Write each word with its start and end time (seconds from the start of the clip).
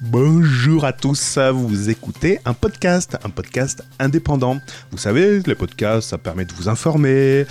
Bonjour 0.00 0.84
à 0.84 0.92
tous, 0.92 1.38
vous 1.52 1.90
écoutez 1.90 2.38
un 2.44 2.54
podcast, 2.54 3.18
un 3.24 3.30
podcast 3.30 3.82
indépendant. 3.98 4.60
Vous 4.92 4.98
savez, 4.98 5.40
les 5.44 5.56
podcasts, 5.56 6.10
ça 6.10 6.18
permet 6.18 6.44
de 6.44 6.52
vous 6.52 6.68
informer, 6.68 7.46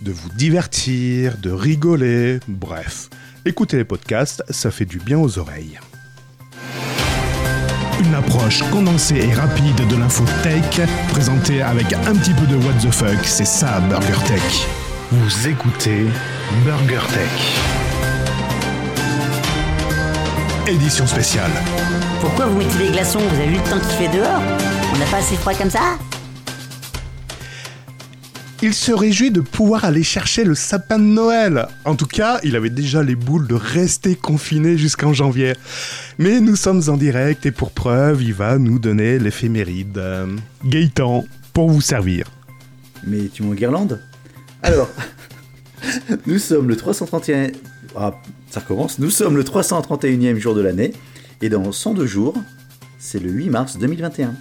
de 0.00 0.10
vous 0.10 0.28
divertir, 0.30 1.36
de 1.38 1.52
rigoler, 1.52 2.40
bref. 2.48 3.08
Écoutez 3.44 3.76
les 3.76 3.84
podcasts, 3.84 4.42
ça 4.50 4.72
fait 4.72 4.84
du 4.84 4.98
bien 4.98 5.18
aux 5.18 5.38
oreilles. 5.38 5.78
Une 8.00 8.14
approche 8.14 8.64
condensée 8.70 9.18
et 9.18 9.32
rapide 9.32 9.86
de 9.88 9.96
l'info 9.96 10.24
tech, 10.42 10.88
présentée 11.12 11.62
avec 11.62 11.92
un 11.92 12.16
petit 12.16 12.34
peu 12.34 12.46
de 12.46 12.56
what 12.56 12.74
the 12.82 12.90
fuck, 12.90 13.24
c'est 13.24 13.44
ça 13.44 13.78
Burger 13.78 14.18
Tech. 14.26 14.66
Vous 15.12 15.48
écoutez 15.48 16.06
Burger 16.64 17.06
Tech. 17.14 17.91
Édition 20.68 21.08
spéciale. 21.08 21.50
Pourquoi 22.20 22.46
vous 22.46 22.56
mettez 22.56 22.78
des 22.78 22.92
glaçons 22.92 23.18
Vous 23.18 23.40
avez 23.40 23.48
vu 23.48 23.56
le 23.56 23.68
temps 23.68 23.80
qu'il 23.80 24.06
fait 24.06 24.16
dehors 24.16 24.40
On 24.94 24.98
n'a 24.98 25.06
pas 25.06 25.16
assez 25.16 25.34
froid 25.34 25.54
comme 25.54 25.70
ça 25.70 25.98
Il 28.62 28.72
se 28.72 28.92
réjouit 28.92 29.32
de 29.32 29.40
pouvoir 29.40 29.84
aller 29.84 30.04
chercher 30.04 30.44
le 30.44 30.54
sapin 30.54 31.00
de 31.00 31.04
Noël. 31.04 31.66
En 31.84 31.96
tout 31.96 32.06
cas, 32.06 32.38
il 32.44 32.54
avait 32.54 32.70
déjà 32.70 33.02
les 33.02 33.16
boules 33.16 33.48
de 33.48 33.56
rester 33.56 34.14
confiné 34.14 34.78
jusqu'en 34.78 35.12
janvier. 35.12 35.54
Mais 36.18 36.38
nous 36.40 36.54
sommes 36.54 36.82
en 36.86 36.96
direct 36.96 37.44
et 37.44 37.50
pour 37.50 37.72
preuve, 37.72 38.22
il 38.22 38.32
va 38.32 38.56
nous 38.58 38.78
donner 38.78 39.18
l'éphéméride. 39.18 40.00
Gaëtan, 40.64 41.24
pour 41.52 41.70
vous 41.70 41.80
servir. 41.80 42.30
Mais 43.04 43.28
tu 43.34 43.42
m'en 43.42 43.54
guirlande? 43.54 44.00
Alors, 44.62 44.88
nous 46.26 46.38
sommes 46.38 46.68
le 46.68 46.76
331... 46.76 47.48
Ah, 47.96 48.14
ça 48.52 48.60
recommence. 48.60 48.98
Nous 48.98 49.10
sommes 49.10 49.36
le 49.36 49.44
331e 49.44 50.36
jour 50.36 50.54
de 50.54 50.60
l'année. 50.60 50.92
Et 51.40 51.48
dans 51.48 51.72
102 51.72 52.06
jours, 52.06 52.34
c'est 52.98 53.18
le 53.18 53.30
8 53.30 53.50
mars 53.50 53.78
2021. 53.78 54.34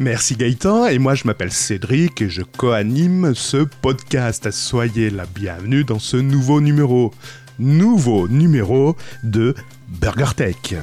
Merci 0.00 0.36
Gaëtan, 0.36 0.86
et 0.86 0.98
moi 0.98 1.16
je 1.16 1.24
m'appelle 1.26 1.50
Cédric 1.50 2.22
et 2.22 2.28
je 2.28 2.42
co-anime 2.42 3.32
ce 3.34 3.56
podcast. 3.56 4.48
Soyez 4.52 5.10
la 5.10 5.26
bienvenue 5.26 5.82
dans 5.82 5.98
ce 5.98 6.16
nouveau 6.16 6.60
numéro. 6.60 7.12
Nouveau 7.58 8.28
numéro 8.28 8.94
de 9.24 9.56
BurgerTech. 9.88 10.76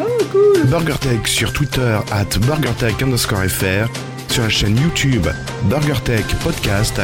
Oh, 0.00 0.04
cool 0.32 0.66
BurgerTech 0.66 1.28
sur 1.28 1.52
Twitter 1.52 2.00
at 2.10 2.38
BurgerTech 2.40 3.00
underscore 3.00 3.44
FR, 3.44 3.86
sur 4.28 4.42
la 4.42 4.48
chaîne 4.48 4.76
YouTube 4.76 5.28
BurgerTech 5.64 6.26
Podcast, 6.42 7.00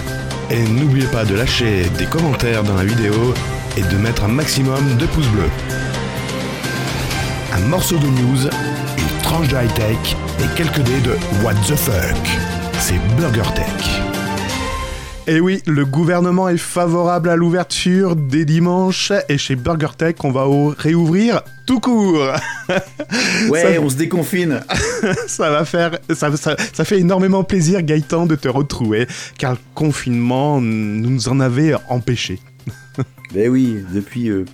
et 0.50 0.64
n'oubliez 0.64 1.06
pas 1.06 1.24
de 1.24 1.36
lâcher 1.36 1.84
des 1.98 2.06
commentaires 2.06 2.64
dans 2.64 2.74
la 2.74 2.84
vidéo 2.84 3.34
et 3.76 3.82
de 3.82 3.96
mettre 3.96 4.24
un 4.24 4.28
maximum 4.28 4.96
de 4.98 5.06
pouces 5.06 5.28
bleus. 5.28 5.50
Un 7.54 7.60
morceau 7.68 7.96
de 7.98 8.06
news, 8.06 8.44
une 8.98 9.22
tranche 9.22 9.48
de 9.48 9.56
high-tech 9.56 10.16
et 10.40 10.56
quelques 10.56 10.80
dés 10.80 11.00
de 11.00 11.12
What 11.44 11.54
the 11.66 11.76
fuck. 11.76 12.16
C'est 12.78 12.98
Burger 13.16 13.48
Tech. 13.54 14.00
Et 15.28 15.40
oui, 15.40 15.60
le 15.66 15.84
gouvernement 15.84 16.48
est 16.48 16.56
favorable 16.56 17.28
à 17.30 17.34
l'ouverture 17.36 18.14
des 18.14 18.44
dimanches 18.44 19.10
et 19.28 19.38
chez 19.38 19.56
Burger 19.56 19.88
Tech, 19.98 20.14
on 20.22 20.30
va 20.30 20.46
au- 20.46 20.72
réouvrir 20.76 21.42
tout 21.66 21.80
court. 21.80 22.28
Ouais, 23.48 23.62
Ça- 23.62 23.80
on 23.80 23.88
se 23.88 23.94
déconfine 23.96 24.60
ça 25.28 25.50
va 25.50 25.64
faire, 25.64 25.98
ça, 26.12 26.36
ça- 26.36 26.56
ça 26.72 26.84
fait 26.84 26.98
énormément 26.98 27.44
plaisir 27.44 27.82
Gaëtan 27.82 28.26
de 28.26 28.34
te 28.34 28.48
retrouver, 28.48 29.06
car 29.38 29.52
le 29.52 29.58
confinement 29.74 30.60
nous 30.60 31.28
en 31.28 31.38
avait 31.40 31.74
empêché. 31.88 32.40
Ben 33.32 33.48
oui, 33.50 33.82
depuis, 33.92 34.28
euh, 34.28 34.44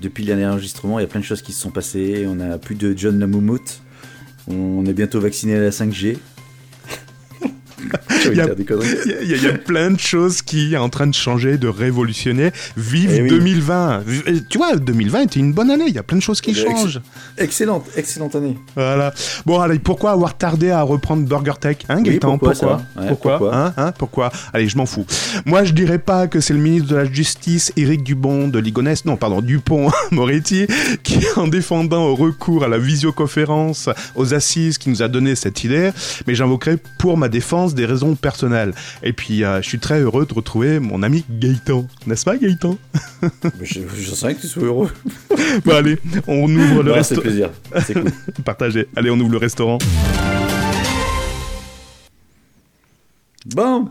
depuis 0.00 0.24
le 0.24 0.28
dernier 0.28 0.46
enregistrement, 0.46 0.98
il 0.98 1.02
y 1.02 1.04
a 1.04 1.08
plein 1.08 1.20
de 1.20 1.24
choses 1.24 1.42
qui 1.42 1.52
se 1.52 1.60
sont 1.60 1.70
passées. 1.70 2.26
On 2.28 2.40
a 2.40 2.58
plus 2.58 2.74
de 2.74 2.96
John 2.96 3.18
Lamoumout. 3.18 3.80
On 4.48 4.84
est 4.84 4.92
bientôt 4.92 5.20
vacciné 5.20 5.56
à 5.56 5.60
la 5.60 5.70
5G. 5.70 6.18
Il 8.30 8.36
y 8.36 8.40
a- 8.40 8.46
y, 9.22 9.54
y 9.54 9.58
plein 9.58 9.90
de 9.90 9.98
choses 9.98 10.42
qui 10.42 10.70
sont 10.72 10.76
en 10.78 10.88
train 10.88 11.06
de 11.06 11.14
changer, 11.14 11.58
de 11.58 11.68
révolutionner. 11.68 12.50
Vive 12.76 13.10
Eh 13.14 13.22
oui. 13.22 13.28
2020 13.28 14.02
Et 14.26 14.42
Tu 14.48 14.58
vois, 14.58 14.76
2020 14.76 15.22
était 15.22 15.40
une 15.40 15.52
bonne 15.52 15.70
année, 15.70 15.84
il 15.88 15.94
y 15.94 15.98
a 15.98 16.02
plein 16.02 16.18
de 16.18 16.22
choses 16.22 16.40
qui 16.40 16.50
Eh 16.56 16.64
ben, 16.64 16.76
changent. 16.76 17.00
Excellente, 17.38 17.86
excellente 17.96 18.34
année. 18.36 18.56
Voilà. 18.76 19.12
Bon, 19.46 19.60
allez, 19.60 19.78
pourquoi 19.78 20.12
avoir 20.12 20.36
tardé 20.36 20.70
à 20.70 20.82
reprendre 20.82 21.26
Burger 21.26 21.52
Tech 21.60 21.78
Hein, 21.88 21.96
Oui, 21.98 22.10
Gaëtan 22.10 22.38
pourquoi, 22.38 22.52
Pourquoi 22.52 22.78
ça 22.94 23.00
Ouais, 23.00 23.08
Pourquoi 23.08 23.38
pourquoi 23.38 23.56
Hein 23.56 23.74
Hein 23.76 23.92
Pourquoi 23.98 24.32
Allez, 24.52 24.68
je 24.68 24.76
m'en 24.76 24.86
fous. 24.86 25.06
Moi, 25.46 25.64
je 25.64 25.72
dirais 25.72 25.98
pas 25.98 26.26
que 26.26 26.40
c'est 26.40 26.52
le 26.54 26.60
ministre 26.60 26.88
de 26.88 26.96
la 26.96 27.04
Justice, 27.04 27.72
Éric 27.76 28.02
Dubon 28.02 28.48
de 28.48 28.58
Ligonnès, 28.58 29.04
non, 29.04 29.16
pardon, 29.16 29.40
Dupont-Moretti, 29.40 30.66
qui, 31.02 31.18
en 31.36 31.48
défendant 31.48 32.04
au 32.06 32.14
recours 32.14 32.64
à 32.64 32.68
la 32.68 32.78
visioconférence 32.78 33.88
aux 34.14 34.34
assises, 34.34 34.78
qui 34.78 34.90
nous 34.90 35.02
a 35.02 35.08
donné 35.08 35.34
cette 35.34 35.64
idée, 35.64 35.90
mais 36.26 36.34
j'invoquerai 36.34 36.76
pour 36.98 37.16
ma 37.16 37.28
défense 37.28 37.74
des 37.74 37.86
raisons 37.86 38.11
personnelles. 38.16 38.72
Et 39.02 39.12
puis, 39.12 39.44
euh, 39.44 39.60
je 39.62 39.68
suis 39.68 39.78
très 39.78 40.00
heureux 40.00 40.26
de 40.26 40.34
retrouver 40.34 40.78
mon 40.80 41.02
ami 41.02 41.24
Gaëtan. 41.30 41.86
N'est-ce 42.06 42.24
pas, 42.24 42.36
Gaëtan? 42.36 42.78
Je, 43.62 43.80
je 43.96 44.10
sais 44.14 44.26
rien 44.26 44.34
que 44.34 44.40
tu 44.40 44.46
sois 44.48 44.64
heureux. 44.64 44.90
Bon, 45.64 45.74
allez, 45.74 45.98
on 46.26 46.44
ouvre 46.44 46.82
le 46.82 46.92
Ouais, 46.92 47.02
c'est 47.02 47.14
restaurant. 47.16 47.20
plaisir. 47.22 47.50
C'est 47.86 47.94
cool. 47.94 48.10
Partagez. 48.44 48.86
Allez, 48.96 49.10
on 49.10 49.18
ouvre 49.20 49.32
le 49.32 49.38
restaurant. 49.38 49.78
Bon, 53.46 53.88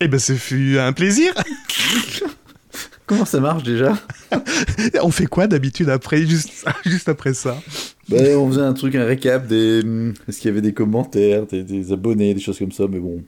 Eh 0.00 0.08
ben, 0.08 0.18
ce 0.18 0.34
fut 0.34 0.78
un 0.78 0.92
plaisir. 0.92 1.32
comment 3.06 3.24
ça 3.24 3.40
marche 3.40 3.62
déjà? 3.62 3.96
On 5.02 5.10
fait 5.10 5.26
quoi 5.26 5.46
d'habitude 5.46 5.88
après, 5.88 6.26
juste, 6.26 6.64
juste 6.84 7.08
après 7.08 7.34
ça? 7.34 7.56
Ben, 8.08 8.36
on 8.36 8.48
faisait 8.50 8.62
un 8.62 8.72
truc, 8.72 8.94
un 8.96 9.04
récap 9.04 9.46
des. 9.46 9.80
hum, 9.82 10.14
Est-ce 10.28 10.38
qu'il 10.40 10.48
y 10.48 10.52
avait 10.52 10.60
des 10.62 10.72
commentaires, 10.74 11.46
des, 11.46 11.62
des 11.62 11.92
abonnés, 11.92 12.34
des 12.34 12.40
choses 12.40 12.58
comme 12.58 12.72
ça, 12.72 12.84
mais 12.90 12.98
bon. 12.98 13.22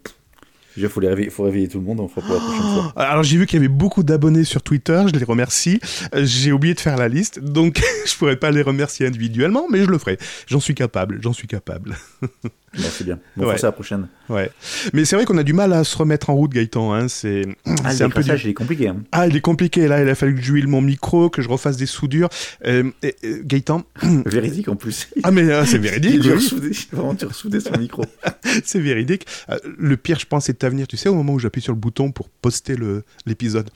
Déjà, 0.77 0.89
faut, 0.89 1.01
réveiller, 1.01 1.69
tout 1.69 1.79
le 1.79 1.85
monde, 1.85 2.01
on 2.01 2.09
fera 2.09 2.27
pour 2.27 2.35
la 2.35 2.41
prochaine 2.41 2.63
fois. 2.63 2.93
Alors 2.97 3.23
j'ai 3.23 3.37
vu 3.37 3.47
qu'il 3.47 3.59
y 3.59 3.61
avait 3.61 3.69
beaucoup 3.69 4.03
d'abonnés 4.03 4.45
sur 4.45 4.63
Twitter, 4.63 5.05
je 5.13 5.19
les 5.19 5.25
remercie. 5.25 5.81
Euh, 6.15 6.25
J'ai 6.25 6.53
oublié 6.53 6.75
de 6.75 6.81
faire 6.81 6.97
la 6.97 7.09
liste, 7.09 7.41
donc 7.41 7.83
je 8.07 8.17
pourrais 8.17 8.37
pas 8.37 8.51
les 8.51 8.63
remercier 8.63 9.07
individuellement, 9.07 9.67
mais 9.71 9.81
je 9.81 9.89
le 9.89 9.99
ferai. 9.99 10.19
J'en 10.47 10.61
suis 10.61 10.75
capable, 10.75 11.19
j'en 11.23 11.33
suis 11.33 11.49
capable. 11.49 11.97
Bon, 12.75 12.83
c'est 12.91 13.05
bien. 13.05 13.19
Bon, 13.37 13.47
Ouais. 13.49 13.59
ça 13.59 13.67
la 13.67 13.73
prochaine. 13.73 14.09
Ouais. 14.31 14.51
Mais 14.95 15.05
c'est 15.05 15.15
vrai 15.17 15.27
qu'on 15.27 15.37
a 15.37 15.43
du 15.43 15.53
mal 15.53 15.75
à 15.75 15.85
se 15.85 15.95
remettre 15.97 16.31
en 16.31 16.35
route, 16.35 16.53
Gaëtan. 16.53 16.95
Hein. 16.95 17.07
C'est 17.09 17.43
Ah, 17.67 17.91
un 17.91 18.09
peu 18.09 18.21
décrassage, 18.21 18.45
il 18.45 18.51
est 18.51 18.55
compliqué. 18.55 18.89
Hein. 18.89 19.03
Ah, 19.13 19.27
il 19.27 19.37
est 19.37 19.41
compliqué. 19.43 19.87
Là, 19.89 20.03
il 20.03 20.09
a 20.09 20.15
fallu 20.15 20.35
que 20.37 20.41
j'huile 20.41 20.69
mon 20.69 20.81
micro, 20.81 21.29
que 21.29 21.43
je 21.43 21.51
refasse 21.51 21.77
des 21.77 21.85
soudures. 21.87 22.31
Euh, 22.67 22.91
et- 23.03 23.15
et, 23.23 23.41
Gaëtan. 23.45 23.83
Véridique 24.27 24.69
en 24.69 24.77
plus. 24.77 25.09
Ah, 25.23 25.31
mais 25.31 25.43
euh, 25.51 25.67
c'est 25.67 25.77
Il 25.77 25.83
véridique. 25.83 26.23
oui. 26.25 26.33
ressouder, 26.33 26.71
vraiment 26.93 27.13
dû 27.15 27.27
ressouder 27.27 27.61
son 27.61 27.77
micro. 27.79 28.05
C'est 28.65 28.81
véridique. 28.81 29.27
Euh, 29.51 29.59
le 29.79 29.97
pire, 29.99 30.19
je 30.19 30.27
pense, 30.27 30.47
c'est 30.47 30.53
de 30.55 30.59
t'avenir. 30.59 30.87
Tu 30.87 30.97
sais, 30.97 31.09
au 31.11 31.15
moment 31.15 31.35
où 31.35 31.39
j'appuie 31.39 31.61
sur 31.63 31.73
le 31.75 31.79
bouton 31.79 32.11
pour 32.11 32.29
poster 32.31 32.75
le- 32.77 33.05
l'épisode. 33.27 33.69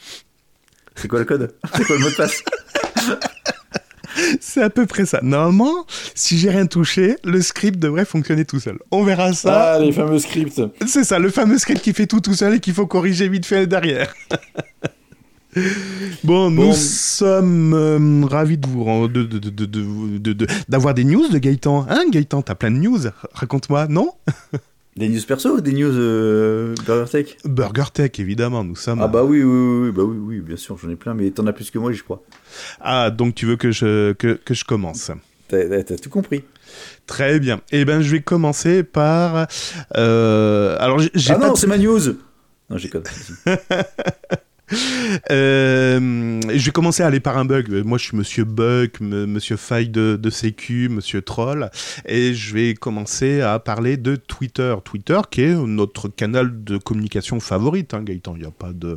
C'est 0.94 1.08
quoi 1.08 1.18
le 1.18 1.24
code? 1.26 1.54
C'est 1.74 1.84
quoi 1.84 1.96
le 1.96 2.02
mot 2.02 2.10
de 2.10 2.14
passe? 2.14 2.42
C'est 4.40 4.62
à 4.62 4.70
peu 4.70 4.86
près 4.86 5.06
ça. 5.06 5.20
Normalement, 5.22 5.86
si 6.14 6.38
j'ai 6.38 6.50
rien 6.50 6.66
touché, 6.66 7.16
le 7.24 7.40
script 7.42 7.78
devrait 7.78 8.04
fonctionner 8.04 8.44
tout 8.44 8.60
seul. 8.60 8.78
On 8.90 9.04
verra 9.04 9.32
ça. 9.32 9.74
Ah, 9.74 9.78
les 9.78 9.92
fameux 9.92 10.18
scripts. 10.18 10.60
C'est 10.86 11.04
ça, 11.04 11.18
le 11.18 11.30
fameux 11.30 11.58
script 11.58 11.80
qui 11.82 11.92
fait 11.92 12.06
tout 12.06 12.20
tout 12.20 12.34
seul 12.34 12.54
et 12.54 12.60
qu'il 12.60 12.74
faut 12.74 12.86
corriger 12.86 13.28
vite 13.28 13.46
fait 13.46 13.66
derrière. 13.66 14.12
Bon, 16.22 16.50
nous 16.50 16.74
sommes 16.74 17.72
euh, 17.72 18.26
ravis 18.26 18.58
de 18.58 18.66
vous 18.68 19.08
de, 19.08 19.22
de, 19.22 19.38
de, 19.38 19.48
de- 19.48 19.64
de- 19.64 20.18
de- 20.18 20.32
de- 20.34 20.46
d'avoir 20.68 20.92
des 20.92 21.04
news 21.04 21.28
de 21.28 21.38
Gaëtan. 21.38 21.86
Hein, 21.88 22.04
Gaëtan, 22.10 22.42
t'as 22.42 22.54
plein 22.54 22.70
de 22.70 22.76
news. 22.76 22.98
Raconte-moi, 23.32 23.86
non? 23.88 24.10
Des 24.96 25.08
news 25.10 25.20
perso 25.28 25.56
ou 25.56 25.60
des 25.60 25.72
news 25.72 25.92
euh, 25.92 26.74
Burger 26.86 27.10
Tech? 27.10 27.36
Burger 27.44 27.84
Tech, 27.92 28.12
évidemment, 28.18 28.64
nous 28.64 28.76
sommes. 28.76 29.00
Ah 29.02 29.08
bah 29.08 29.24
oui, 29.24 29.42
oui, 29.42 29.86
oui, 29.88 29.92
bah 29.92 30.02
oui, 30.04 30.16
oui, 30.18 30.40
bien 30.40 30.56
sûr, 30.56 30.78
j'en 30.78 30.88
ai 30.88 30.96
plein, 30.96 31.12
mais 31.12 31.30
t'en 31.30 31.46
as 31.46 31.52
plus 31.52 31.70
que 31.70 31.78
moi, 31.78 31.92
je 31.92 32.02
crois. 32.02 32.22
Ah, 32.80 33.10
donc 33.10 33.34
tu 33.34 33.44
veux 33.44 33.56
que 33.56 33.70
je, 33.72 34.14
que, 34.14 34.32
que 34.42 34.54
je 34.54 34.64
commence? 34.64 35.10
T'as 35.48 35.82
tout 36.02 36.08
compris. 36.08 36.44
Très 37.06 37.38
bien. 37.38 37.60
Eh 37.72 37.84
ben, 37.84 38.00
je 38.00 38.10
vais 38.10 38.20
commencer 38.22 38.82
par. 38.82 39.46
euh, 39.96 40.76
alors, 40.80 40.98
j'ai 41.14 41.32
Ah 41.32 41.38
pas 41.38 41.48
non, 41.48 41.52
de- 41.52 41.58
c'est 41.58 41.66
ma 41.66 41.76
news 41.78 42.00
Non, 42.70 42.78
j'ai 42.78 42.88
code. 42.88 43.06
Euh, 45.30 46.40
je 46.52 46.64
vais 46.66 46.70
commencer 46.72 47.02
à 47.02 47.06
aller 47.06 47.20
par 47.20 47.38
un 47.38 47.44
bug. 47.44 47.70
Moi, 47.84 47.98
je 47.98 48.04
suis 48.04 48.16
Monsieur 48.16 48.44
Bug, 48.44 48.90
Monsieur 49.00 49.56
Faille 49.56 49.88
de, 49.88 50.18
de 50.20 50.30
Sécu, 50.30 50.88
Monsieur 50.88 51.22
Troll, 51.22 51.70
et 52.06 52.34
je 52.34 52.54
vais 52.54 52.74
commencer 52.74 53.40
à 53.40 53.58
parler 53.58 53.96
de 53.96 54.16
Twitter. 54.16 54.74
Twitter, 54.84 55.18
qui 55.30 55.42
est 55.42 55.54
notre 55.54 56.08
canal 56.08 56.64
de 56.64 56.76
communication 56.78 57.40
favorite, 57.40 57.94
hein, 57.94 58.02
Gaëtan. 58.02 58.34
Il 58.36 58.40
n'y 58.42 58.46
a 58.46 58.50
pas 58.50 58.72
de. 58.72 58.96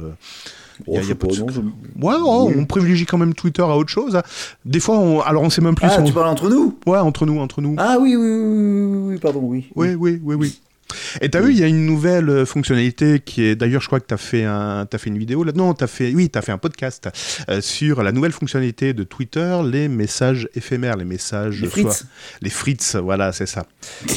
Oh, 0.87 0.95
Y 0.95 0.99
a- 0.99 1.03
y 1.03 1.13
pas 1.13 1.27
pas, 1.27 1.33
de 1.33 1.33
je- 1.35 1.59
Ouais, 2.01 2.15
on 2.23 2.65
privilégie 2.65 3.05
quand 3.05 3.17
même 3.17 3.33
Twitter 3.33 3.61
à 3.61 3.75
autre 3.77 3.89
chose. 3.89 4.19
Des 4.65 4.79
fois, 4.79 4.97
on... 4.97 5.21
alors 5.21 5.43
on 5.43 5.49
sait 5.49 5.61
même 5.61 5.75
plus. 5.75 5.87
Ah, 5.89 5.97
on- 5.99 6.03
tu 6.03 6.13
parles 6.13 6.27
entre 6.29 6.49
nous? 6.49 6.77
Ouais, 6.85 6.97
entre 6.99 7.25
nous, 7.25 7.39
entre 7.39 7.61
nous. 7.61 7.75
Ah 7.77 7.97
oui, 7.99 8.15
oui, 8.15 8.25
oui, 8.27 8.43
oui, 8.43 8.85
oui, 8.85 9.13
oui, 9.13 9.17
pardon, 9.19 9.41
oui. 9.43 9.67
Oui, 9.75 9.93
oui, 9.95 10.19
oui, 10.23 10.35
oui. 10.35 10.59
Et 11.21 11.29
t'as 11.29 11.41
vu, 11.41 11.51
il 11.51 11.59
y 11.59 11.63
a 11.63 11.67
une 11.67 11.85
nouvelle 11.85 12.29
euh, 12.29 12.45
fonctionnalité 12.45 13.19
qui 13.19 13.43
est, 13.43 13.55
d'ailleurs, 13.55 13.81
je 13.81 13.87
crois 13.87 13.99
que 13.99 14.05
t'as 14.05 14.17
fait 14.17 14.43
un, 14.43 14.87
as 14.91 14.97
fait 14.97 15.09
une 15.09 15.17
vidéo 15.17 15.43
là. 15.43 15.51
Non, 15.53 15.73
t'as 15.73 15.87
fait, 15.87 16.13
oui, 16.13 16.29
t'as 16.29 16.41
fait 16.41 16.51
un 16.51 16.57
podcast 16.57 17.09
euh, 17.49 17.61
sur 17.61 18.03
la 18.03 18.11
nouvelle 18.11 18.31
fonctionnalité 18.31 18.93
de 18.93 19.03
Twitter, 19.03 19.59
les 19.65 19.87
messages 19.87 20.49
éphémères, 20.55 20.97
les 20.97 21.05
messages. 21.05 21.61
Les 21.61 21.67
frites. 21.67 22.05
les 22.41 22.49
frites, 22.49 22.97
voilà, 23.01 23.31
c'est 23.31 23.45
ça. 23.45 23.65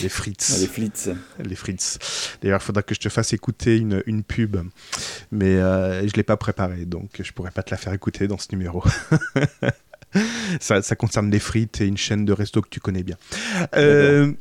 Les 0.03 0.09
frites. 0.09 0.47
Ah, 0.53 0.59
les 0.59 0.67
frites. 0.67 1.11
Les 1.45 1.57
frites. 1.57 1.99
D'ailleurs, 2.43 2.61
il 2.63 2.65
faudra 2.65 2.83
que 2.83 2.95
je 2.95 3.01
te 3.01 3.09
fasse 3.09 3.33
écouter 3.33 3.77
une, 3.77 4.03
une 4.07 4.23
pub, 4.23 4.57
mais 5.31 5.57
euh, 5.57 6.07
je 6.07 6.13
l'ai 6.15 6.23
pas 6.23 6.37
préparée, 6.37 6.85
donc 6.85 7.21
je 7.23 7.33
pourrais 7.33 7.51
pas 7.51 7.63
te 7.63 7.71
la 7.71 7.77
faire 7.77 7.93
écouter 7.93 8.29
dans 8.29 8.39
ce 8.39 8.49
numéro. 8.53 8.83
ça, 10.61 10.83
ça, 10.83 10.97
concerne 10.97 11.31
les 11.31 11.39
frites 11.39 11.81
et 11.81 11.87
une 11.87 11.97
chaîne 11.97 12.25
de 12.25 12.33
resto 12.33 12.61
que 12.61 12.69
tu 12.69 12.81
connais 12.81 13.03
bien. 13.03 13.17
Euh, 13.77 14.33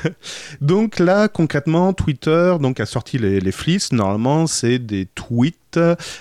donc 0.60 0.98
là, 0.98 1.28
concrètement, 1.28 1.92
Twitter 1.92 2.56
donc, 2.60 2.80
a 2.80 2.86
sorti 2.86 3.18
les, 3.18 3.40
les 3.40 3.52
fleets. 3.52 3.92
Normalement, 3.92 4.46
c'est 4.46 4.78
des 4.78 5.06
tweets 5.06 5.56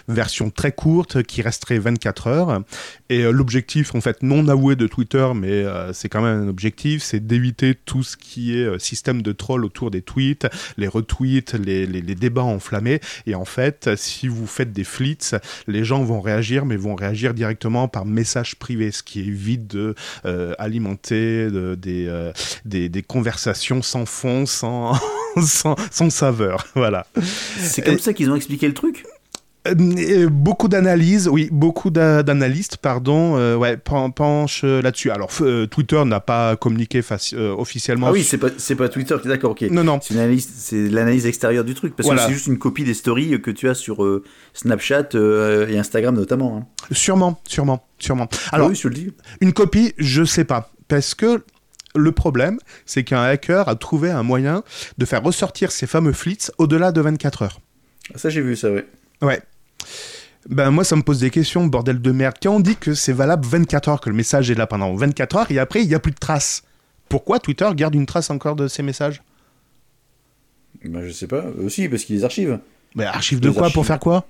version 0.07 0.50
très 0.50 0.71
courte 0.71 1.24
qui 1.24 1.42
resterait 1.42 1.80
24 1.80 2.27
heures. 2.27 2.63
Et 3.09 3.24
euh, 3.24 3.31
l'objectif, 3.31 3.94
en 3.95 4.01
fait, 4.01 4.24
non 4.24 4.48
avoué 4.48 4.75
de 4.75 4.88
Twitter, 4.88 5.27
mais 5.36 5.51
euh, 5.51 5.94
c'est 5.94 6.09
quand 6.09 6.21
même 6.21 6.44
un 6.44 6.48
objectif, 6.48 7.03
c'est 7.03 7.25
d'éviter 7.25 7.75
tout 7.75 8.03
ce 8.03 8.18
qui 8.18 8.57
est 8.57 8.63
euh, 8.63 8.80
système 8.80 9.21
de 9.21 9.31
troll 9.31 9.65
autour 9.65 9.92
des 9.92 10.01
tweets, 10.01 10.48
les 10.77 10.88
retweets, 10.88 11.53
les, 11.53 11.86
les, 11.86 12.01
les, 12.01 12.15
débats 12.15 12.44
enflammés. 12.44 13.00
Et 13.25 13.36
en 13.36 13.45
fait, 13.45 13.89
si 13.95 14.27
vous 14.27 14.48
faites 14.48 14.71
des 14.71 14.83
flits, 14.83 15.18
les 15.68 15.83
gens 15.83 16.03
vont 16.03 16.21
réagir, 16.21 16.65
mais 16.65 16.77
vont 16.77 16.95
réagir 16.95 17.33
directement 17.33 17.88
par 17.88 18.06
message 18.06 18.56
privé, 18.56 18.92
ce 18.92 19.03
qui 19.03 19.19
évite 19.19 19.68
de 19.68 19.95
alimenter 20.57 21.50
de, 21.50 21.75
des, 21.75 22.31
des, 22.65 22.89
des, 22.89 23.01
conversations 23.01 23.81
sans 23.81 24.06
fond, 24.06 24.45
sans, 24.45 24.94
sans, 25.42 25.75
sans 25.92 26.09
saveur. 26.09 26.68
Voilà. 26.75 27.06
C'est 27.57 27.81
comme 27.81 27.95
Et... 27.95 28.00
ça 28.00 28.13
qu'ils 28.13 28.30
ont 28.30 28.36
expliqué 28.36 28.68
le 28.68 28.74
truc? 28.74 29.03
Euh, 29.68 30.30
beaucoup 30.30 30.68
d'analyses, 30.68 31.28
oui, 31.28 31.48
beaucoup 31.52 31.92
d'analystes, 31.92 32.78
pardon, 32.78 33.38
euh, 33.38 33.56
ouais, 33.56 33.78
penchent 33.78 34.63
là-dessus. 34.63 35.12
Alors, 35.12 35.30
euh, 35.42 35.68
Twitter 35.68 36.04
n'a 36.04 36.19
pas 36.19 36.56
communiqué 36.56 37.02
euh, 37.34 37.56
officiellement. 37.56 38.08
Ah 38.08 38.12
oui, 38.12 38.24
c'est 38.24 38.38
pas, 38.38 38.50
pas 38.50 38.90
Twitter, 38.90 39.16
d'accord, 39.24 39.52
ok. 39.52 39.62
Non, 39.69 39.84
non. 39.84 40.00
C'est 40.02 40.16
l'analyse 40.16 41.25
extérieure 41.28 41.63
du 41.63 41.75
truc, 41.75 41.96
parce 41.96 42.08
voilà. 42.08 42.24
que 42.24 42.28
c'est 42.28 42.34
juste 42.34 42.48
une 42.48 42.58
copie 42.58 42.84
des 42.84 42.96
stories 42.96 43.40
que 43.42 43.52
tu 43.52 43.69
as 43.69 43.75
sur 43.75 44.04
Snapchat 44.54 45.10
et 45.13 45.78
Instagram 45.78 46.16
notamment. 46.16 46.58
Hein. 46.58 46.66
Sûrement, 46.92 47.40
sûrement, 47.48 47.86
sûrement. 48.00 48.28
Alors, 48.52 48.69
oui, 48.69 48.75
je 48.75 48.88
le 48.88 48.96
dis. 48.96 49.12
une 49.42 49.54
copie, 49.54 49.94
je 49.98 50.24
sais 50.24 50.46
pas, 50.46 50.72
parce 50.88 51.13
que 51.13 51.44
le 51.96 52.12
problème, 52.12 52.58
c'est 52.86 53.04
qu'un 53.04 53.22
hacker 53.22 53.68
a 53.68 53.75
trouvé 53.75 54.10
un 54.10 54.24
moyen 54.24 54.63
de 54.98 55.06
faire 55.06 55.22
ressortir 55.22 55.72
ces 55.72 55.86
fameux 55.86 56.13
flits 56.13 56.48
au-delà 56.58 56.92
de 56.92 57.02
24 57.02 57.44
heures. 57.44 57.62
Ça, 58.16 58.30
j'ai 58.30 58.42
vu 58.42 58.56
ça, 58.56 58.72
ouais. 58.72 58.88
Ouais. 59.21 59.41
Ben 60.50 60.71
moi 60.71 60.83
ça 60.83 60.95
me 60.95 61.03
pose 61.03 61.19
des 61.19 61.29
questions, 61.29 61.65
bordel 61.65 62.01
de 62.01 62.12
merde. 62.12 62.35
Quand 62.41 62.56
on 62.56 62.59
dit 62.59 62.75
que 62.75 62.94
c'est 62.94 63.13
valable 63.13 63.45
24 63.45 63.89
heures, 63.89 64.01
que 64.01 64.09
le 64.09 64.15
message 64.15 64.50
est 64.50 64.56
là 64.56 64.65
pendant 64.65 64.94
24 64.95 65.35
heures, 65.35 65.51
et 65.51 65.59
après 65.59 65.83
il 65.83 65.88
n'y 65.88 65.94
a 65.94 66.00
plus 66.00 66.12
de 66.12 66.18
traces. 66.18 66.63
Pourquoi 67.09 67.39
Twitter 67.39 67.69
garde 67.75 67.94
une 67.94 68.06
trace 68.06 68.29
encore 68.29 68.56
de 68.56 68.68
ces 68.68 68.83
messages? 68.83 69.21
Ben 70.83 71.06
je 71.06 71.12
sais 71.12 71.27
pas. 71.27 71.45
Aussi 71.63 71.88
parce 71.89 72.03
qu'ils 72.03 72.15
les 72.15 72.23
archivent. 72.23 72.59
Ben 72.95 73.06
archives 73.06 73.39
de 73.39 73.50
quoi 73.51 73.63
archives. 73.63 73.75
Pour 73.75 73.85
faire 73.85 74.00
quoi? 74.00 74.25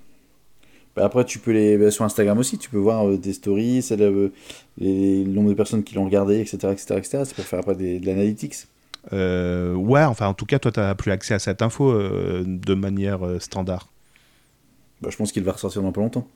Ben 0.95 1.05
après 1.05 1.23
tu 1.23 1.39
peux 1.39 1.51
les... 1.51 1.77
Ben, 1.77 1.89
sur 1.89 2.03
Instagram 2.03 2.37
aussi, 2.37 2.57
tu 2.57 2.69
peux 2.69 2.77
voir 2.77 3.07
euh, 3.07 3.17
des 3.17 3.31
stories, 3.31 3.85
le... 3.91 4.33
Les... 4.77 5.23
le 5.23 5.31
nombre 5.31 5.49
de 5.49 5.53
personnes 5.53 5.83
qui 5.83 5.95
l'ont 5.95 6.03
regardé, 6.03 6.39
etc. 6.39 6.57
etc., 6.71 6.95
etc. 6.97 7.23
C'est 7.25 7.35
pour 7.35 7.45
faire 7.45 7.59
après 7.59 7.75
des... 7.75 7.99
de 7.99 8.05
l'analytics. 8.05 8.65
Euh, 9.13 9.73
ouais, 9.73 10.03
enfin 10.03 10.27
en 10.27 10.33
tout 10.33 10.45
cas 10.45 10.59
toi 10.59 10.71
tu 10.71 10.79
n'as 10.79 10.93
plus 10.95 11.11
accès 11.11 11.33
à 11.33 11.39
cette 11.39 11.61
info 11.61 11.91
euh, 11.91 12.43
de 12.45 12.73
manière 12.73 13.25
euh, 13.25 13.39
standard. 13.39 13.87
Bah, 15.01 15.09
je 15.11 15.17
pense 15.17 15.31
qu'il 15.31 15.43
va 15.43 15.51
ressortir 15.51 15.81
dans 15.81 15.91
pas 15.91 16.01
longtemps. 16.01 16.27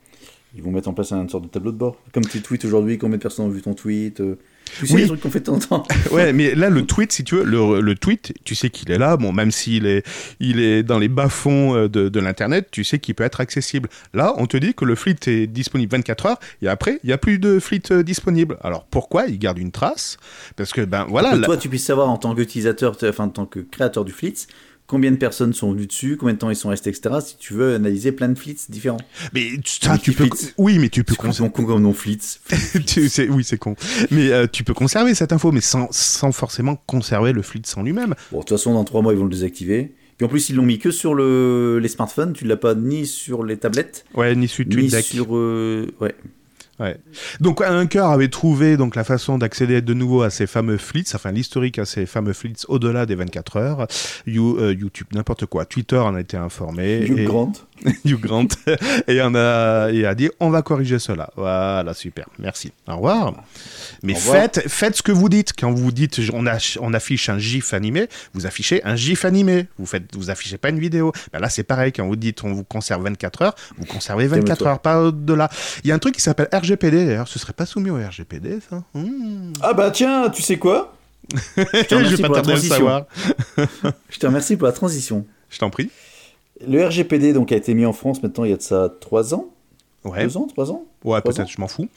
Ils 0.56 0.64
vont 0.64 0.72
mettre 0.72 0.88
en 0.88 0.94
place 0.94 1.12
une 1.12 1.30
sorte 1.30 1.44
de 1.44 1.50
tableau 1.50 1.72
de 1.72 1.78
bord. 1.78 1.98
Comme 2.14 2.26
tu 2.26 2.42
tweets 2.42 2.64
aujourd'hui, 2.66 2.98
combien 2.98 3.18
de 3.18 3.22
personnes 3.22 3.46
ont 3.46 3.50
vu 3.50 3.62
ton 3.62 3.74
tweet 3.74 4.22
euh... 4.22 4.38
Tu 4.80 4.88
sais 4.88 4.96
oui. 4.96 5.02
les 5.02 5.08
trucs 5.08 5.22
qu'on 5.22 5.30
fait 5.30 5.42
de 5.42 5.46
temps 5.46 5.56
en 5.56 5.60
temps. 5.60 5.84
ouais, 6.12 6.34
mais 6.34 6.56
là, 6.56 6.70
le 6.70 6.86
tweet, 6.86 7.12
si 7.12 7.24
tu 7.24 7.36
veux, 7.36 7.44
le, 7.44 7.82
le 7.82 7.96
tweet, 7.96 8.34
tu 8.46 8.56
sais 8.56 8.70
qu'il 8.70 8.92
est 8.92 8.98
là. 8.98 9.16
Bon, 9.16 9.32
même 9.32 9.52
s'il 9.52 9.86
est, 9.86 10.04
il 10.40 10.60
est 10.60 10.82
dans 10.82 10.98
les 10.98 11.08
bas-fonds 11.08 11.76
euh, 11.76 11.88
de, 11.88 12.10
de 12.10 12.20
l'Internet, 12.20 12.70
tu 12.72 12.84
sais 12.84 12.98
qu'il 12.98 13.14
peut 13.14 13.24
être 13.24 13.42
accessible. 13.42 13.90
Là, 14.14 14.34
on 14.38 14.48
te 14.48 14.58
dit 14.58 14.74
que 14.74 14.84
le 14.84 14.96
fleet 14.96 15.18
est 15.28 15.46
disponible 15.48 15.92
24 15.92 16.26
heures 16.26 16.40
et 16.62 16.68
après, 16.68 17.00
il 17.04 17.08
n'y 17.08 17.14
a 17.14 17.18
plus 17.18 17.38
de 17.38 17.60
fleet 17.60 17.92
euh, 17.92 18.02
disponible. 18.02 18.58
Alors, 18.62 18.86
pourquoi 18.86 19.28
Il 19.28 19.38
garde 19.38 19.60
une 19.60 19.72
trace? 19.72 20.18
Parce 20.56 20.74
que, 20.74 20.82
ben 20.82 21.06
voilà. 21.08 21.38
Que 21.38 21.46
toi, 21.46 21.58
tu 21.58 21.70
puisses 21.70 21.86
savoir 21.86 22.10
en 22.10 22.18
tant 22.18 22.34
qu'utilisateur, 22.34 22.98
enfin, 23.04 23.26
en 23.26 23.30
tant 23.30 23.46
que 23.46 23.60
créateur 23.60 24.04
du 24.04 24.12
fleet, 24.12 24.48
combien 24.88 25.12
de 25.12 25.18
personnes 25.18 25.54
sont 25.54 25.72
venues 25.72 25.88
dessus, 25.88 26.18
combien 26.18 26.34
de 26.34 26.40
temps 26.40 26.50
ils 26.50 26.56
sont 26.56 26.70
restés, 26.70 26.90
etc. 26.90 27.16
Si 27.26 27.38
tu 27.38 27.54
veux 27.54 27.76
analyser 27.76 28.12
plein 28.12 28.30
de 28.30 28.38
flits 28.38 28.58
différents. 28.70 29.00
Mais 29.34 29.50
tu 29.64 30.12
peux. 30.14 30.30
Oui, 30.58 30.80
mais 30.80 30.90
tu 30.90 31.04
peux. 31.04 31.16
C'est 31.32 31.52
con 31.52 31.66
comme 31.66 31.94
flits. 31.94 32.20
tu 32.86 33.10
sais, 33.10 33.28
oui, 33.30 33.44
c'est 33.44 33.58
con. 33.58 33.76
Mais 34.12 34.32
euh, 34.32 34.48
tu 34.52 34.64
peux 34.64 34.74
conserver 34.74 35.16
cette 35.16 35.34
info, 35.34 35.52
mais 35.52 35.62
sans, 35.62 35.88
sans 35.92 36.32
forcément 36.32 36.76
conserver 36.86 37.32
le 37.32 37.42
flit 37.42 37.62
en 37.76 37.84
lui-même. 37.84 38.16
Bon, 38.32 38.40
de 38.40 38.44
toute 38.44 38.58
façon, 38.58 38.74
dans 38.74 38.84
trois 38.84 39.02
mois, 39.02 39.14
ils 39.14 39.20
vont 39.20 39.26
le 39.26 39.32
désactiver. 39.32 39.94
Puis 40.18 40.26
en 40.26 40.30
plus, 40.30 40.50
ils 40.50 40.56
l'ont 40.56 40.64
mis 40.64 40.80
que 40.80 40.92
sur 40.92 41.14
le... 41.14 41.80
les 41.82 41.90
smartphones. 41.90 42.34
Tu 42.34 42.46
l'as 42.46 42.56
pas 42.56 42.74
ni 42.74 43.06
sur 43.06 43.44
les 43.44 43.58
tablettes. 43.58 44.06
Ouais, 44.14 44.34
ni 44.36 44.48
sur 44.48 44.66
Ni 44.66 44.90
sur. 44.90 45.36
Euh... 45.36 45.88
Ouais. 46.00 46.16
Ouais. 46.80 46.98
Donc 47.40 47.62
un 47.62 47.80
hacker 47.80 48.10
avait 48.10 48.28
trouvé 48.28 48.76
donc 48.76 48.96
la 48.98 49.06
façon 49.06 49.38
d'accéder 49.38 49.82
de 49.82 49.94
nouveau 49.94 50.24
à 50.24 50.30
ces 50.30 50.46
fameux 50.46 50.78
flits, 50.78 51.06
enfin 51.14 51.32
l'historique 51.32 51.80
à 51.80 51.86
ces 51.86 52.06
fameux 52.06 52.34
flits 52.34 52.64
au-delà 52.68 53.06
des 53.06 53.16
24 53.16 53.58
heures. 53.58 53.88
You, 54.28 54.58
euh, 54.60 54.74
YouTube, 54.74 55.08
n'importe 55.14 55.46
quoi. 55.46 55.66
Twitter 55.66 55.98
en 55.98 56.16
a 56.16 56.20
été 56.20 56.36
informé. 56.36 57.06
Hugh 57.06 57.20
et... 57.20 57.24
Grant. 57.24 57.54
Hugh 58.06 58.20
Grant 58.20 58.48
et 59.08 59.22
on 59.22 59.36
a 59.36 59.90
et 59.92 60.06
a 60.06 60.16
dit 60.16 60.30
on 60.42 60.50
va 60.50 60.64
corriger 60.64 61.00
cela. 61.00 61.30
Voilà, 61.38 61.94
super. 61.94 62.26
Merci. 62.40 62.74
Au 62.90 62.96
revoir. 62.96 63.34
Mais 64.04 64.14
Au 64.14 64.16
revoir. 64.18 64.36
faites 64.36 64.68
faites 64.68 64.98
ce 64.98 65.02
que 65.02 65.14
vous 65.14 65.30
dites 65.30 65.54
quand 65.58 65.72
vous 65.72 65.94
dites 65.94 66.20
on, 66.34 66.46
a, 66.46 66.58
on 66.82 66.94
affiche 66.94 67.30
un 67.30 67.38
gif 67.38 67.74
animé, 67.74 68.08
vous 68.34 68.46
affichez 68.46 68.84
un 68.84 68.98
gif 68.98 69.24
animé. 69.24 69.68
Vous 69.80 69.86
faites 69.86 70.14
vous 70.14 70.30
affichez 70.30 70.58
pas 70.58 70.70
une 70.70 70.80
vidéo. 70.80 71.14
Ben 71.32 71.40
là 71.40 71.48
c'est 71.48 71.64
pareil 71.64 71.94
quand 71.94 72.06
vous 72.06 72.18
dites 72.18 72.44
on 72.44 72.52
vous 72.52 72.66
conserve 72.66 73.04
24 73.04 73.42
heures, 73.44 73.56
vous 73.78 73.86
conservez 73.86 74.28
24 74.28 74.68
heures 74.68 74.80
pas 74.80 75.02
au-delà. 75.02 75.50
Il 75.86 75.88
y 75.88 75.94
a 75.94 75.96
un 75.96 76.00
truc 76.00 76.16
qui 76.16 76.22
s'appelle 76.22 76.50
RGPD 76.66 77.06
d'ailleurs, 77.06 77.28
ce 77.28 77.40
serait 77.40 77.54
pas 77.54 77.66
soumis 77.66 77.90
au 77.90 77.96
RGPD 77.96 78.60
ça 78.70 78.84
mmh. 78.94 79.54
Ah 79.62 79.74
bah 79.74 79.92
tiens, 79.92 80.30
tu 80.30 80.42
sais 80.42 80.58
quoi? 80.58 80.96
Je 81.58 81.84
te 81.84 81.96
remercie 81.96 82.22
pour 82.22 82.36
la 82.36 82.42
transition. 82.42 83.06
Je 84.10 84.20
te 84.20 84.26
remercie 84.26 84.58
pour 84.58 84.68
la 84.68 84.74
transition. 84.74 85.26
Je 85.50 85.60
t'en 85.60 85.70
prie. 85.70 85.90
Le 86.68 86.86
RGPD 86.86 87.34
donc 87.34 87.52
a 87.52 87.56
été 87.56 87.74
mis 87.74 87.86
en 87.86 87.94
France 87.94 88.22
maintenant 88.24 88.44
il 88.44 88.52
y 88.52 88.54
a 88.54 88.58
de 88.58 88.62
ça 88.62 88.90
3 89.02 89.34
ans? 89.34 89.50
Ouais. 90.04 90.24
2 90.24 90.38
ans, 90.38 90.48
3 90.48 90.72
ans? 90.72 90.86
Ouais, 91.04 91.22
peut-être, 91.22 91.50
je 91.50 91.60
m'en 91.60 91.68
fous. 91.68 91.88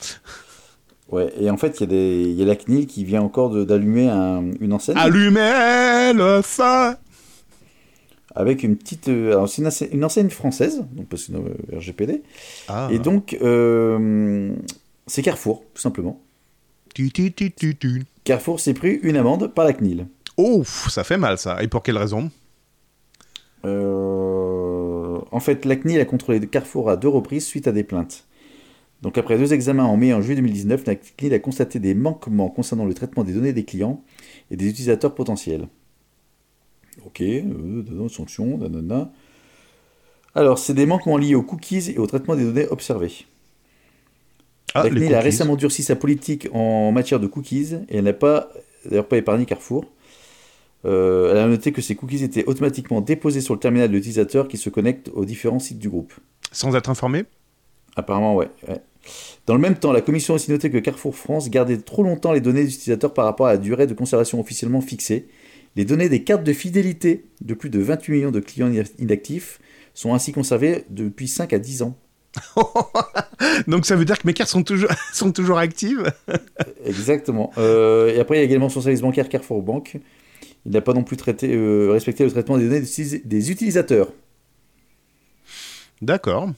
Ouais, 1.11 1.33
et 1.41 1.49
en 1.51 1.57
fait, 1.57 1.79
il 1.79 1.81
y, 1.81 1.85
a 1.85 1.87
des... 1.87 2.23
il 2.29 2.35
y 2.35 2.43
a 2.43 2.47
la 2.47 2.57
CNIL 2.57 2.87
qui 2.87 3.05
vient 3.05 3.23
encore 3.23 3.65
d'allumer 3.65 4.09
un... 4.09 4.43
une 4.61 4.73
enseigne. 4.73 4.97
Allumez 4.99 6.13
le 6.15 6.43
feu 6.43 6.97
avec 8.39 8.63
une 8.63 8.77
petite. 8.77 9.09
Euh, 9.09 9.33
alors, 9.33 9.49
c'est 9.49 9.61
une, 9.61 9.67
enseigne, 9.67 9.89
une 9.93 10.05
enseigne 10.05 10.31
française, 10.31 10.85
donc 10.93 11.09
parce 11.09 11.27
que 11.27 11.33
euh, 11.33 11.77
RGPD. 11.79 12.23
Ah. 12.69 12.89
Et 12.91 13.01
donc, 13.01 13.37
euh, 13.43 14.55
c'est 15.09 15.23
Carrefour, 15.23 15.65
tout 15.75 15.83
simplement. 15.83 16.23
Tu, 16.95 17.11
tu, 17.11 17.33
tu, 17.33 17.51
tu, 17.51 17.77
tu. 17.77 18.05
Carrefour 18.23 18.61
s'est 18.61 18.75
pris 18.75 19.01
une 19.03 19.17
amende 19.17 19.49
par 19.49 19.65
la 19.65 19.73
CNIL. 19.73 20.07
Oh, 20.37 20.63
ça 20.65 21.03
fait 21.03 21.19
mal 21.19 21.37
ça. 21.37 21.63
Et 21.63 21.69
pour 21.69 21.83
quelle 21.83 21.99
raison? 21.99 22.31
Euh, 23.65 25.19
En 25.33 25.41
fait, 25.41 25.65
la 25.65 25.75
CNIL 25.75 26.01
a 26.01 26.05
contrôlé 26.05 26.41
Carrefour 26.47 26.91
à 26.91 26.97
deux 26.97 27.09
reprises 27.09 27.45
suite 27.45 27.67
à 27.67 27.73
des 27.73 27.83
plaintes. 27.83 28.25
Donc, 29.03 29.19
après 29.19 29.37
deux 29.37 29.53
examens 29.53 29.85
en 29.85 29.97
mai 29.97 30.09
et 30.09 30.15
en 30.15 30.21
juillet 30.21 30.37
2019, 30.37 30.87
la 30.87 30.95
CNIL 30.95 31.35
a 31.35 31.39
constaté 31.41 31.81
des 31.81 31.95
manquements 31.95 32.51
concernant 32.51 32.85
le 32.85 32.95
traitement 32.95 33.25
des 33.25 33.33
données 33.33 33.53
des 33.53 33.65
clients 33.65 34.01
et 34.53 34.57
des 34.57 34.69
utilisateurs 34.69 35.17
potentiels. 35.17 35.67
Ok, 37.07 37.21
euh, 37.21 38.09
sanction, 38.09 38.59
nanana. 38.59 39.11
Alors, 40.35 40.59
c'est 40.59 40.75
des 40.75 40.87
manquements 40.87 41.17
liés 41.17 41.35
aux 41.35 41.43
cookies 41.43 41.91
et 41.91 41.99
au 41.99 42.07
traitement 42.07 42.37
des 42.37 42.45
données 42.45 42.67
observées. 42.69 43.13
Ah, 44.75 44.85
la 44.85 44.91
CNIL 44.91 45.15
a 45.15 45.21
récemment 45.21 45.57
durci 45.57 45.83
sa 45.83 45.97
politique 45.97 46.49
en 46.53 46.93
matière 46.93 47.21
de 47.21 47.27
cookies 47.27 47.75
et 47.89 47.99
elle 47.99 48.05
n'a 48.05 48.13
pas, 48.13 48.51
d'ailleurs 48.85 49.09
pas 49.09 49.17
épargné 49.17 49.47
Carrefour. 49.47 49.87
Euh, 50.85 51.33
elle 51.33 51.39
a 51.39 51.47
noté 51.49 51.73
que 51.73 51.81
ces 51.81 51.97
cookies 51.97 52.23
étaient 52.23 52.45
automatiquement 52.45 53.01
déposés 53.01 53.41
sur 53.41 53.55
le 53.55 53.61
terminal 53.61 53.89
de 53.89 53.95
l'utilisateur 53.95 54.47
qui 54.47 54.57
se 54.57 54.71
connecte 54.71 55.11
aux 55.15 55.25
différents 55.25 55.59
sites 55.59 55.79
du 55.79 55.89
groupe. 55.89 56.13
Sans 56.53 56.77
être 56.77 56.91
informé? 56.91 57.25
Apparemment, 57.97 58.37
ouais, 58.37 58.49
ouais. 58.69 58.81
Dans 59.47 59.55
le 59.55 59.61
même 59.61 59.77
temps, 59.77 59.93
la 59.93 60.03
commission 60.03 60.35
a 60.35 60.37
aussi 60.37 60.51
noté 60.51 60.71
que 60.71 60.79
Carrefour 60.79 61.17
France 61.17 61.49
gardait 61.49 61.79
trop 61.79 62.03
longtemps 62.03 62.33
les 62.33 62.41
données 62.41 62.63
des 62.63 62.75
utilisateurs 62.75 63.15
par 63.15 63.25
rapport 63.25 63.47
à 63.47 63.53
la 63.53 63.59
durée 63.59 63.87
de 63.87 63.95
conservation 63.95 64.39
officiellement 64.39 64.83
fixée. 64.83 65.27
Les 65.79 65.85
données 65.85 66.09
des 66.09 66.25
cartes 66.25 66.43
de 66.43 66.53
fidélité 66.53 67.27
de 67.41 67.55
plus 67.55 67.71
de 67.71 67.79
28 67.79 68.13
millions 68.13 68.31
de 68.33 68.41
clients 68.41 68.69
inactifs 68.99 69.61
sont 69.95 70.13
ainsi 70.13 70.33
conservées 70.33 70.85
depuis 70.91 71.29
5 71.29 71.53
à 71.53 71.61
10 71.61 71.83
ans. 71.83 71.97
Donc 73.69 73.87
ça 73.87 73.95
veut 73.95 74.05
dire 74.05 74.19
que 74.19 74.27
mes 74.27 74.33
cartes 74.33 74.51
sont 74.51 74.65
toujours, 74.65 74.91
sont 75.13 75.31
toujours 75.31 75.57
actives? 75.57 76.13
Exactement. 76.85 77.53
Euh, 77.59 78.13
et 78.13 78.19
après, 78.19 78.35
il 78.35 78.39
y 78.41 78.43
a 78.43 78.45
également 78.45 78.69
son 78.69 78.81
service 78.81 79.03
bancaire 79.03 79.29
Carrefour 79.29 79.63
Bank, 79.63 80.01
Il 80.67 80.73
n'a 80.73 80.81
pas 80.81 80.95
non 80.95 81.05
plus 81.05 81.17
traité, 81.17 81.55
euh, 81.55 81.93
respecté 81.93 82.25
le 82.25 82.33
traitement 82.33 82.59
des 82.59 82.65
données 82.69 82.83
des- 83.25 83.51
utilisateurs. 83.53 84.09
D'accord. 86.03 86.51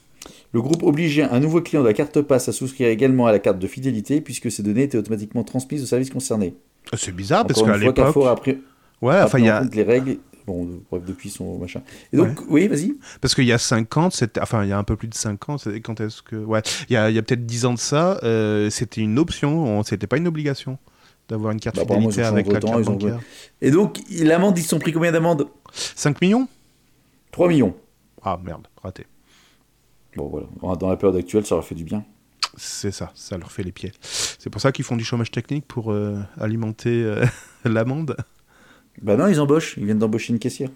Le 0.51 0.63
groupe 0.63 0.81
obligeait 0.81 1.21
un 1.29 1.39
nouveau 1.39 1.61
client 1.61 1.83
de 1.83 1.87
la 1.87 1.93
carte 1.93 2.21
passe 2.23 2.49
à 2.49 2.53
souscrire 2.53 2.87
également 2.87 3.27
à 3.27 3.31
la 3.31 3.37
carte 3.37 3.59
de 3.59 3.67
fidélité 3.67 4.19
puisque 4.19 4.49
ces 4.49 4.63
données 4.63 4.81
étaient 4.81 4.97
automatiquement 4.97 5.43
transmises 5.43 5.83
au 5.83 5.85
service 5.85 6.09
concerné. 6.09 6.55
Ah, 6.91 6.97
C'est 6.97 7.15
bizarre 7.15 7.45
parce 7.45 7.61
qu'à 7.61 7.77
l'époque. 7.77 7.97
Carrefour 7.97 8.27
a 8.27 8.35
pris, 8.35 8.57
Ouais, 9.01 9.15
a 9.15 9.25
enfin, 9.25 9.39
il 9.39 9.45
y 9.45 9.49
a. 9.49 9.61
les 9.63 9.83
règles. 9.83 10.17
Bon, 10.47 10.67
bref, 10.89 11.03
depuis 11.05 11.29
son 11.29 11.57
machin. 11.59 11.81
Et 12.11 12.17
donc, 12.17 12.39
oui, 12.49 12.67
vas-y. 12.67 12.95
Parce 13.21 13.35
qu'il 13.35 13.45
y 13.45 13.51
a 13.53 13.59
5 13.59 13.95
ans, 13.97 14.09
c'était... 14.09 14.41
enfin 14.41 14.63
il 14.63 14.69
y 14.69 14.73
a 14.73 14.77
un 14.77 14.83
peu 14.83 14.95
plus 14.95 15.07
de 15.07 15.13
5 15.13 15.49
ans, 15.49 15.57
c'est- 15.59 15.79
quand 15.81 16.01
est-ce 16.01 16.23
que... 16.23 16.35
Ouais, 16.35 16.61
il 16.89 16.93
y 16.93 16.97
a, 16.97 17.03
a 17.05 17.11
peut-être 17.11 17.45
10 17.45 17.65
ans 17.65 17.73
de 17.73 17.79
ça, 17.79 18.19
euh, 18.23 18.69
c'était 18.71 19.01
une 19.01 19.19
option, 19.19 19.63
on- 19.79 19.83
c'était 19.83 20.07
pas 20.07 20.17
une 20.17 20.27
obligation 20.27 20.79
d'avoir 21.29 21.51
une 21.51 21.59
carte 21.59 21.75
Bah, 21.77 21.83
fidélité 21.95 22.23
avec 22.23 22.47
la 22.47 22.57
autant, 22.57 22.71
carte 22.71 22.87
ont- 22.87 22.93
bancaire. 22.93 23.19
Et 23.61 23.69
donc, 23.69 23.99
l'amende, 24.19 24.57
ils 24.57 24.63
se 24.63 24.69
sont 24.69 24.79
pris 24.79 24.91
combien 24.91 25.11
d'amende? 25.11 25.47
5 25.73 26.19
millions? 26.21 26.47
3 27.31 27.47
millions. 27.47 27.75
Ah 28.23 28.39
merde, 28.43 28.67
raté. 28.81 29.05
Bon, 30.15 30.27
voilà. 30.27 30.75
Dans 30.75 30.89
la 30.89 30.97
période 30.97 31.17
actuelle, 31.17 31.45
ça 31.45 31.53
leur 31.55 31.63
fait 31.65 31.75
du 31.75 31.83
bien. 31.83 32.03
C'est 32.57 32.91
ça, 32.91 33.11
ça 33.15 33.37
leur 33.37 33.51
fait 33.51 33.63
les 33.63 33.71
pieds. 33.71 33.91
C'est 34.01 34.49
pour 34.49 34.59
ça 34.59 34.71
qu'ils 34.71 34.83
font 34.85 34.97
du 34.97 35.05
chômage 35.05 35.31
technique 35.31 35.65
pour 35.67 35.91
euh, 35.91 36.17
alimenter 36.39 37.03
euh, 37.03 37.25
l'amende. 37.63 38.17
Bah 39.01 39.15
non, 39.17 39.27
ils 39.27 39.39
embauchent. 39.39 39.75
Ils 39.77 39.85
viennent 39.85 39.99
d'embaucher 39.99 40.33
une 40.33 40.39
caissière. 40.39 40.69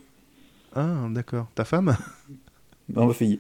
Ah, 0.76 1.08
d'accord. 1.10 1.48
Ta 1.56 1.64
femme? 1.66 1.96
Non, 2.94 3.08
ma 3.08 3.14
fille. 3.14 3.40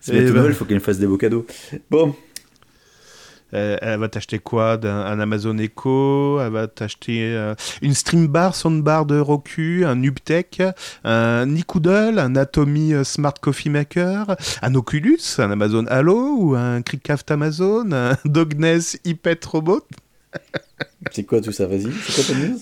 C'est 0.00 0.12
Eh 0.14 0.18
bientôt 0.20 0.34
ben. 0.34 0.40
Noël, 0.42 0.54
faut 0.54 0.64
qu'elle 0.64 0.76
me 0.78 0.82
fasse 0.82 0.98
des 0.98 1.06
beaux 1.06 1.18
cadeaux. 1.18 1.46
Bon, 1.90 2.14
Euh, 3.54 3.78
Elle 3.80 3.98
va 3.98 4.08
t'acheter 4.10 4.38
quoi 4.38 4.78
Un 4.84 5.20
Amazon 5.20 5.56
Echo? 5.58 6.38
Elle 6.40 6.52
va 6.52 6.68
t'acheter 6.68 7.32
euh, 7.34 7.54
une 7.80 7.94
Streambar, 7.94 8.54
Soundbar 8.54 9.06
de 9.06 9.18
Roku, 9.18 9.84
un 9.86 9.94
Nubtech, 9.96 10.62
un 11.04 11.46
Nikoodle, 11.46 12.18
un 12.18 12.36
Atomy 12.36 12.92
euh, 12.92 13.04
Smart 13.04 13.32
Coffee 13.40 13.70
Maker, 13.70 14.36
un 14.60 14.74
Oculus, 14.74 15.18
un 15.38 15.50
Amazon 15.50 15.86
Halo 15.86 16.36
ou 16.38 16.54
un 16.56 16.82
Crickcraft 16.82 17.30
Amazon, 17.30 17.90
un 17.92 18.16
Dogness 18.26 18.98
iPet 19.06 19.40
Robot? 19.46 19.86
c'est 21.12 21.24
quoi 21.24 21.40
tout 21.40 21.52
ça? 21.52 21.66
Vas-y, 21.66 21.88
c'est 22.08 22.26
quoi 22.26 22.36
news? 22.36 22.58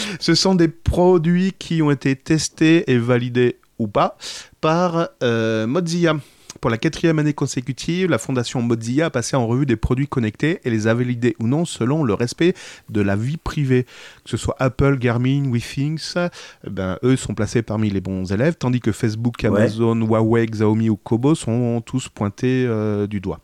Ce 0.20 0.34
sont 0.34 0.54
des 0.54 0.68
produits 0.68 1.52
qui 1.58 1.82
ont 1.82 1.90
été 1.90 2.16
testés 2.16 2.90
et 2.90 2.98
validés 2.98 3.58
ou 3.78 3.88
pas 3.88 4.16
par 4.60 5.08
euh, 5.22 5.66
Mozilla. 5.66 6.16
Pour 6.62 6.70
la 6.70 6.78
quatrième 6.78 7.18
année 7.18 7.34
consécutive, 7.34 8.08
la 8.08 8.16
fondation 8.16 8.62
Mozilla 8.62 9.06
a 9.06 9.10
passé 9.10 9.36
en 9.36 9.46
revue 9.46 9.66
des 9.66 9.76
produits 9.76 10.08
connectés 10.08 10.60
et 10.64 10.70
les 10.70 10.86
a 10.86 10.94
validés 10.94 11.36
ou 11.38 11.46
non 11.46 11.66
selon 11.66 12.02
le 12.02 12.14
respect 12.14 12.54
de 12.88 13.02
la 13.02 13.14
vie 13.14 13.36
privée. 13.36 13.84
Que 14.24 14.30
ce 14.30 14.36
soit 14.38 14.56
Apple, 14.58 14.96
Garmin, 14.96 15.50
WeThings, 15.52 16.14
eh 16.16 16.70
ben, 16.70 16.98
eux 17.04 17.16
sont 17.16 17.34
placés 17.34 17.60
parmi 17.60 17.90
les 17.90 18.00
bons 18.00 18.32
élèves, 18.32 18.54
tandis 18.58 18.80
que 18.80 18.90
Facebook, 18.92 19.34
Ouais. 19.42 19.48
Amazon, 19.48 19.96
Huawei, 19.96 20.46
Xiaomi 20.46 20.88
ou 20.88 20.96
Kobo 20.96 21.34
sont 21.34 21.82
tous 21.82 22.08
pointés 22.08 22.64
euh, 22.66 23.06
du 23.06 23.20
doigt. 23.20 23.40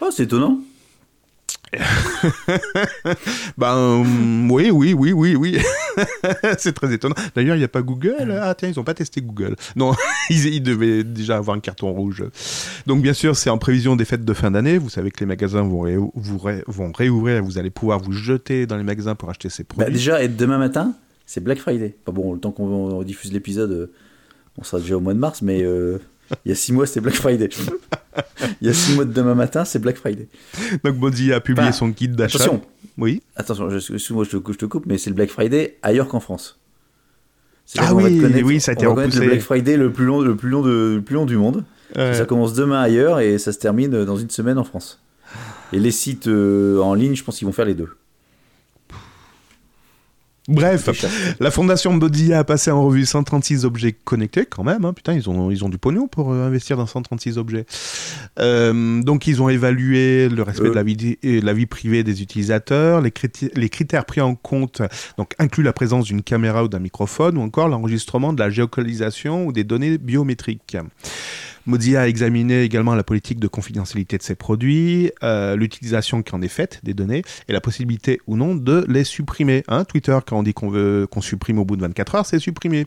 Oh, 0.00 0.10
c'est 0.12 0.24
étonnant. 0.24 0.60
Ben 3.58 3.76
euh, 3.76 4.04
oui, 4.50 4.70
oui, 4.70 4.92
oui, 4.92 5.12
oui, 5.12 5.36
oui. 5.36 5.58
c'est 6.58 6.72
très 6.72 6.92
étonnant. 6.92 7.14
D'ailleurs, 7.34 7.56
il 7.56 7.58
n'y 7.58 7.64
a 7.64 7.68
pas 7.68 7.82
Google? 7.82 8.38
Ah 8.40 8.54
tiens, 8.54 8.68
ils 8.68 8.76
n'ont 8.78 8.84
pas 8.84 8.94
testé 8.94 9.20
Google. 9.20 9.56
Non, 9.76 9.92
ils, 10.30 10.62
devaient 10.62 11.04
déjà 11.04 11.36
avoir 11.36 11.56
un 11.56 11.60
carton 11.60 11.92
rouge. 11.92 12.24
Donc 12.86 13.02
bien 13.02 13.12
sûr, 13.12 13.36
c'est 13.36 13.50
en 13.50 13.58
prévision 13.58 13.96
des 13.96 14.04
fêtes 14.04 14.24
de 14.24 14.34
fin 14.34 14.50
d'année. 14.50 14.78
Vous 14.78 14.90
savez 14.90 15.10
que 15.10 15.20
les 15.20 15.26
magasins 15.26 15.62
vont, 15.62 15.80
ré- 15.80 16.62
vont 16.66 16.92
réouvrir. 16.92 17.42
Vous 17.42 17.58
allez 17.58 17.70
pouvoir 17.70 17.98
vous 18.00 18.12
jeter 18.12 18.66
dans 18.66 18.76
les 18.76 18.84
magasins 18.84 19.14
pour 19.14 19.30
acheter 19.30 19.48
ces 19.48 19.62
Bah, 19.64 19.68
produits. 19.76 19.94
déjà, 19.94 20.22
et 20.22 20.28
demain 20.28 20.58
matin, 20.58 20.94
c'est 21.26 21.42
Black 21.42 21.58
Friday. 21.58 21.94
Pas 22.04 22.12
bon, 22.12 22.32
le 22.34 22.40
temps 22.40 22.52
qu'on 22.52 23.02
diffuse 23.02 23.32
l'épisode, 23.32 23.70
euh, 23.72 23.92
on 24.58 24.64
sera 24.64 24.80
déjà 24.80 24.96
au 24.96 25.00
mois 25.00 25.14
de 25.14 25.18
mars, 25.18 25.42
mais 25.42 25.62
euh, 25.62 25.98
il 26.44 26.48
y 26.48 26.52
a 26.52 26.54
6 26.54 26.72
mois, 26.72 26.86
c'est 26.86 27.00
Black 27.00 27.14
Friday. 27.14 27.48
Il 28.60 28.66
y 28.66 28.70
a 28.70 28.74
6 28.74 28.94
mois 28.94 29.04
de 29.04 29.12
demain 29.12 29.34
matin, 29.34 29.64
c'est 29.64 29.78
Black 29.78 29.96
Friday. 29.96 30.28
Donc 30.84 30.96
Mozilla 30.96 31.36
a 31.36 31.40
publié 31.40 31.68
Enfin, 31.68 31.72
son 31.72 31.88
guide 31.88 32.16
d'achat. 32.16 32.38
Attention, 32.42 32.62
Oui. 32.96 33.22
attention, 33.36 33.70
je- 33.70 33.76
excuse-moi, 33.76 34.24
je 34.24 34.36
te, 34.36 34.52
je 34.52 34.58
te 34.58 34.66
coupe, 34.66 34.86
mais 34.86 34.98
c'est 34.98 35.10
le 35.10 35.16
Black 35.16 35.30
Friday 35.30 35.78
ailleurs 35.82 36.08
qu'en 36.08 36.20
France. 36.20 36.58
C'est 37.64 37.80
Ah 37.82 37.94
oui, 37.94 38.22
oui, 38.44 38.60
ça 38.60 38.70
a 38.70 38.74
été 38.74 38.86
on 38.86 38.94
repoussé. 38.94 39.20
le 39.20 39.26
Black 39.26 39.40
Friday 39.40 39.76
le 39.76 39.92
plus 39.92 40.06
long, 40.06 40.20
le 40.22 40.34
plus 40.36 40.48
long, 40.48 40.62
de, 40.62 40.94
le 40.96 41.02
plus 41.02 41.14
long 41.14 41.26
du 41.26 41.36
monde. 41.36 41.64
Ça 41.94 42.24
commence 42.24 42.52
demain 42.54 42.80
ailleurs 42.80 43.20
et 43.20 43.38
ça 43.38 43.52
se 43.52 43.58
termine 43.58 44.04
dans 44.04 44.16
une 44.16 44.30
semaine 44.30 44.58
en 44.58 44.64
France. 44.64 45.02
Et 45.72 45.78
les 45.78 45.90
sites 45.90 46.28
euh, 46.28 46.80
en 46.80 46.94
ligne, 46.94 47.14
je 47.14 47.22
pense 47.24 47.36
qu'ils 47.38 47.46
vont 47.46 47.52
faire 47.52 47.66
les 47.66 47.74
deux. 47.74 47.90
Bref. 50.48 50.88
La 51.40 51.50
fondation 51.50 51.92
Mozilla 51.92 52.38
a 52.40 52.44
passé 52.44 52.70
en 52.70 52.82
revue 52.84 53.04
136 53.04 53.64
objets 53.64 53.92
connectés, 53.92 54.46
quand 54.46 54.64
même. 54.64 54.84
hein. 54.84 54.92
Putain, 54.94 55.12
ils 55.12 55.28
ont, 55.28 55.50
ils 55.50 55.64
ont 55.64 55.68
du 55.68 55.78
pognon 55.78 56.08
pour 56.08 56.32
euh, 56.32 56.46
investir 56.46 56.76
dans 56.76 56.86
136 56.86 57.36
objets. 57.38 57.66
Euh, 58.40 59.02
donc, 59.02 59.26
ils 59.26 59.42
ont 59.42 59.48
évalué 59.48 60.28
le 60.28 60.42
respect 60.42 60.66
Euh. 60.66 60.70
de 60.70 60.74
la 60.74 60.82
vie, 60.82 61.18
et 61.22 61.40
la 61.40 61.52
vie 61.52 61.66
privée 61.66 62.02
des 62.02 62.22
utilisateurs. 62.22 63.00
Les 63.02 63.68
critères 63.68 64.04
pris 64.04 64.20
en 64.20 64.34
compte 64.34 64.82
donc, 65.18 65.34
incluent 65.38 65.62
la 65.64 65.72
présence 65.72 66.06
d'une 66.06 66.22
caméra 66.22 66.64
ou 66.64 66.68
d'un 66.68 66.78
microphone, 66.78 67.36
ou 67.38 67.42
encore 67.42 67.68
l'enregistrement 67.68 68.32
de 68.32 68.40
la 68.40 68.50
géolocalisation 68.50 69.46
ou 69.46 69.52
des 69.52 69.64
données 69.64 69.98
biométriques. 69.98 70.76
Mozilla 71.68 72.00
a 72.00 72.08
examiné 72.08 72.62
également 72.62 72.94
la 72.94 73.04
politique 73.04 73.38
de 73.38 73.46
confidentialité 73.46 74.16
de 74.16 74.22
ses 74.22 74.34
produits, 74.34 75.12
euh, 75.22 75.54
l'utilisation 75.54 76.22
qui 76.22 76.34
en 76.34 76.40
est 76.40 76.48
faite 76.48 76.80
des 76.82 76.94
données 76.94 77.22
et 77.46 77.52
la 77.52 77.60
possibilité 77.60 78.20
ou 78.26 78.36
non 78.36 78.54
de 78.54 78.86
les 78.88 79.04
supprimer. 79.04 79.64
Hein, 79.68 79.84
Twitter, 79.84 80.18
quand 80.26 80.38
on 80.38 80.42
dit 80.42 80.54
qu'on 80.54 80.70
veut 80.70 81.06
qu'on 81.10 81.20
supprime 81.20 81.58
au 81.58 81.66
bout 81.66 81.76
de 81.76 81.82
24 81.82 82.14
heures, 82.14 82.26
c'est 82.26 82.38
supprimé. 82.38 82.86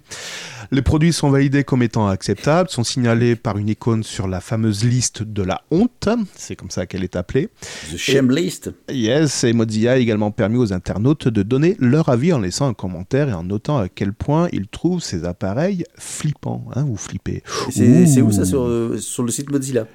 Les 0.72 0.82
produits 0.82 1.14
sont 1.14 1.30
validés 1.30 1.64
comme 1.64 1.84
étant 1.84 2.08
acceptables, 2.08 2.70
sont 2.70 2.84
signalés 2.84 3.36
par 3.36 3.58
une 3.60 3.70
icône 3.70 4.04
sur 4.04 4.28
la 4.28 4.42
fameuse 4.42 4.84
liste 4.84 5.22
de 5.22 5.44
la 5.44 5.62
honte, 5.70 6.10
c'est 6.36 6.56
comme 6.56 6.72
ça 6.72 6.88
qu'elle 6.88 7.04
est 7.04 7.16
appelée. 7.16 7.50
The 7.92 7.98
Shame 7.98 8.32
List. 8.32 8.72
Yes, 8.90 9.44
et 9.44 9.54
Mozilla 9.54 9.92
a 9.92 9.98
également 9.98 10.32
permis 10.32 10.58
aux 10.58 10.74
internautes 10.74 11.28
de 11.28 11.44
donner 11.44 11.76
leur 11.80 12.10
avis 12.10 12.34
en 12.34 12.40
laissant 12.40 12.68
un 12.68 12.74
commentaire 12.74 13.30
et 13.30 13.34
en 13.34 13.44
notant 13.44 13.78
à 13.78 13.90
quel 13.90 14.14
point 14.14 14.48
ils 14.52 14.68
trouvent 14.68 15.04
ces 15.04 15.24
appareils 15.24 15.84
flippants 16.00 16.66
hein, 16.74 16.86
ou 16.88 16.98
flippés. 16.98 17.44
C'est 17.70 18.22
où 18.22 18.32
ça 18.32 18.44
sur, 18.44 18.71
euh, 18.72 18.98
sur 18.98 19.24
le 19.24 19.32
site 19.32 19.52
Mozilla. 19.52 19.86